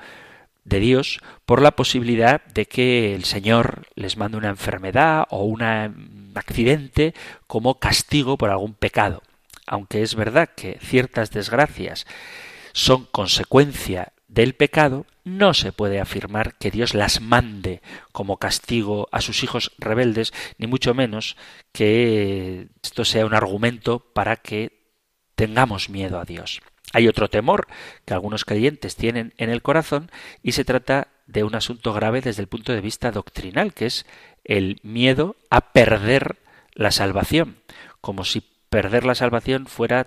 de 0.64 0.80
Dios 0.80 1.20
por 1.44 1.60
la 1.60 1.72
posibilidad 1.72 2.44
de 2.46 2.66
que 2.66 3.14
el 3.14 3.24
Señor 3.24 3.86
les 3.94 4.16
mande 4.16 4.38
una 4.38 4.48
enfermedad 4.48 5.26
o 5.30 5.44
un 5.44 5.62
accidente 6.34 7.14
como 7.46 7.78
castigo 7.78 8.36
por 8.36 8.50
algún 8.50 8.74
pecado. 8.74 9.22
Aunque 9.66 10.02
es 10.02 10.14
verdad 10.14 10.50
que 10.54 10.78
ciertas 10.80 11.30
desgracias 11.30 12.06
son 12.72 13.06
consecuencia 13.06 14.12
del 14.28 14.54
pecado, 14.54 15.06
no 15.24 15.54
se 15.54 15.72
puede 15.72 16.00
afirmar 16.00 16.54
que 16.54 16.70
Dios 16.70 16.94
las 16.94 17.20
mande 17.20 17.82
como 18.12 18.38
castigo 18.38 19.08
a 19.12 19.20
sus 19.20 19.44
hijos 19.44 19.72
rebeldes, 19.78 20.32
ni 20.58 20.66
mucho 20.66 20.94
menos 20.94 21.36
que 21.72 22.68
esto 22.82 23.04
sea 23.04 23.26
un 23.26 23.34
argumento 23.34 24.00
para 24.00 24.36
que 24.36 24.82
tengamos 25.34 25.90
miedo 25.90 26.18
a 26.18 26.24
Dios. 26.24 26.60
Hay 26.92 27.08
otro 27.08 27.28
temor 27.28 27.68
que 28.04 28.14
algunos 28.14 28.44
creyentes 28.44 28.96
tienen 28.96 29.32
en 29.38 29.50
el 29.50 29.62
corazón 29.62 30.10
y 30.42 30.52
se 30.52 30.64
trata 30.64 31.08
de 31.32 31.44
un 31.44 31.54
asunto 31.54 31.92
grave 31.92 32.20
desde 32.20 32.42
el 32.42 32.48
punto 32.48 32.72
de 32.72 32.80
vista 32.80 33.10
doctrinal, 33.10 33.72
que 33.72 33.86
es 33.86 34.06
el 34.44 34.78
miedo 34.82 35.36
a 35.50 35.72
perder 35.72 36.36
la 36.74 36.90
salvación, 36.90 37.56
como 38.00 38.24
si 38.24 38.42
perder 38.68 39.04
la 39.04 39.14
salvación 39.14 39.66
fuera 39.66 40.06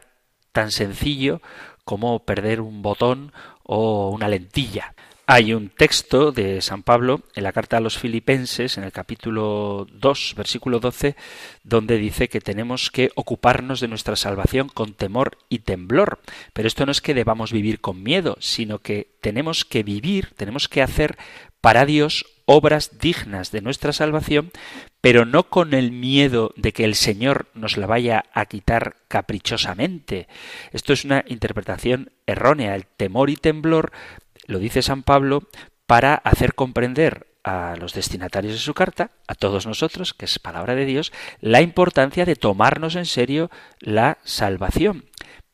tan 0.52 0.72
sencillo 0.72 1.42
como 1.84 2.26
perder 2.26 2.62
un 2.62 2.82
botón 2.82 3.32
o 3.64 4.10
una 4.10 4.28
lentilla. 4.28 4.96
Hay 5.28 5.56
un 5.56 5.70
texto 5.70 6.32
de 6.32 6.62
San 6.62 6.84
Pablo 6.84 7.22
en 7.34 7.44
la 7.44 7.52
carta 7.52 7.78
a 7.78 7.80
los 7.80 7.98
filipenses, 7.98 8.78
en 8.78 8.84
el 8.84 8.92
capítulo 8.92 9.88
2, 9.92 10.36
versículo 10.38 10.80
12, 10.80 11.16
donde 11.64 11.98
dice 11.98 12.30
que 12.30 12.42
tenemos 12.42 12.92
que 12.92 13.10
ocuparnos 13.16 13.80
de 13.80 13.88
nuestra 13.88 14.16
salvación 14.16 14.70
con 14.70 14.94
temor 14.94 15.40
y 15.50 15.60
temblor. 15.60 16.20
Pero 16.54 16.68
esto 16.68 16.86
no 16.86 16.92
es 16.92 17.02
que 17.02 17.16
debamos 17.16 17.52
vivir 17.52 17.82
con 17.82 18.04
miedo, 18.04 18.38
sino 18.40 18.78
que 18.78 19.08
tenemos 19.20 19.66
que 19.66 19.82
vivir, 19.82 20.30
tenemos 20.38 20.70
que 20.70 20.84
hacer 20.84 21.18
para 21.60 21.88
Dios 21.88 22.28
obras 22.46 23.00
dignas 23.00 23.52
de 23.52 23.62
nuestra 23.62 23.94
salvación, 23.94 24.52
pero 25.02 25.26
no 25.26 25.50
con 25.50 25.74
el 25.74 25.92
miedo 25.92 26.54
de 26.56 26.72
que 26.72 26.84
el 26.84 26.94
Señor 26.94 27.48
nos 27.56 27.78
la 27.78 27.88
vaya 27.88 28.26
a 28.34 28.46
quitar 28.46 28.98
caprichosamente. 29.08 30.28
Esto 30.72 30.94
es 30.94 31.04
una 31.04 31.26
interpretación 31.28 32.12
errónea. 32.28 32.76
El 32.76 32.86
temor 32.86 33.32
y 33.32 33.36
temblor 33.36 33.92
lo 34.46 34.60
dice 34.60 34.82
San 34.82 35.04
Pablo 35.04 35.44
para 35.86 36.16
hacer 36.16 36.56
comprender 36.56 37.28
a 37.44 37.76
los 37.80 37.94
destinatarios 37.94 38.54
de 38.54 38.60
su 38.60 38.74
carta, 38.74 39.12
a 39.28 39.36
todos 39.36 39.68
nosotros, 39.68 40.14
que 40.14 40.26
es 40.26 40.40
palabra 40.40 40.74
de 40.74 40.86
Dios, 40.86 41.14
la 41.42 41.62
importancia 41.62 42.26
de 42.26 42.36
tomarnos 42.36 42.96
en 42.96 43.06
serio 43.06 43.52
la 43.80 44.18
salvación, 44.24 45.06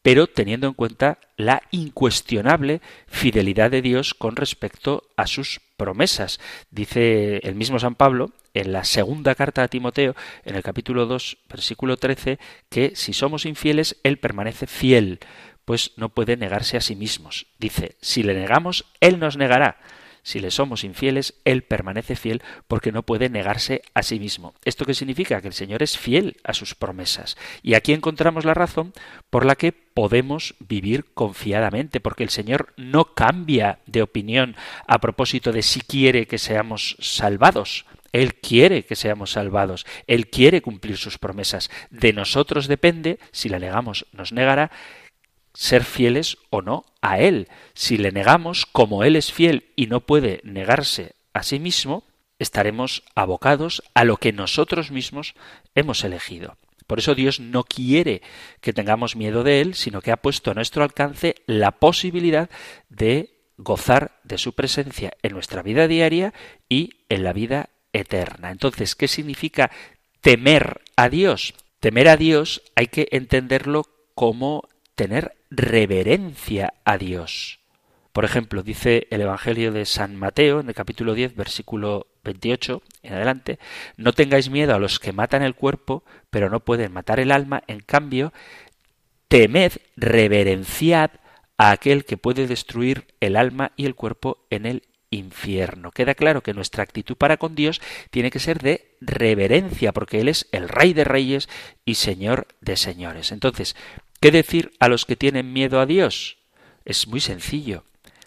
pero 0.01 0.27
teniendo 0.27 0.67
en 0.67 0.73
cuenta 0.73 1.19
la 1.35 1.63
incuestionable 1.71 2.81
fidelidad 3.07 3.71
de 3.71 3.81
Dios 3.81 4.13
con 4.13 4.37
respecto 4.37 5.03
a 5.17 5.27
sus 5.27 5.59
promesas. 5.75 6.39
Dice 6.69 7.37
el 7.39 7.55
mismo 7.55 7.77
San 7.77 7.95
Pablo 7.95 8.31
en 8.53 8.71
la 8.71 8.83
segunda 8.83 9.35
carta 9.35 9.63
a 9.63 9.67
Timoteo, 9.67 10.15
en 10.45 10.55
el 10.55 10.63
capítulo 10.63 11.05
2, 11.05 11.37
versículo 11.49 11.97
13, 11.97 12.39
que 12.69 12.93
si 12.95 13.13
somos 13.13 13.45
infieles, 13.45 13.97
Él 14.03 14.17
permanece 14.17 14.65
fiel 14.67 15.19
pues 15.65 15.91
no 15.97 16.09
puede 16.09 16.37
negarse 16.37 16.77
a 16.77 16.81
sí 16.81 16.95
mismos. 16.95 17.47
Dice, 17.57 17.95
si 18.01 18.23
le 18.23 18.33
negamos, 18.33 18.85
Él 18.99 19.19
nos 19.19 19.37
negará. 19.37 19.77
Si 20.23 20.39
le 20.39 20.51
somos 20.51 20.83
infieles, 20.83 21.33
Él 21.45 21.63
permanece 21.63 22.15
fiel 22.15 22.43
porque 22.67 22.91
no 22.91 23.03
puede 23.03 23.29
negarse 23.29 23.81
a 23.93 24.03
sí 24.03 24.19
mismo. 24.19 24.53
¿Esto 24.63 24.85
qué 24.85 24.93
significa? 24.93 25.41
Que 25.41 25.47
el 25.47 25.53
Señor 25.53 25.81
es 25.81 25.97
fiel 25.97 26.37
a 26.43 26.53
sus 26.53 26.75
promesas. 26.75 27.37
Y 27.63 27.73
aquí 27.73 27.93
encontramos 27.93 28.45
la 28.45 28.53
razón 28.53 28.93
por 29.29 29.45
la 29.45 29.55
que 29.55 29.71
podemos 29.71 30.55
vivir 30.59 31.05
confiadamente, 31.13 31.99
porque 31.99 32.23
el 32.23 32.29
Señor 32.29 32.73
no 32.77 33.15
cambia 33.15 33.79
de 33.87 34.03
opinión 34.03 34.55
a 34.87 34.99
propósito 34.99 35.51
de 35.51 35.63
si 35.63 35.81
quiere 35.81 36.27
que 36.27 36.37
seamos 36.37 36.97
salvados. 36.99 37.85
Él 38.13 38.35
quiere 38.35 38.83
que 38.83 38.97
seamos 38.97 39.31
salvados, 39.31 39.85
Él 40.05 40.27
quiere 40.27 40.61
cumplir 40.61 40.97
sus 40.97 41.17
promesas. 41.17 41.71
De 41.89 42.13
nosotros 42.13 42.67
depende, 42.67 43.19
si 43.31 43.47
la 43.47 43.57
negamos 43.57 44.05
nos 44.11 44.33
negará, 44.33 44.69
ser 45.53 45.83
fieles 45.83 46.37
o 46.49 46.61
no 46.61 46.85
a 47.01 47.19
Él. 47.19 47.47
Si 47.73 47.97
le 47.97 48.11
negamos, 48.11 48.65
como 48.65 49.03
Él 49.03 49.15
es 49.15 49.31
fiel 49.31 49.65
y 49.75 49.87
no 49.87 50.01
puede 50.01 50.41
negarse 50.43 51.13
a 51.33 51.43
sí 51.43 51.59
mismo, 51.59 52.03
estaremos 52.39 53.03
abocados 53.15 53.83
a 53.93 54.03
lo 54.03 54.17
que 54.17 54.33
nosotros 54.33 54.91
mismos 54.91 55.35
hemos 55.75 56.03
elegido. 56.03 56.57
Por 56.87 56.99
eso 56.99 57.15
Dios 57.15 57.39
no 57.39 57.63
quiere 57.63 58.21
que 58.59 58.73
tengamos 58.73 59.15
miedo 59.15 59.43
de 59.43 59.61
Él, 59.61 59.75
sino 59.75 60.01
que 60.01 60.11
ha 60.11 60.17
puesto 60.17 60.51
a 60.51 60.53
nuestro 60.53 60.83
alcance 60.83 61.35
la 61.45 61.71
posibilidad 61.71 62.49
de 62.89 63.41
gozar 63.57 64.19
de 64.23 64.37
su 64.37 64.53
presencia 64.53 65.13
en 65.21 65.33
nuestra 65.33 65.61
vida 65.61 65.87
diaria 65.87 66.33
y 66.67 67.05
en 67.09 67.23
la 67.23 67.31
vida 67.31 67.69
eterna. 67.93 68.51
Entonces, 68.51 68.95
¿qué 68.95 69.07
significa 69.07 69.71
temer 70.19 70.81
a 70.95 71.09
Dios? 71.09 71.53
Temer 71.79 72.09
a 72.09 72.17
Dios 72.17 72.61
hay 72.75 72.87
que 72.87 73.07
entenderlo 73.11 73.85
como 74.15 74.67
tener 74.95 75.35
reverencia 75.49 76.73
a 76.85 76.97
Dios. 76.97 77.59
Por 78.11 78.25
ejemplo, 78.25 78.61
dice 78.61 79.07
el 79.09 79.21
Evangelio 79.21 79.71
de 79.71 79.85
San 79.85 80.15
Mateo 80.15 80.59
en 80.59 80.67
el 80.67 80.75
capítulo 80.75 81.13
10, 81.13 81.35
versículo 81.35 82.07
28 82.23 82.81
en 83.03 83.13
adelante, 83.13 83.57
no 83.95 84.11
tengáis 84.13 84.49
miedo 84.49 84.75
a 84.75 84.79
los 84.79 84.99
que 84.99 85.13
matan 85.13 85.43
el 85.43 85.55
cuerpo, 85.55 86.03
pero 86.29 86.49
no 86.49 86.59
pueden 86.59 86.91
matar 86.91 87.19
el 87.19 87.31
alma, 87.31 87.63
en 87.67 87.79
cambio, 87.79 88.33
temed, 89.29 89.71
reverenciad 89.95 91.11
a 91.57 91.71
aquel 91.71 92.03
que 92.03 92.17
puede 92.17 92.47
destruir 92.47 93.07
el 93.21 93.37
alma 93.37 93.71
y 93.77 93.85
el 93.85 93.95
cuerpo 93.95 94.45
en 94.49 94.65
el 94.65 94.83
infierno. 95.09 95.91
Queda 95.91 96.15
claro 96.15 96.41
que 96.41 96.53
nuestra 96.53 96.83
actitud 96.83 97.15
para 97.15 97.37
con 97.37 97.55
Dios 97.55 97.81
tiene 98.09 98.31
que 98.31 98.39
ser 98.39 98.59
de 98.59 98.97
reverencia, 98.99 99.93
porque 99.93 100.19
Él 100.19 100.27
es 100.27 100.47
el 100.51 100.67
Rey 100.67 100.93
de 100.93 101.03
Reyes 101.03 101.49
y 101.85 101.95
Señor 101.95 102.47
de 102.61 102.77
Señores. 102.77 103.31
Entonces, 103.31 103.75
¿qué 104.21 104.31
decir 104.31 104.71
a 104.79 104.87
los 104.87 105.05
que 105.05 105.17
tienen 105.17 105.51
miedo 105.51 105.81
a 105.81 105.85
Dios? 105.85 106.37
Es 106.85 107.07
muy 107.07 107.19
sencillo 107.19 107.83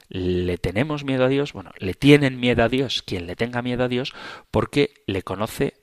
le 0.08 0.58
tenemos 0.58 1.04
miedo 1.04 1.24
a 1.24 1.28
Dios, 1.28 1.52
bueno, 1.52 1.72
le 1.78 1.94
tienen 1.94 2.38
miedo 2.38 2.62
a 2.62 2.68
Dios 2.68 3.02
quien 3.02 3.26
le 3.26 3.36
tenga 3.36 3.62
miedo 3.62 3.84
a 3.84 3.88
Dios 3.88 4.12
porque 4.50 4.94
le 5.06 5.22
conoce 5.22 5.74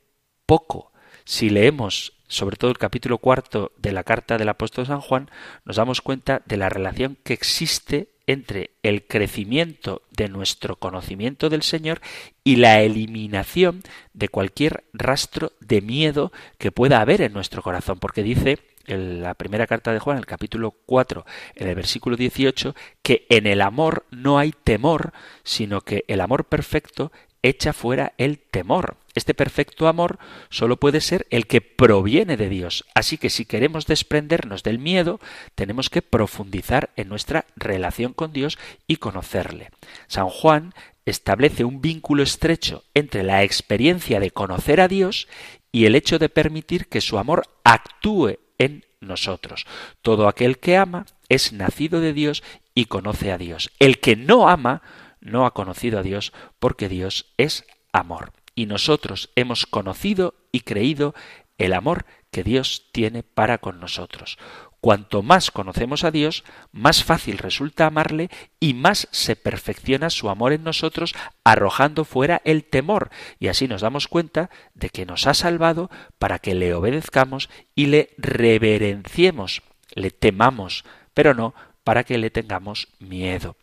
poco. 0.45 0.91
Si 1.25 1.49
leemos 1.49 2.13
sobre 2.27 2.55
todo 2.55 2.71
el 2.71 2.77
capítulo 2.77 3.17
cuarto 3.17 3.73
de 3.77 3.91
la 3.91 4.03
carta 4.03 4.37
del 4.37 4.47
apóstol 4.47 4.85
San 4.85 5.01
Juan, 5.01 5.29
nos 5.65 5.75
damos 5.75 6.01
cuenta 6.01 6.41
de 6.45 6.55
la 6.57 6.69
relación 6.69 7.17
que 7.23 7.33
existe 7.33 8.09
entre 8.25 8.71
el 8.83 9.05
crecimiento 9.05 10.03
de 10.11 10.29
nuestro 10.29 10.77
conocimiento 10.77 11.49
del 11.49 11.63
Señor 11.63 11.99
y 12.45 12.55
la 12.55 12.81
eliminación 12.81 13.81
de 14.13 14.29
cualquier 14.29 14.85
rastro 14.93 15.51
de 15.59 15.81
miedo 15.81 16.31
que 16.57 16.71
pueda 16.71 17.01
haber 17.01 17.21
en 17.21 17.33
nuestro 17.33 17.61
corazón, 17.61 17.99
porque 17.99 18.23
dice 18.23 18.59
en 18.87 19.21
la 19.21 19.33
primera 19.33 19.67
carta 19.67 19.93
de 19.93 19.99
Juan, 19.99 20.17
el 20.17 20.25
capítulo 20.25 20.71
4, 20.85 21.25
en 21.55 21.67
el 21.67 21.75
versículo 21.75 22.15
18, 22.15 22.75
que 23.01 23.25
en 23.29 23.47
el 23.47 23.61
amor 23.61 24.05
no 24.11 24.39
hay 24.39 24.51
temor, 24.51 25.13
sino 25.43 25.81
que 25.81 26.05
el 26.07 26.21
amor 26.21 26.45
perfecto 26.45 27.11
echa 27.43 27.73
fuera 27.73 28.13
el 28.17 28.39
temor. 28.39 28.97
Este 29.13 29.33
perfecto 29.33 29.87
amor 29.87 30.19
solo 30.49 30.77
puede 30.77 31.01
ser 31.01 31.27
el 31.31 31.47
que 31.47 31.61
proviene 31.61 32.37
de 32.37 32.49
Dios. 32.49 32.85
Así 32.93 33.17
que 33.17 33.29
si 33.29 33.45
queremos 33.45 33.85
desprendernos 33.85 34.63
del 34.63 34.79
miedo, 34.79 35.19
tenemos 35.55 35.89
que 35.89 36.01
profundizar 36.01 36.91
en 36.95 37.09
nuestra 37.09 37.45
relación 37.55 38.13
con 38.13 38.31
Dios 38.31 38.57
y 38.87 38.97
conocerle. 38.97 39.71
San 40.07 40.29
Juan 40.29 40.73
establece 41.05 41.65
un 41.65 41.81
vínculo 41.81 42.23
estrecho 42.23 42.83
entre 42.93 43.23
la 43.23 43.43
experiencia 43.43 44.19
de 44.19 44.31
conocer 44.31 44.79
a 44.79 44.87
Dios 44.87 45.27
y 45.71 45.85
el 45.85 45.95
hecho 45.95 46.19
de 46.19 46.29
permitir 46.29 46.87
que 46.87 47.01
su 47.01 47.17
amor 47.17 47.43
actúe 47.63 48.37
en 48.61 48.85
nosotros. 48.99 49.65
Todo 50.01 50.27
aquel 50.27 50.59
que 50.59 50.77
ama 50.77 51.07
es 51.29 51.51
nacido 51.51 51.99
de 51.99 52.13
Dios 52.13 52.43
y 52.75 52.85
conoce 52.85 53.31
a 53.31 53.37
Dios. 53.37 53.71
El 53.79 53.99
que 53.99 54.15
no 54.15 54.47
ama 54.47 54.83
no 55.19 55.45
ha 55.45 55.53
conocido 55.53 55.99
a 55.99 56.03
Dios 56.03 56.31
porque 56.59 56.87
Dios 56.87 57.33
es 57.37 57.65
amor. 57.91 58.33
Y 58.53 58.67
nosotros 58.67 59.31
hemos 59.35 59.65
conocido 59.65 60.35
y 60.51 60.61
creído 60.61 61.15
el 61.57 61.73
amor 61.73 62.05
que 62.31 62.43
Dios 62.43 62.87
tiene 62.91 63.23
para 63.23 63.57
con 63.57 63.79
nosotros. 63.79 64.37
Cuanto 64.81 65.21
más 65.21 65.51
conocemos 65.51 66.03
a 66.03 66.09
Dios, 66.09 66.43
más 66.71 67.03
fácil 67.03 67.37
resulta 67.37 67.85
amarle 67.85 68.31
y 68.59 68.73
más 68.73 69.07
se 69.11 69.35
perfecciona 69.35 70.09
su 70.09 70.27
amor 70.27 70.53
en 70.53 70.63
nosotros, 70.63 71.13
arrojando 71.43 72.03
fuera 72.03 72.41
el 72.45 72.63
temor. 72.63 73.11
Y 73.39 73.47
así 73.47 73.67
nos 73.67 73.81
damos 73.81 74.07
cuenta 74.07 74.49
de 74.73 74.89
que 74.89 75.05
nos 75.05 75.27
ha 75.27 75.35
salvado 75.35 75.91
para 76.17 76.39
que 76.39 76.55
le 76.55 76.73
obedezcamos 76.73 77.47
y 77.75 77.85
le 77.85 78.09
reverenciemos, 78.17 79.61
le 79.93 80.09
temamos, 80.09 80.83
pero 81.13 81.35
no 81.35 81.53
para 81.83 82.03
que 82.03 82.17
le 82.17 82.31
tengamos 82.31 82.87
miedo. 82.99 83.55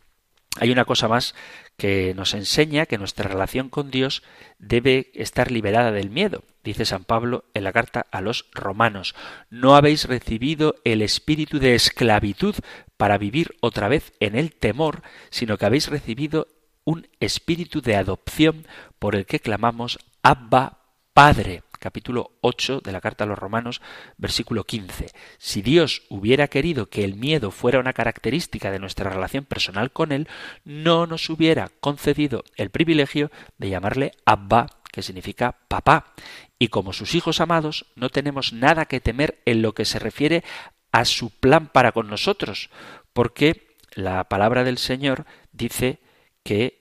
Hay 0.60 0.70
una 0.70 0.84
cosa 0.84 1.08
más 1.08 1.34
que 1.76 2.12
nos 2.14 2.34
enseña 2.34 2.86
que 2.86 2.98
nuestra 2.98 3.28
relación 3.28 3.68
con 3.68 3.90
Dios 3.90 4.22
debe 4.58 5.10
estar 5.14 5.52
liberada 5.52 5.92
del 5.92 6.10
miedo. 6.10 6.42
Dice 6.64 6.84
San 6.84 7.04
Pablo 7.04 7.44
en 7.54 7.64
la 7.64 7.72
carta 7.72 8.06
a 8.10 8.20
los 8.20 8.46
romanos, 8.52 9.14
no 9.50 9.76
habéis 9.76 10.06
recibido 10.06 10.74
el 10.84 11.02
espíritu 11.02 11.60
de 11.60 11.74
esclavitud 11.74 12.56
para 12.96 13.18
vivir 13.18 13.56
otra 13.60 13.88
vez 13.88 14.12
en 14.18 14.34
el 14.34 14.52
temor, 14.52 15.02
sino 15.30 15.56
que 15.56 15.66
habéis 15.66 15.88
recibido 15.88 16.48
un 16.84 17.06
espíritu 17.20 17.80
de 17.80 17.96
adopción 17.96 18.66
por 18.98 19.14
el 19.14 19.26
que 19.26 19.40
clamamos 19.40 19.98
Abba 20.22 20.80
Padre 21.12 21.62
capítulo 21.78 22.32
8 22.40 22.80
de 22.80 22.92
la 22.92 23.00
carta 23.00 23.24
a 23.24 23.26
los 23.26 23.38
Romanos, 23.38 23.80
versículo 24.16 24.64
15. 24.64 25.10
Si 25.38 25.62
Dios 25.62 26.02
hubiera 26.08 26.48
querido 26.48 26.88
que 26.88 27.04
el 27.04 27.14
miedo 27.14 27.50
fuera 27.50 27.80
una 27.80 27.92
característica 27.92 28.70
de 28.70 28.78
nuestra 28.78 29.10
relación 29.10 29.44
personal 29.44 29.92
con 29.92 30.12
Él, 30.12 30.28
no 30.64 31.06
nos 31.06 31.28
hubiera 31.30 31.70
concedido 31.80 32.44
el 32.56 32.70
privilegio 32.70 33.30
de 33.56 33.70
llamarle 33.70 34.12
Abba, 34.24 34.66
que 34.92 35.02
significa 35.02 35.58
papá. 35.68 36.14
Y 36.58 36.68
como 36.68 36.92
sus 36.92 37.14
hijos 37.14 37.40
amados, 37.40 37.86
no 37.94 38.10
tenemos 38.10 38.52
nada 38.52 38.86
que 38.86 39.00
temer 39.00 39.40
en 39.44 39.62
lo 39.62 39.74
que 39.74 39.84
se 39.84 39.98
refiere 39.98 40.44
a 40.92 41.04
su 41.04 41.30
plan 41.30 41.68
para 41.68 41.92
con 41.92 42.08
nosotros, 42.08 42.70
porque 43.12 43.76
la 43.92 44.24
palabra 44.28 44.64
del 44.64 44.78
Señor 44.78 45.26
dice 45.52 46.00
que 46.42 46.77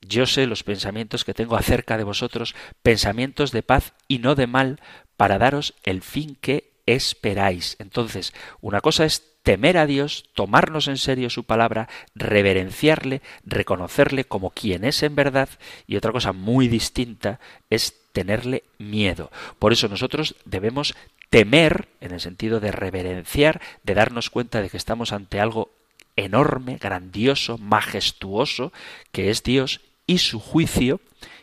yo 0.00 0.26
sé 0.26 0.46
los 0.46 0.62
pensamientos 0.62 1.24
que 1.24 1.34
tengo 1.34 1.56
acerca 1.56 1.96
de 1.96 2.04
vosotros, 2.04 2.54
pensamientos 2.82 3.52
de 3.52 3.62
paz 3.62 3.92
y 4.08 4.18
no 4.18 4.34
de 4.34 4.46
mal, 4.46 4.80
para 5.16 5.38
daros 5.38 5.74
el 5.82 6.02
fin 6.02 6.36
que 6.40 6.70
esperáis. 6.86 7.76
Entonces, 7.78 8.32
una 8.60 8.80
cosa 8.80 9.04
es 9.04 9.30
temer 9.42 9.78
a 9.78 9.86
Dios, 9.86 10.24
tomarnos 10.34 10.88
en 10.88 10.98
serio 10.98 11.30
su 11.30 11.44
palabra, 11.44 11.88
reverenciarle, 12.14 13.22
reconocerle 13.44 14.24
como 14.24 14.50
quien 14.50 14.84
es 14.84 15.02
en 15.02 15.14
verdad, 15.14 15.48
y 15.86 15.96
otra 15.96 16.12
cosa 16.12 16.32
muy 16.32 16.68
distinta 16.68 17.40
es 17.68 17.94
tenerle 18.12 18.64
miedo. 18.78 19.30
Por 19.58 19.72
eso 19.72 19.88
nosotros 19.88 20.36
debemos 20.44 20.94
temer, 21.30 21.88
en 22.00 22.12
el 22.12 22.20
sentido 22.20 22.60
de 22.60 22.72
reverenciar, 22.72 23.60
de 23.82 23.94
darnos 23.94 24.30
cuenta 24.30 24.60
de 24.60 24.68
que 24.68 24.76
estamos 24.76 25.12
ante 25.12 25.40
algo 25.40 25.70
enorme, 26.16 26.76
grandioso, 26.76 27.56
majestuoso, 27.56 28.72
que 29.12 29.30
es 29.30 29.42
Dios 29.42 29.80
y 30.10 30.18
su 30.18 30.40
juicio 30.40 31.00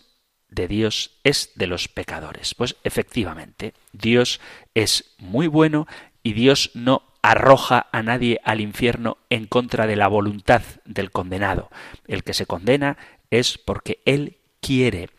de 0.50 0.68
Dios, 0.68 1.20
es 1.24 1.52
de 1.56 1.68
los 1.68 1.88
pecadores. 1.88 2.56
Pues 2.56 2.78
efectivamente, 2.84 3.74
Dios 3.92 4.40
es 4.74 5.16
muy 5.20 5.48
bueno 5.48 5.86
y 6.24 6.34
Dios 6.34 6.72
no 6.74 7.04
arroja 7.32 7.88
a 7.92 8.04
nadie 8.04 8.40
al 8.44 8.62
infierno 8.62 9.18
en 9.32 9.48
contra 9.48 9.88
de 9.88 9.96
la 9.96 10.08
voluntad 10.08 10.62
del 10.86 11.10
condenado. 11.10 11.72
El 12.08 12.24
que 12.24 12.36
se 12.36 12.46
condena 12.46 12.98
es 13.32 13.58
porque 13.58 14.02
él 14.06 14.38
quiere. 14.62 15.10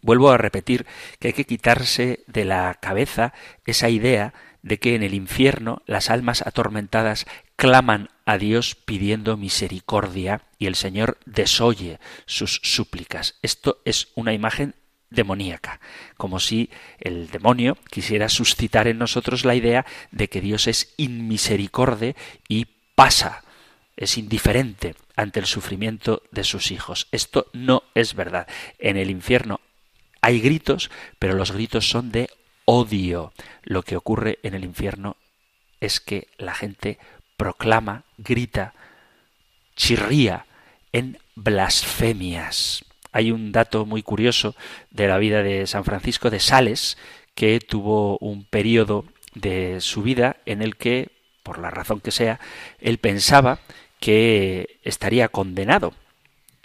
Vuelvo 0.00 0.30
a 0.30 0.38
repetir 0.38 0.86
que 1.18 1.28
hay 1.28 1.34
que 1.34 1.46
quitarse 1.46 2.22
de 2.28 2.44
la 2.44 2.74
cabeza 2.80 3.34
esa 3.66 3.88
idea 3.88 4.32
de 4.62 4.78
que 4.78 4.94
en 4.94 5.02
el 5.02 5.12
infierno 5.12 5.82
las 5.86 6.08
almas 6.08 6.46
atormentadas 6.46 7.26
claman 7.56 8.10
a 8.26 8.38
Dios 8.38 8.76
pidiendo 8.76 9.36
misericordia 9.36 10.42
y 10.58 10.66
el 10.66 10.76
Señor 10.76 11.18
desoye 11.26 11.98
sus 12.26 12.60
súplicas. 12.62 13.38
Esto 13.42 13.82
es 13.84 14.08
una 14.14 14.32
imagen 14.32 14.76
demoníaca, 15.10 15.80
como 16.16 16.38
si 16.40 16.70
el 16.98 17.28
demonio 17.30 17.76
quisiera 17.90 18.28
suscitar 18.28 18.86
en 18.88 18.98
nosotros 18.98 19.44
la 19.44 19.54
idea 19.54 19.84
de 20.10 20.28
que 20.28 20.40
Dios 20.40 20.66
es 20.66 20.94
inmisericorde 20.96 22.16
y 22.48 22.66
pasa, 22.94 23.44
es 23.96 24.16
indiferente 24.16 24.94
ante 25.16 25.40
el 25.40 25.46
sufrimiento 25.46 26.22
de 26.30 26.44
sus 26.44 26.70
hijos. 26.70 27.08
Esto 27.12 27.46
no 27.52 27.82
es 27.94 28.14
verdad. 28.14 28.46
En 28.78 28.96
el 28.96 29.10
infierno 29.10 29.60
hay 30.22 30.40
gritos, 30.40 30.90
pero 31.18 31.34
los 31.34 31.52
gritos 31.52 31.88
son 31.88 32.12
de 32.12 32.30
odio. 32.64 33.32
Lo 33.62 33.82
que 33.82 33.96
ocurre 33.96 34.38
en 34.42 34.54
el 34.54 34.64
infierno 34.64 35.16
es 35.80 36.00
que 36.00 36.28
la 36.38 36.54
gente 36.54 36.98
proclama, 37.36 38.04
grita, 38.18 38.74
chirría 39.76 40.46
en 40.92 41.18
blasfemias. 41.34 42.84
Hay 43.12 43.32
un 43.32 43.52
dato 43.52 43.86
muy 43.86 44.02
curioso 44.02 44.54
de 44.90 45.08
la 45.08 45.18
vida 45.18 45.42
de 45.42 45.66
San 45.66 45.84
Francisco 45.84 46.30
de 46.30 46.40
Sales, 46.40 46.98
que 47.34 47.60
tuvo 47.60 48.18
un 48.18 48.44
periodo 48.44 49.04
de 49.34 49.80
su 49.80 50.02
vida 50.02 50.36
en 50.46 50.62
el 50.62 50.76
que, 50.76 51.10
por 51.42 51.58
la 51.58 51.70
razón 51.70 52.00
que 52.00 52.10
sea, 52.10 52.40
él 52.80 52.98
pensaba 52.98 53.60
que 53.98 54.78
estaría 54.82 55.28
condenado 55.28 55.94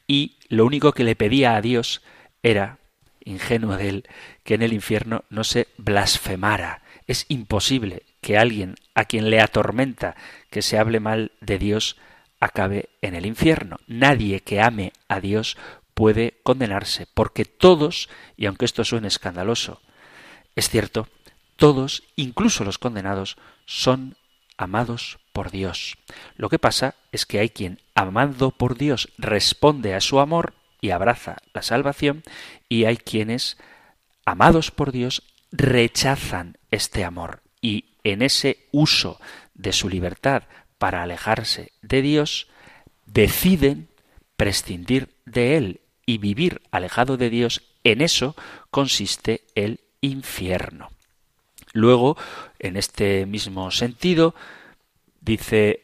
y 0.08 0.38
lo 0.50 0.66
único 0.66 0.93
que 0.93 1.04
le 1.04 1.16
pedía 1.16 1.56
a 1.56 1.62
Dios 1.62 2.02
era, 2.43 2.78
ingenuo 3.24 3.76
de 3.78 3.89
él, 3.89 4.10
que 4.43 4.54
en 4.54 4.62
el 4.62 4.74
infierno 4.74 5.24
no 5.30 5.43
se 5.43 5.68
blasfemara. 5.78 6.82
Es 7.08 7.26
imposible 7.28 8.04
que 8.22 8.38
alguien 8.38 8.76
a 8.93 9.06
quien 9.06 9.30
le 9.30 9.39
atormenta 9.39 10.16
que 10.50 10.62
se 10.62 10.78
hable 10.78 11.00
mal 11.00 11.32
de 11.41 11.58
Dios 11.58 11.98
acabe 12.39 12.89
en 13.02 13.16
el 13.16 13.26
infierno. 13.26 13.78
Nadie 13.88 14.41
que 14.41 14.62
ame 14.62 14.93
a 15.08 15.20
Dios 15.20 15.58
puede 15.96 16.39
condenarse, 16.43 17.08
porque 17.12 17.46
todos, 17.46 18.10
y 18.38 18.46
aunque 18.46 18.66
esto 18.66 18.84
suene 18.84 19.08
escandaloso, 19.08 19.82
es 20.56 20.70
cierto, 20.70 21.08
todos, 21.56 22.04
incluso 22.16 22.64
los 22.64 22.78
condenados, 22.78 23.38
son 23.66 24.16
amados 24.58 25.18
por 25.34 25.50
Dios. 25.50 25.98
Lo 26.36 26.50
que 26.50 26.60
pasa 26.60 26.96
es 27.12 27.26
que 27.26 27.39
hay 27.39 27.50
quien, 27.50 27.82
amando 27.96 28.52
por 28.52 28.78
Dios, 28.78 29.10
responde 29.18 29.96
a 29.96 30.02
su 30.02 30.20
amor 30.20 30.54
y 30.82 30.91
abraza 30.91 31.38
la 31.54 31.64
salvación, 31.64 32.24
y 32.70 32.86
hay 32.86 32.98
quienes, 32.98 33.58
amados 34.26 34.70
por 34.70 34.91
Dios, 34.91 35.24
rechazan 35.52 36.58
este 36.70 37.04
amor 37.04 37.41
y 37.62 37.86
en 38.04 38.22
ese 38.22 38.68
uso 38.72 39.20
de 39.54 39.72
su 39.72 39.89
libertad 39.89 40.43
para 40.78 41.02
alejarse 41.02 41.72
de 41.82 42.02
Dios, 42.02 42.48
deciden 43.06 43.88
prescindir 44.36 45.16
de 45.26 45.58
Él 45.58 45.82
y 46.06 46.18
vivir 46.18 46.62
alejado 46.72 47.18
de 47.18 47.30
Dios, 47.30 47.64
en 47.84 48.01
eso 48.01 48.36
consiste 48.72 49.41
el 49.56 49.82
infierno. 50.01 50.89
Luego, 51.74 52.18
en 52.60 52.78
este 52.78 53.26
mismo 53.26 53.72
sentido, 53.72 54.36
dice 55.22 55.84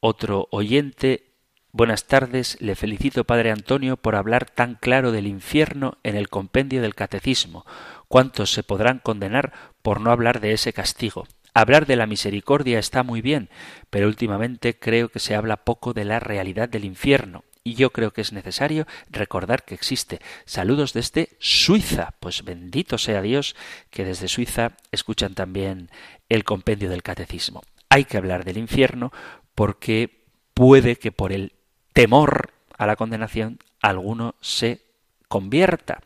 otro 0.00 0.48
oyente, 0.50 1.26
Buenas 1.72 2.08
tardes, 2.08 2.56
le 2.60 2.74
felicito 2.74 3.22
Padre 3.22 3.52
Antonio 3.52 3.96
por 3.96 4.16
hablar 4.16 4.50
tan 4.50 4.74
claro 4.74 5.12
del 5.12 5.28
infierno 5.28 5.98
en 6.02 6.16
el 6.16 6.28
compendio 6.28 6.82
del 6.82 6.96
Catecismo. 6.96 7.64
¿Cuántos 8.08 8.52
se 8.52 8.64
podrán 8.64 8.98
condenar 8.98 9.52
por 9.80 10.00
no 10.00 10.10
hablar 10.10 10.40
de 10.40 10.52
ese 10.52 10.72
castigo? 10.72 11.28
Hablar 11.54 11.86
de 11.86 11.94
la 11.94 12.06
misericordia 12.06 12.80
está 12.80 13.04
muy 13.04 13.22
bien, 13.22 13.50
pero 13.88 14.08
últimamente 14.08 14.76
creo 14.80 15.10
que 15.10 15.20
se 15.20 15.36
habla 15.36 15.58
poco 15.58 15.92
de 15.92 16.04
la 16.04 16.18
realidad 16.18 16.68
del 16.68 16.84
infierno 16.84 17.44
y 17.70 17.74
yo 17.74 17.90
creo 17.90 18.12
que 18.12 18.20
es 18.20 18.32
necesario 18.32 18.84
recordar 19.10 19.64
que 19.64 19.76
existe. 19.76 20.20
Saludos 20.44 20.92
desde 20.92 21.36
Suiza. 21.38 22.14
Pues 22.18 22.42
bendito 22.42 22.98
sea 22.98 23.22
Dios 23.22 23.54
que 23.90 24.04
desde 24.04 24.26
Suiza 24.26 24.72
escuchan 24.90 25.34
también 25.34 25.88
el 26.28 26.42
compendio 26.42 26.90
del 26.90 27.04
catecismo. 27.04 27.62
Hay 27.88 28.06
que 28.06 28.16
hablar 28.16 28.44
del 28.44 28.58
infierno 28.58 29.12
porque 29.54 30.24
puede 30.52 30.96
que 30.96 31.12
por 31.12 31.30
el 31.32 31.52
temor 31.92 32.52
a 32.76 32.86
la 32.86 32.96
condenación 32.96 33.60
alguno 33.80 34.34
se 34.40 34.80
convierta. 35.28 36.00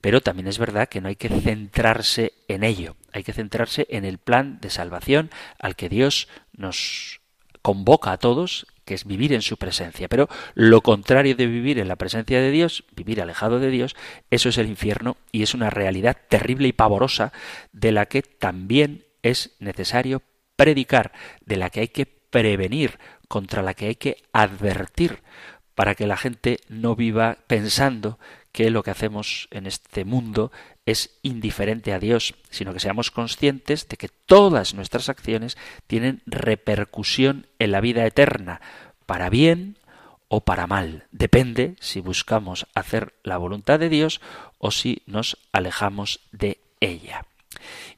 Pero 0.00 0.20
también 0.20 0.48
es 0.48 0.58
verdad 0.58 0.88
que 0.88 1.00
no 1.00 1.06
hay 1.06 1.16
que 1.16 1.28
centrarse 1.28 2.32
en 2.48 2.64
ello, 2.64 2.96
hay 3.12 3.22
que 3.22 3.32
centrarse 3.32 3.86
en 3.88 4.04
el 4.04 4.18
plan 4.18 4.58
de 4.60 4.68
salvación 4.68 5.30
al 5.60 5.76
que 5.76 5.88
Dios 5.88 6.26
nos 6.52 7.20
convoca 7.62 8.10
a 8.10 8.18
todos 8.18 8.66
que 8.84 8.94
es 8.94 9.04
vivir 9.04 9.32
en 9.32 9.42
su 9.42 9.56
presencia. 9.56 10.08
Pero 10.08 10.28
lo 10.54 10.80
contrario 10.82 11.34
de 11.34 11.46
vivir 11.46 11.78
en 11.78 11.88
la 11.88 11.96
presencia 11.96 12.40
de 12.40 12.50
Dios, 12.50 12.84
vivir 12.94 13.20
alejado 13.20 13.58
de 13.58 13.70
Dios, 13.70 13.96
eso 14.30 14.48
es 14.48 14.58
el 14.58 14.68
infierno 14.68 15.16
y 15.32 15.42
es 15.42 15.54
una 15.54 15.70
realidad 15.70 16.16
terrible 16.28 16.68
y 16.68 16.72
pavorosa 16.72 17.32
de 17.72 17.92
la 17.92 18.06
que 18.06 18.22
también 18.22 19.04
es 19.22 19.56
necesario 19.58 20.22
predicar, 20.56 21.12
de 21.44 21.56
la 21.56 21.70
que 21.70 21.80
hay 21.80 21.88
que 21.88 22.06
prevenir, 22.06 22.98
contra 23.28 23.62
la 23.62 23.74
que 23.74 23.86
hay 23.86 23.96
que 23.96 24.18
advertir, 24.32 25.22
para 25.74 25.94
que 25.94 26.06
la 26.06 26.16
gente 26.16 26.58
no 26.68 26.94
viva 26.94 27.38
pensando 27.46 28.18
que 28.52 28.70
lo 28.70 28.82
que 28.82 28.92
hacemos 28.92 29.48
en 29.50 29.66
este 29.66 30.04
mundo 30.04 30.52
es 30.86 31.18
indiferente 31.22 31.92
a 31.92 31.98
Dios, 31.98 32.34
sino 32.50 32.72
que 32.72 32.80
seamos 32.80 33.10
conscientes 33.10 33.88
de 33.88 33.96
que 33.96 34.08
todas 34.08 34.74
nuestras 34.74 35.08
acciones 35.08 35.56
tienen 35.86 36.22
repercusión 36.26 37.46
en 37.58 37.72
la 37.72 37.80
vida 37.80 38.06
eterna, 38.06 38.60
para 39.06 39.30
bien 39.30 39.78
o 40.28 40.42
para 40.42 40.66
mal. 40.66 41.06
Depende 41.10 41.76
si 41.80 42.00
buscamos 42.00 42.66
hacer 42.74 43.14
la 43.22 43.38
voluntad 43.38 43.78
de 43.78 43.88
Dios 43.88 44.20
o 44.58 44.70
si 44.70 45.02
nos 45.06 45.38
alejamos 45.52 46.20
de 46.32 46.58
ella. 46.80 47.24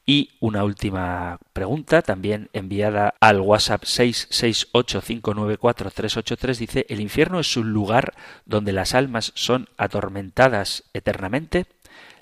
Y 0.05 0.29
una 0.39 0.63
última 0.63 1.39
pregunta, 1.51 2.01
también 2.01 2.49
enviada 2.53 3.15
al 3.19 3.41
WhatsApp 3.41 3.83
668594383, 3.83 6.57
dice, 6.57 6.85
¿el 6.87 7.01
infierno 7.01 7.41
es 7.41 7.57
un 7.57 7.73
lugar 7.73 8.13
donde 8.45 8.71
las 8.71 8.95
almas 8.95 9.33
son 9.35 9.67
atormentadas 9.77 10.85
eternamente? 10.93 11.65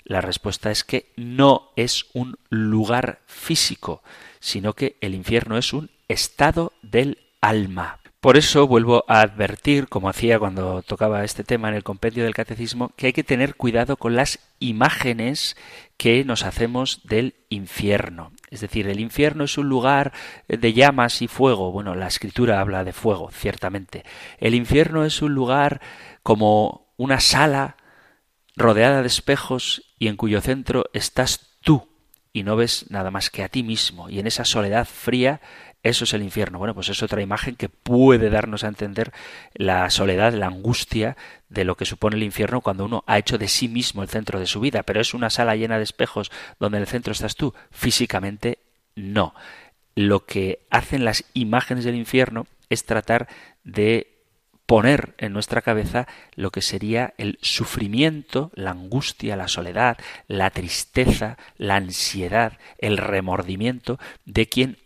La 0.08 0.20
respuesta 0.20 0.70
es 0.70 0.84
que 0.84 1.12
no 1.16 1.72
es 1.74 2.06
un 2.14 2.38
lugar 2.48 3.22
físico, 3.26 4.04
sino 4.38 4.72
que 4.72 4.96
el 5.00 5.16
infierno 5.16 5.58
es 5.58 5.72
un 5.72 5.90
estado 6.06 6.72
del 6.80 7.18
alma. 7.40 7.98
Por 8.20 8.36
eso 8.36 8.68
vuelvo 8.68 9.04
a 9.08 9.20
advertir, 9.20 9.88
como 9.88 10.08
hacía 10.08 10.38
cuando 10.38 10.82
tocaba 10.82 11.24
este 11.24 11.42
tema 11.42 11.68
en 11.68 11.74
el 11.74 11.82
compendio 11.82 12.22
del 12.22 12.36
catecismo, 12.36 12.92
que 12.94 13.08
hay 13.08 13.12
que 13.12 13.24
tener 13.24 13.56
cuidado 13.56 13.96
con 13.96 14.14
las 14.14 14.38
imágenes 14.60 15.56
que 15.96 16.24
nos 16.24 16.44
hacemos 16.44 17.00
del 17.02 17.34
infierno. 17.48 18.30
Es 18.48 18.60
decir, 18.60 18.86
el 18.86 19.00
infierno 19.00 19.42
es 19.42 19.58
un 19.58 19.68
lugar 19.68 20.12
de 20.46 20.72
llamas 20.72 21.20
y 21.20 21.26
fuego. 21.26 21.72
Bueno, 21.72 21.96
la 21.96 22.06
escritura 22.06 22.60
habla 22.60 22.84
de 22.84 22.92
fuego, 22.92 23.28
ciertamente. 23.32 24.04
El 24.38 24.54
infierno 24.54 25.04
es 25.04 25.20
un 25.20 25.34
lugar 25.34 25.80
como 26.22 26.92
una 26.96 27.18
sala 27.18 27.76
rodeada 28.56 29.02
de 29.02 29.08
espejos 29.08 29.85
y 29.98 30.08
en 30.08 30.16
cuyo 30.16 30.40
centro 30.40 30.86
estás 30.92 31.58
tú 31.62 31.88
y 32.32 32.42
no 32.42 32.56
ves 32.56 32.90
nada 32.90 33.10
más 33.10 33.30
que 33.30 33.42
a 33.42 33.48
ti 33.48 33.62
mismo. 33.62 34.10
Y 34.10 34.18
en 34.18 34.26
esa 34.26 34.44
soledad 34.44 34.86
fría 34.86 35.40
eso 35.82 36.04
es 36.04 36.12
el 36.14 36.22
infierno. 36.22 36.58
Bueno, 36.58 36.74
pues 36.74 36.88
es 36.88 37.02
otra 37.02 37.22
imagen 37.22 37.54
que 37.54 37.68
puede 37.68 38.28
darnos 38.28 38.64
a 38.64 38.68
entender 38.68 39.12
la 39.54 39.88
soledad, 39.88 40.34
la 40.34 40.48
angustia 40.48 41.16
de 41.48 41.64
lo 41.64 41.76
que 41.76 41.84
supone 41.84 42.16
el 42.16 42.24
infierno 42.24 42.60
cuando 42.60 42.84
uno 42.84 43.04
ha 43.06 43.18
hecho 43.18 43.38
de 43.38 43.46
sí 43.46 43.68
mismo 43.68 44.02
el 44.02 44.08
centro 44.08 44.40
de 44.40 44.46
su 44.46 44.58
vida. 44.58 44.82
Pero 44.82 45.00
es 45.00 45.14
una 45.14 45.30
sala 45.30 45.54
llena 45.54 45.76
de 45.78 45.84
espejos 45.84 46.32
donde 46.58 46.78
en 46.78 46.82
el 46.82 46.88
centro 46.88 47.12
estás 47.12 47.36
tú. 47.36 47.54
Físicamente, 47.70 48.58
no. 48.96 49.32
Lo 49.94 50.26
que 50.26 50.66
hacen 50.70 51.04
las 51.04 51.24
imágenes 51.34 51.84
del 51.84 51.94
infierno 51.94 52.48
es 52.68 52.84
tratar 52.84 53.28
de 53.62 54.15
poner 54.66 55.14
en 55.18 55.32
nuestra 55.32 55.62
cabeza 55.62 56.06
lo 56.34 56.50
que 56.50 56.60
sería 56.60 57.14
el 57.18 57.38
sufrimiento, 57.40 58.50
la 58.54 58.72
angustia, 58.72 59.36
la 59.36 59.48
soledad, 59.48 59.96
la 60.26 60.50
tristeza, 60.50 61.38
la 61.56 61.76
ansiedad, 61.76 62.58
el 62.78 62.98
remordimiento 62.98 63.98
de 64.24 64.48
quien, 64.48 64.78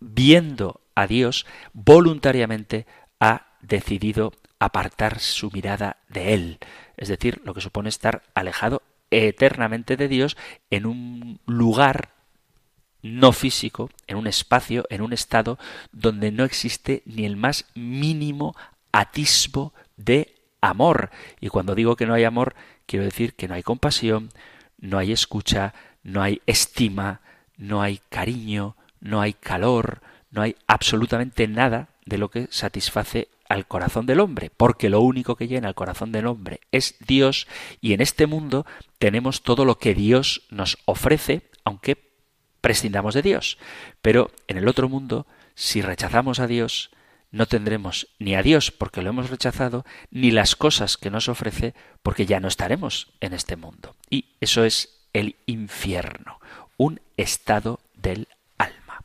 viendo 0.00 0.80
a 0.94 1.06
Dios, 1.06 1.46
voluntariamente 1.72 2.86
ha 3.20 3.46
decidido 3.62 4.32
apartar 4.58 5.20
su 5.20 5.50
mirada 5.52 5.98
de 6.08 6.34
Él, 6.34 6.58
es 6.96 7.08
decir, 7.08 7.40
lo 7.44 7.54
que 7.54 7.60
supone 7.60 7.88
estar 7.88 8.24
alejado 8.34 8.82
eternamente 9.10 9.96
de 9.96 10.08
Dios 10.08 10.36
en 10.70 10.84
un 10.84 11.40
lugar 11.46 12.10
no 13.02 13.32
físico, 13.32 13.90
en 14.08 14.16
un 14.16 14.26
espacio, 14.26 14.84
en 14.90 15.02
un 15.02 15.12
estado 15.12 15.58
donde 15.92 16.32
no 16.32 16.44
existe 16.44 17.02
ni 17.06 17.24
el 17.24 17.36
más 17.36 17.66
mínimo 17.74 18.56
atisbo 18.92 19.72
de 19.96 20.34
amor. 20.60 21.10
Y 21.40 21.48
cuando 21.48 21.74
digo 21.74 21.96
que 21.96 22.06
no 22.06 22.14
hay 22.14 22.24
amor, 22.24 22.54
quiero 22.86 23.04
decir 23.04 23.34
que 23.34 23.48
no 23.48 23.54
hay 23.54 23.62
compasión, 23.62 24.30
no 24.78 24.98
hay 24.98 25.12
escucha, 25.12 25.74
no 26.02 26.22
hay 26.22 26.40
estima, 26.46 27.20
no 27.56 27.82
hay 27.82 28.00
cariño, 28.08 28.76
no 29.00 29.20
hay 29.20 29.34
calor, 29.34 30.00
no 30.30 30.42
hay 30.42 30.56
absolutamente 30.66 31.48
nada 31.48 31.88
de 32.06 32.18
lo 32.18 32.30
que 32.30 32.48
satisface 32.50 33.28
al 33.48 33.66
corazón 33.66 34.06
del 34.06 34.20
hombre, 34.20 34.50
porque 34.54 34.90
lo 34.90 35.00
único 35.00 35.36
que 35.36 35.48
llena 35.48 35.68
el 35.68 35.74
corazón 35.74 36.12
del 36.12 36.26
hombre 36.26 36.60
es 36.70 36.96
Dios 37.06 37.46
y 37.80 37.92
en 37.94 38.00
este 38.00 38.26
mundo 38.26 38.66
tenemos 38.98 39.42
todo 39.42 39.64
lo 39.64 39.78
que 39.78 39.94
Dios 39.94 40.42
nos 40.50 40.78
ofrece, 40.84 41.42
aunque 41.64 41.96
prescindamos 42.60 43.14
de 43.14 43.22
Dios. 43.22 43.58
Pero 44.02 44.30
en 44.48 44.58
el 44.58 44.68
otro 44.68 44.88
mundo, 44.88 45.26
si 45.54 45.80
rechazamos 45.80 46.40
a 46.40 46.46
Dios, 46.46 46.90
no 47.30 47.46
tendremos 47.46 48.08
ni 48.18 48.34
a 48.34 48.42
Dios 48.42 48.70
porque 48.70 49.02
lo 49.02 49.10
hemos 49.10 49.30
rechazado, 49.30 49.84
ni 50.10 50.30
las 50.30 50.56
cosas 50.56 50.96
que 50.96 51.10
nos 51.10 51.28
ofrece 51.28 51.74
porque 52.02 52.26
ya 52.26 52.40
no 52.40 52.48
estaremos 52.48 53.12
en 53.20 53.34
este 53.34 53.56
mundo. 53.56 53.94
Y 54.10 54.26
eso 54.40 54.64
es 54.64 55.00
el 55.12 55.36
infierno, 55.46 56.40
un 56.76 57.00
estado 57.16 57.80
del 57.94 58.28
alma. 58.56 59.04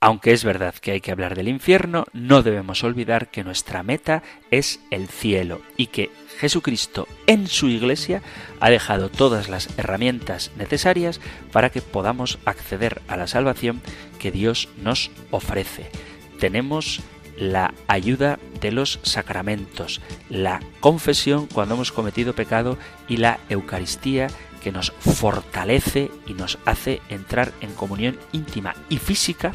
Aunque 0.00 0.32
es 0.32 0.44
verdad 0.44 0.74
que 0.74 0.92
hay 0.92 1.00
que 1.00 1.10
hablar 1.10 1.34
del 1.34 1.48
infierno, 1.48 2.06
no 2.12 2.42
debemos 2.42 2.84
olvidar 2.84 3.30
que 3.30 3.42
nuestra 3.42 3.82
meta 3.82 4.22
es 4.50 4.80
el 4.90 5.08
cielo 5.08 5.60
y 5.76 5.88
que 5.88 6.10
Jesucristo 6.38 7.08
en 7.26 7.48
su 7.48 7.68
iglesia 7.68 8.22
ha 8.60 8.70
dejado 8.70 9.08
todas 9.08 9.48
las 9.48 9.76
herramientas 9.76 10.52
necesarias 10.56 11.20
para 11.50 11.70
que 11.70 11.82
podamos 11.82 12.38
acceder 12.44 13.02
a 13.08 13.16
la 13.16 13.26
salvación 13.26 13.82
que 14.20 14.30
Dios 14.30 14.68
nos 14.80 15.10
ofrece. 15.32 15.90
Tenemos 16.38 17.02
la 17.38 17.72
ayuda 17.86 18.38
de 18.60 18.72
los 18.72 18.98
sacramentos, 19.02 20.00
la 20.28 20.60
confesión 20.80 21.46
cuando 21.46 21.74
hemos 21.74 21.92
cometido 21.92 22.34
pecado 22.34 22.78
y 23.08 23.18
la 23.18 23.38
Eucaristía 23.48 24.28
que 24.62 24.72
nos 24.72 24.92
fortalece 24.98 26.10
y 26.26 26.34
nos 26.34 26.58
hace 26.64 27.00
entrar 27.08 27.52
en 27.60 27.72
comunión 27.74 28.18
íntima 28.32 28.74
y 28.88 28.98
física 28.98 29.52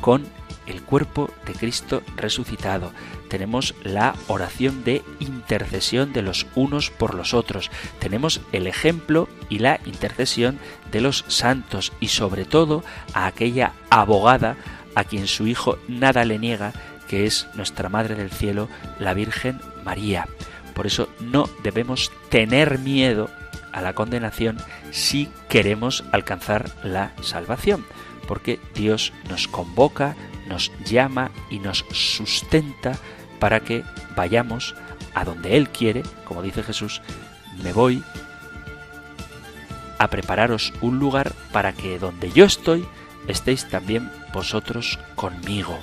con 0.00 0.26
el 0.66 0.82
cuerpo 0.82 1.30
de 1.46 1.52
Cristo 1.52 2.02
resucitado. 2.16 2.92
Tenemos 3.28 3.74
la 3.82 4.14
oración 4.28 4.84
de 4.84 5.02
intercesión 5.18 6.12
de 6.12 6.22
los 6.22 6.46
unos 6.54 6.90
por 6.90 7.14
los 7.14 7.34
otros. 7.34 7.70
Tenemos 7.98 8.40
el 8.52 8.66
ejemplo 8.66 9.28
y 9.48 9.58
la 9.58 9.80
intercesión 9.84 10.58
de 10.90 11.00
los 11.00 11.24
santos 11.28 11.92
y 12.00 12.08
sobre 12.08 12.44
todo 12.44 12.84
a 13.14 13.26
aquella 13.26 13.72
abogada 13.90 14.56
a 14.94 15.04
quien 15.04 15.26
su 15.26 15.46
Hijo 15.46 15.78
nada 15.88 16.24
le 16.24 16.38
niega, 16.38 16.72
que 17.10 17.26
es 17.26 17.48
nuestra 17.54 17.88
Madre 17.88 18.14
del 18.14 18.30
Cielo, 18.30 18.68
la 19.00 19.14
Virgen 19.14 19.60
María. 19.84 20.28
Por 20.74 20.86
eso 20.86 21.08
no 21.18 21.50
debemos 21.64 22.12
tener 22.28 22.78
miedo 22.78 23.28
a 23.72 23.80
la 23.80 23.94
condenación 23.94 24.58
si 24.92 25.28
queremos 25.48 26.04
alcanzar 26.12 26.70
la 26.84 27.10
salvación, 27.20 27.84
porque 28.28 28.60
Dios 28.76 29.12
nos 29.28 29.48
convoca, 29.48 30.14
nos 30.46 30.70
llama 30.84 31.32
y 31.50 31.58
nos 31.58 31.84
sustenta 31.90 32.96
para 33.40 33.58
que 33.58 33.82
vayamos 34.14 34.76
a 35.12 35.24
donde 35.24 35.56
Él 35.56 35.68
quiere, 35.68 36.04
como 36.24 36.42
dice 36.42 36.62
Jesús, 36.62 37.02
me 37.60 37.72
voy 37.72 38.04
a 39.98 40.06
prepararos 40.06 40.72
un 40.80 41.00
lugar 41.00 41.32
para 41.50 41.72
que 41.72 41.98
donde 41.98 42.30
yo 42.30 42.44
estoy 42.44 42.86
estéis 43.26 43.68
también 43.68 44.12
vosotros 44.32 45.00
conmigo. 45.16 45.76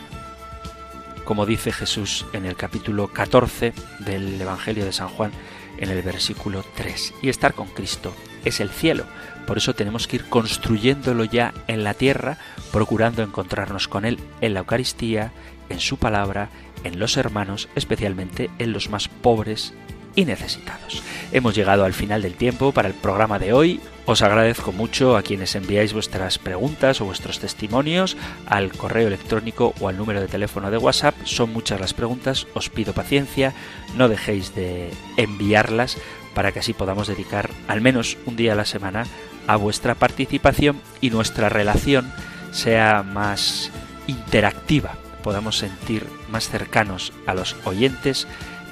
Como 1.27 1.45
dice 1.45 1.73
Jesús 1.73 2.25
en 2.31 2.45
el 2.45 2.55
capítulo 2.55 3.09
14 3.09 3.73
del 3.99 4.39
Evangelio 4.39 4.85
de 4.85 4.93
San 4.93 5.09
Juan, 5.09 5.33
en 5.77 5.89
el 5.89 6.01
versículo 6.01 6.63
3. 6.77 7.15
Y 7.21 7.27
estar 7.27 7.53
con 7.53 7.67
Cristo 7.67 8.13
es 8.45 8.61
el 8.61 8.69
cielo. 8.69 9.03
Por 9.45 9.57
eso 9.57 9.75
tenemos 9.75 10.07
que 10.07 10.15
ir 10.15 10.29
construyéndolo 10.29 11.25
ya 11.25 11.53
en 11.67 11.83
la 11.83 11.95
tierra, 11.95 12.37
procurando 12.71 13.23
encontrarnos 13.23 13.89
con 13.89 14.05
Él 14.05 14.19
en 14.39 14.53
la 14.53 14.61
Eucaristía, 14.61 15.33
en 15.67 15.81
su 15.81 15.97
palabra, 15.97 16.47
en 16.85 16.97
los 16.97 17.17
hermanos, 17.17 17.67
especialmente 17.75 18.49
en 18.57 18.71
los 18.71 18.89
más 18.89 19.09
pobres 19.09 19.73
y 20.17 20.25
necesitados. 20.25 21.03
Hemos 21.31 21.55
llegado 21.55 21.85
al 21.85 21.93
final 21.93 22.23
del 22.23 22.33
tiempo 22.33 22.71
para 22.71 22.87
el 22.87 22.95
programa 22.95 23.37
de 23.37 23.53
hoy. 23.53 23.79
Os 24.07 24.23
agradezco 24.23 24.71
mucho 24.71 25.15
a 25.15 25.21
quienes 25.21 25.55
enviáis 25.55 25.93
vuestras 25.93 26.39
preguntas 26.39 26.99
o 26.99 27.05
vuestros 27.05 27.39
testimonios 27.39 28.17
al 28.47 28.71
correo 28.71 29.07
electrónico 29.07 29.75
o 29.79 29.87
al 29.87 29.97
número 29.97 30.19
de 30.19 30.27
teléfono 30.27 30.71
de 30.71 30.77
WhatsApp. 30.77 31.13
Son 31.23 31.53
muchas 31.53 31.79
las 31.79 31.93
preguntas, 31.93 32.47
os 32.55 32.69
pido 32.69 32.93
paciencia, 32.93 33.53
no 33.95 34.09
dejéis 34.09 34.55
de 34.55 34.89
enviarlas 35.17 35.97
para 36.33 36.51
que 36.51 36.59
así 36.59 36.73
podamos 36.73 37.07
dedicar 37.07 37.51
al 37.67 37.81
menos 37.81 38.17
un 38.25 38.35
día 38.35 38.53
a 38.53 38.55
la 38.55 38.65
semana 38.65 39.05
a 39.45 39.55
vuestra 39.55 39.93
participación 39.93 40.81
y 40.99 41.11
nuestra 41.11 41.49
relación 41.49 42.11
sea 42.51 43.03
más 43.03 43.71
interactiva, 44.07 44.95
podamos 45.23 45.57
sentir 45.57 46.07
más 46.31 46.49
cercanos 46.49 47.13
a 47.27 47.35
los 47.35 47.55
oyentes 47.65 48.27